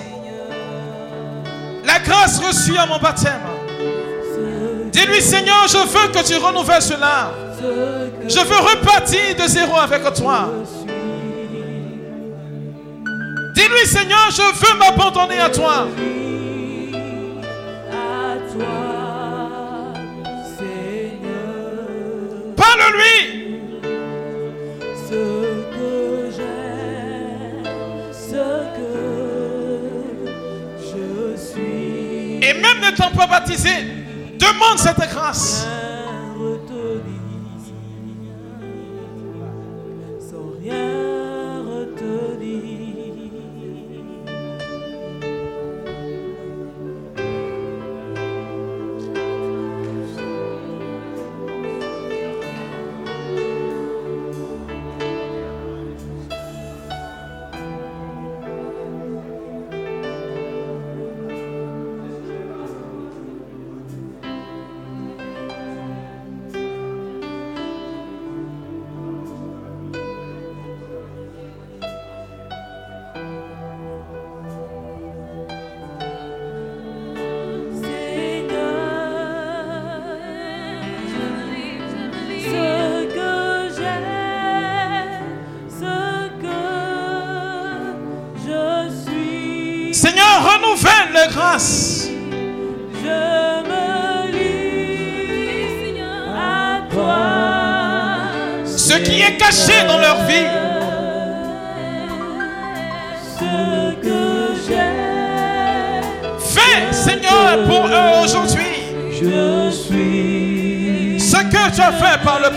Grâce 2.06 2.40
reçue 2.40 2.78
à 2.78 2.86
mon 2.86 3.00
baptême. 3.00 3.42
Dis-lui, 4.92 5.22
Seigneur, 5.22 5.68
je 5.68 5.78
veux 5.78 6.08
que 6.10 6.26
tu 6.26 6.38
renouvelles 6.38 6.82
cela. 6.82 7.32
Je 8.28 8.40
veux 8.40 8.58
repartir 8.58 9.36
de 9.36 9.48
zéro 9.48 9.76
avec 9.78 10.02
toi. 10.14 10.50
Dis-lui, 13.56 13.86
Seigneur, 13.86 14.30
je 14.30 14.42
veux 14.42 14.78
m'abandonner 14.78 15.40
à 15.40 15.50
toi. 15.50 15.88
Parle-lui. 22.56 23.15
Même 32.86 32.94
n'étant 32.94 33.10
pas 33.10 33.26
baptisé, 33.26 33.88
demande 34.38 34.78
cette 34.78 35.10
grâce. 35.10 35.66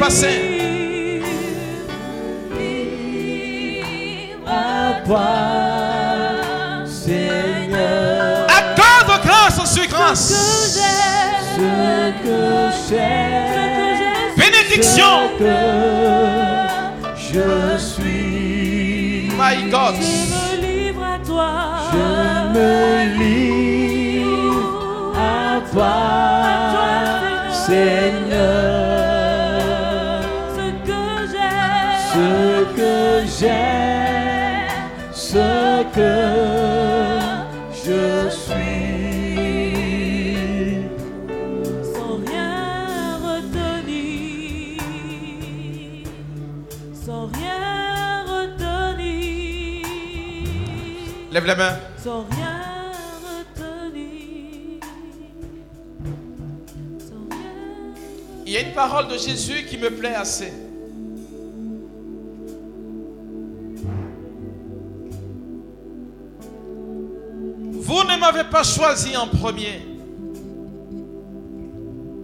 Le 0.09 0.15
passé. 0.15 1.21
À 4.47 5.03
toi, 5.07 5.29
Seigneur, 6.87 8.47
Accorde 8.49 9.21
grâce 9.23 9.73
sur 9.73 9.87
grâce. 9.87 10.29
ce 11.57 12.13
que 12.25 12.43
j'ai, 12.89 14.41
Bénédiction. 14.41 15.15
je 17.17 17.79
suis. 17.79 19.31
My 19.37 19.71
God. 19.71 19.95
Je 20.01 20.03
me 20.33 20.67
livre 20.67 21.05
à 21.05 21.19
toi. 21.25 21.51
Je 21.93 22.59
me 22.59 22.73
livre 23.19 25.15
à 25.17 25.61
toi, 25.71 25.97
Seigneur. 27.53 28.68
Que 33.39 33.45
j'ai, 33.45 34.65
ce 35.13 35.85
que 35.95 36.15
je 37.73 38.31
suis. 38.31 38.49
Sans 41.95 42.17
rien 42.27 43.19
retenir, 43.19 44.81
sans 46.95 47.27
rien 47.27 48.25
retenir. 48.25 49.87
Lève 51.31 51.47
les 51.47 51.55
mains. 51.55 51.79
Sans 52.03 52.27
rien 52.31 52.93
retenir. 53.23 54.81
Sans 56.99 57.25
rien. 57.31 57.55
Il 58.47 58.53
y 58.53 58.57
a 58.57 58.61
une 58.61 58.73
parole 58.73 59.07
de 59.09 59.17
Jésus 59.19 59.65
qui 59.67 59.79
me 59.79 59.91
plaît 59.91 60.17
assez. 60.17 60.53
Pas 68.51 68.63
choisi 68.63 69.17
en 69.17 69.27
premier. 69.27 69.87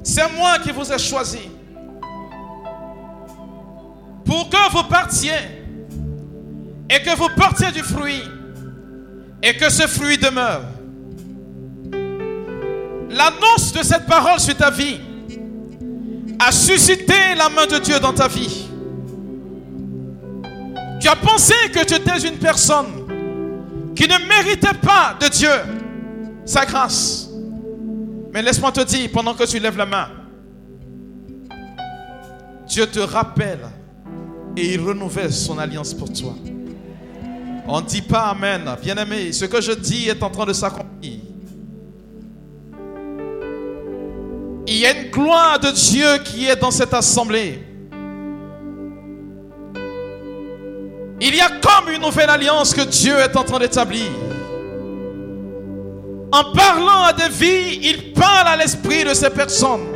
C'est 0.02 0.30
moi 0.36 0.58
qui 0.58 0.70
vous 0.70 0.92
ai 0.92 0.98
choisi. 0.98 1.50
Pour 4.24 4.48
que 4.48 4.72
vous 4.72 4.84
partiez 4.84 5.32
et 6.90 7.02
que 7.02 7.16
vous 7.16 7.28
portiez 7.36 7.72
du 7.72 7.82
fruit 7.82 8.22
et 9.42 9.56
que 9.56 9.70
ce 9.70 9.86
fruit 9.86 10.18
demeure. 10.18 10.62
L'annonce 13.10 13.72
de 13.72 13.82
cette 13.82 14.06
parole 14.06 14.40
sur 14.40 14.56
ta 14.56 14.70
vie 14.70 15.00
a 16.38 16.50
suscité 16.50 17.34
la 17.36 17.48
main 17.48 17.66
de 17.66 17.78
Dieu 17.78 17.98
dans 18.00 18.12
ta 18.12 18.28
vie. 18.28 18.66
Tu 21.00 21.08
as 21.08 21.16
pensé 21.16 21.54
que 21.72 21.84
tu 21.84 21.94
étais 21.94 22.26
une 22.26 22.38
personne 22.38 23.04
qui 23.94 24.08
ne 24.08 24.18
méritait 24.28 24.76
pas 24.82 25.16
de 25.20 25.28
Dieu 25.28 25.50
sa 26.44 26.64
grâce. 26.64 27.28
Mais 28.32 28.42
laisse-moi 28.42 28.72
te 28.72 28.82
dire, 28.82 29.10
pendant 29.12 29.34
que 29.34 29.44
tu 29.44 29.58
lèves 29.58 29.76
la 29.76 29.86
main, 29.86 30.08
Dieu 32.66 32.86
te 32.86 32.98
rappelle 32.98 33.66
et 34.56 34.74
il 34.74 34.80
renouvelle 34.80 35.32
son 35.32 35.58
alliance 35.58 35.94
pour 35.94 36.12
toi. 36.12 36.34
On 37.66 37.80
ne 37.80 37.86
dit 37.86 38.02
pas 38.02 38.30
Amen. 38.30 38.62
Bien-aimé, 38.82 39.32
ce 39.32 39.44
que 39.46 39.60
je 39.60 39.72
dis 39.72 40.08
est 40.08 40.22
en 40.22 40.30
train 40.30 40.46
de 40.46 40.52
s'accomplir. 40.52 41.18
Il 44.66 44.76
y 44.76 44.86
a 44.86 44.98
une 44.98 45.10
gloire 45.10 45.58
de 45.60 45.70
Dieu 45.70 46.18
qui 46.24 46.46
est 46.46 46.56
dans 46.56 46.70
cette 46.70 46.94
assemblée. 46.94 47.62
Il 51.20 51.34
y 51.34 51.40
a 51.40 51.48
comme 51.48 51.92
une 51.92 52.02
nouvelle 52.02 52.30
alliance 52.30 52.74
que 52.74 52.82
Dieu 52.82 53.14
est 53.18 53.36
en 53.36 53.44
train 53.44 53.58
d'établir. 53.58 54.10
En 56.34 56.42
parlant 56.52 57.04
à 57.04 57.12
des 57.12 57.28
vies, 57.28 57.78
il 57.80 58.12
parle 58.12 58.48
à 58.48 58.56
l'esprit 58.56 59.04
de 59.04 59.14
ces 59.14 59.30
personnes. 59.30 59.86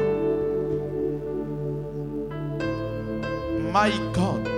My 3.74 3.90
God. 4.14 4.48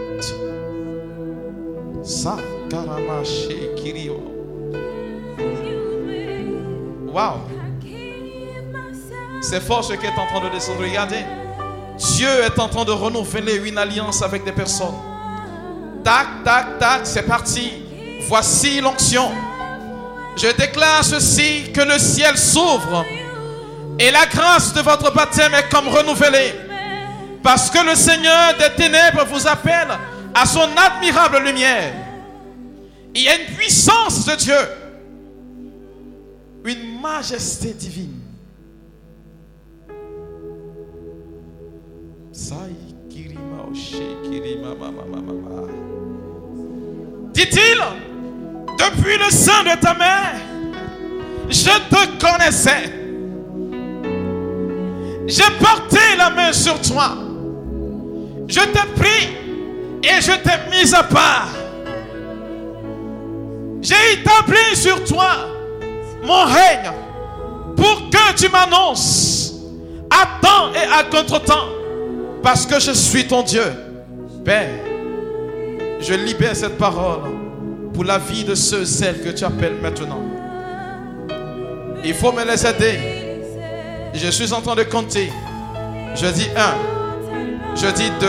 Wow. 7.15 7.33
C'est 9.41 9.61
fort 9.63 9.83
ce 9.83 9.95
qui 9.95 10.05
est 10.05 10.19
en 10.19 10.27
train 10.27 10.47
de 10.47 10.53
descendre. 10.53 10.83
Regardez. 10.83 11.25
Dieu 11.97 12.29
est 12.29 12.59
en 12.59 12.69
train 12.69 12.85
de 12.85 12.93
renouveler 12.93 13.57
une 13.57 13.79
alliance 13.79 14.21
avec 14.21 14.45
des 14.45 14.53
personnes. 14.53 14.99
Tac, 16.05 16.45
tac, 16.45 16.79
tac, 16.79 17.01
c'est 17.05 17.27
parti. 17.27 17.73
Voici 18.29 18.83
l'onction. 18.83 19.31
Je 20.37 20.49
déclare 20.57 21.05
ceci, 21.05 21.71
que 21.73 21.81
le 21.81 21.99
ciel 21.99 22.37
s'ouvre 22.37 23.05
et 23.99 24.11
la 24.11 24.27
grâce 24.27 24.73
de 24.73 24.81
votre 24.81 25.13
baptême 25.13 25.53
est 25.55 25.69
comme 25.69 25.89
renouvelée. 25.89 26.55
Parce 27.43 27.71
que 27.71 27.85
le 27.85 27.95
Seigneur 27.95 28.55
des 28.59 28.75
ténèbres 28.75 29.25
vous 29.27 29.47
appelle 29.47 29.89
à 30.35 30.47
son 30.47 30.69
admirable 30.77 31.39
lumière. 31.45 31.93
Il 33.15 33.23
y 33.23 33.29
a 33.29 33.37
une 33.37 33.55
puissance 33.57 34.25
de 34.27 34.37
Dieu, 34.37 34.55
une 36.65 37.01
majesté 37.01 37.73
divine. 37.73 38.21
Dit-il, 47.33 48.10
depuis 48.81 49.19
le 49.19 49.31
sein 49.31 49.63
de 49.65 49.79
ta 49.79 49.95
mère, 49.95 50.35
je 51.49 51.65
te 51.65 52.25
connaissais. 52.25 52.93
J'ai 55.27 55.51
porté 55.61 55.99
la 56.17 56.31
main 56.31 56.53
sur 56.53 56.81
toi. 56.81 57.17
Je 58.49 58.61
t'ai 58.61 58.87
pris 58.97 59.29
et 60.03 60.21
je 60.21 60.33
t'ai 60.33 60.59
mis 60.71 60.95
à 60.95 61.03
part. 61.03 61.49
J'ai 63.83 63.95
établi 64.15 64.75
sur 64.75 65.05
toi 65.05 65.31
mon 66.23 66.45
règne 66.45 66.93
pour 67.77 68.11
que 68.11 68.35
tu 68.37 68.49
m'annonces 68.51 69.55
à 70.11 70.27
temps 70.45 70.73
et 70.75 70.93
à 70.93 71.05
contre-temps 71.05 71.69
parce 72.43 72.67
que 72.67 72.81
je 72.81 72.93
suis 72.93 73.27
ton 73.27 73.43
Dieu. 73.43 73.65
Père, 74.45 74.71
je 76.01 76.15
libère 76.15 76.57
cette 76.57 76.77
parole 76.77 77.40
pour 77.93 78.05
la 78.05 78.19
vie 78.19 78.45
de 78.45 78.55
ceux 78.55 78.83
et 78.83 78.87
celles 78.87 79.21
que 79.23 79.31
tu 79.31 79.45
appelles 79.45 79.77
maintenant. 79.83 80.23
Il 82.05 82.15
faut 82.15 82.33
me 82.33 82.45
les 82.45 82.67
aider. 82.67 82.99
Je 84.15 84.29
suis 84.31 84.53
en 84.53 84.61
train 84.61 84.75
de 84.75 84.83
compter. 84.85 85.31
Je 86.15 86.27
dis 86.27 86.49
1, 86.57 87.77
je 87.77 87.87
dis 87.89 88.11
2, 88.21 88.27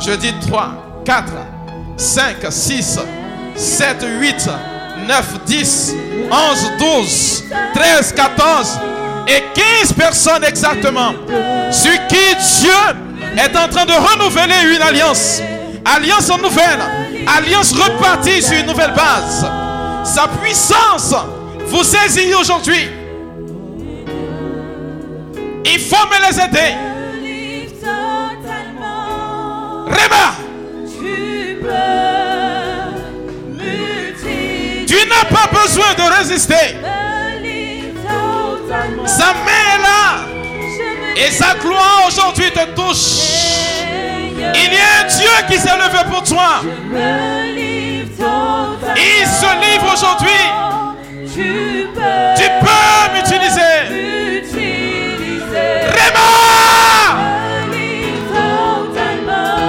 je 0.00 0.12
dis 0.12 0.34
3, 0.46 1.02
4, 1.04 1.32
5, 1.96 2.36
6, 2.50 2.98
7, 3.54 4.06
8, 4.20 4.50
9, 5.08 5.44
10, 5.46 5.94
11, 6.30 6.72
12, 6.78 7.44
13, 7.74 8.12
14 8.12 8.80
et 9.28 9.42
15 9.80 9.92
personnes 9.94 10.44
exactement 10.44 11.14
sur 11.70 12.06
qui 12.08 12.60
Dieu 12.60 12.70
est 13.38 13.56
en 13.56 13.68
train 13.68 13.86
de 13.86 13.92
renouveler 13.92 14.76
une 14.76 14.82
alliance. 14.82 15.40
Alliance 15.84 16.28
nouvelle, 16.42 16.80
alliance 17.26 17.72
repartie 17.72 18.42
sur 18.42 18.56
une 18.58 18.66
nouvelle 18.66 18.92
base. 18.94 19.46
Sa 20.04 20.28
puissance 20.28 21.14
vous 21.66 21.82
saisit 21.82 22.34
aujourd'hui. 22.34 22.88
Il 25.64 25.80
faut 25.80 26.06
me 26.06 26.28
les 26.28 26.40
aider. 26.40 26.74
Réma, 29.86 30.34
Tu 31.00 31.58
peux 31.60 32.14
tu 34.86 35.08
n'as 35.08 35.24
pas 35.24 35.48
besoin 35.62 35.94
de 35.96 36.18
résister. 36.18 36.76
Sa 39.06 39.32
main 39.32 39.64
est 39.74 39.82
là 39.82 40.24
et 41.16 41.30
sa 41.30 41.54
gloire 41.54 42.04
aujourd'hui 42.08 42.50
te 42.50 42.64
touche. 42.74 43.83
Il 44.54 44.72
y 44.72 44.76
a 44.76 45.00
un 45.00 45.06
Dieu 45.06 45.34
qui 45.48 45.58
s'est 45.58 45.76
levé 45.76 46.04
pour 46.10 46.22
toi. 46.22 46.60
Il 48.96 49.26
se 49.26 49.50
livre 49.60 49.92
aujourd'hui. 49.92 50.44
Tu 51.34 52.46
peux 52.60 53.04
m'utiliser. 53.14 53.74
Réma, 55.96 56.30
livre 57.72 58.40
totalement. 58.92 59.64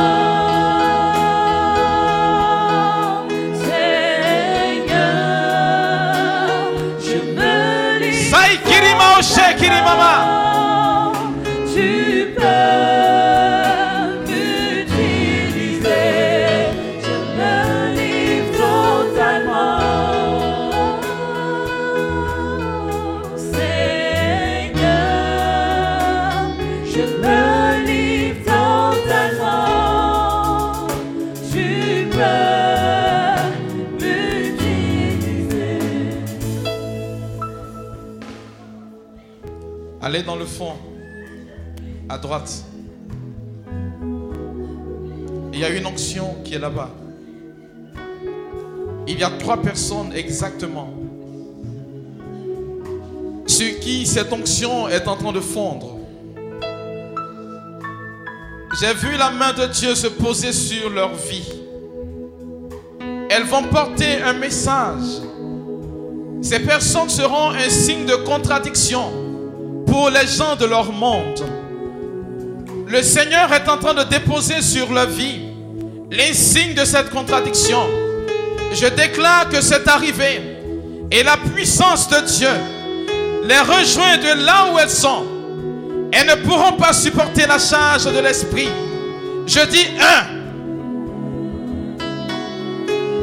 Allez 40.05 40.21
dans 40.21 40.35
le 40.35 40.45
fond, 40.45 40.73
à 42.07 42.19
droite. 42.19 42.63
Il 45.51 45.59
y 45.59 45.63
a 45.63 45.69
une 45.69 45.87
onction 45.87 46.35
qui 46.43 46.53
est 46.53 46.59
là-bas. 46.59 46.91
Il 49.07 49.17
y 49.19 49.23
a 49.23 49.31
trois 49.31 49.57
personnes 49.57 50.13
exactement 50.13 50.93
sur 53.47 53.79
qui 53.79 54.05
cette 54.05 54.31
onction 54.31 54.87
est 54.89 55.07
en 55.07 55.15
train 55.15 55.31
de 55.31 55.39
fondre. 55.39 55.97
J'ai 58.79 58.93
vu 58.93 59.17
la 59.17 59.31
main 59.31 59.53
de 59.53 59.65
Dieu 59.65 59.95
se 59.95 60.05
poser 60.05 60.53
sur 60.53 60.91
leur 60.91 61.15
vie. 61.15 61.51
Elles 63.31 63.45
vont 63.45 63.63
porter 63.63 64.21
un 64.21 64.33
message. 64.33 65.23
Ces 66.43 66.59
personnes 66.59 67.09
seront 67.09 67.49
un 67.49 67.69
signe 67.69 68.05
de 68.05 68.17
contradiction 68.17 69.24
les 70.09 70.27
gens 70.27 70.55
de 70.55 70.65
leur 70.65 70.91
monde. 70.91 71.45
Le 72.87 73.01
Seigneur 73.01 73.51
est 73.53 73.67
en 73.69 73.77
train 73.77 73.93
de 73.93 74.03
déposer 74.03 74.61
sur 74.61 74.91
leur 74.91 75.07
vie 75.07 75.39
les 76.11 76.33
signes 76.33 76.75
de 76.75 76.85
cette 76.85 77.09
contradiction. 77.09 77.87
Je 78.73 78.87
déclare 78.87 79.49
que 79.49 79.61
c'est 79.61 79.87
arrivé 79.87 80.41
et 81.11 81.23
la 81.23 81.37
puissance 81.37 82.09
de 82.09 82.19
Dieu 82.25 82.49
les 83.43 83.59
rejoint 83.59 84.17
de 84.17 84.45
là 84.45 84.67
où 84.71 84.79
elles 84.79 84.89
sont. 84.89 85.25
Elles 86.11 86.27
ne 86.27 86.35
pourront 86.45 86.73
pas 86.73 86.93
supporter 86.93 87.45
la 87.47 87.57
charge 87.57 88.05
de 88.05 88.19
l'esprit. 88.19 88.69
Je 89.47 89.65
dis 89.67 89.87
un. 89.99 90.25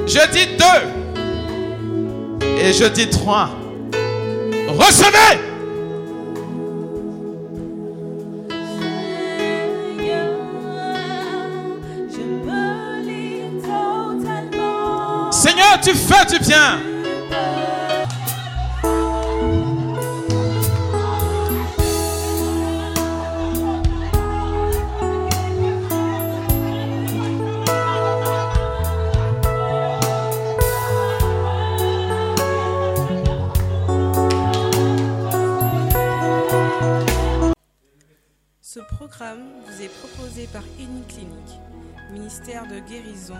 Je 0.06 0.30
dis 0.32 0.46
deux. 0.56 0.82
Et 2.58 2.72
je 2.72 2.84
dis 2.86 3.08
trois. 3.08 3.50
Recevez. 4.68 5.51
Tu 15.82 15.94
fais 15.94 16.24
du 16.26 16.38
bien. 16.38 16.80
Ce 38.60 38.78
programme 38.78 39.40
vous 39.66 39.82
est 39.82 39.88
proposé 39.88 40.46
par 40.52 40.62
Uniclinique, 40.78 41.60
ministère 42.12 42.66
de 42.68 42.78
guérison, 42.78 43.34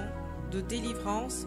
de 0.51 0.61
délivrance, 0.61 1.47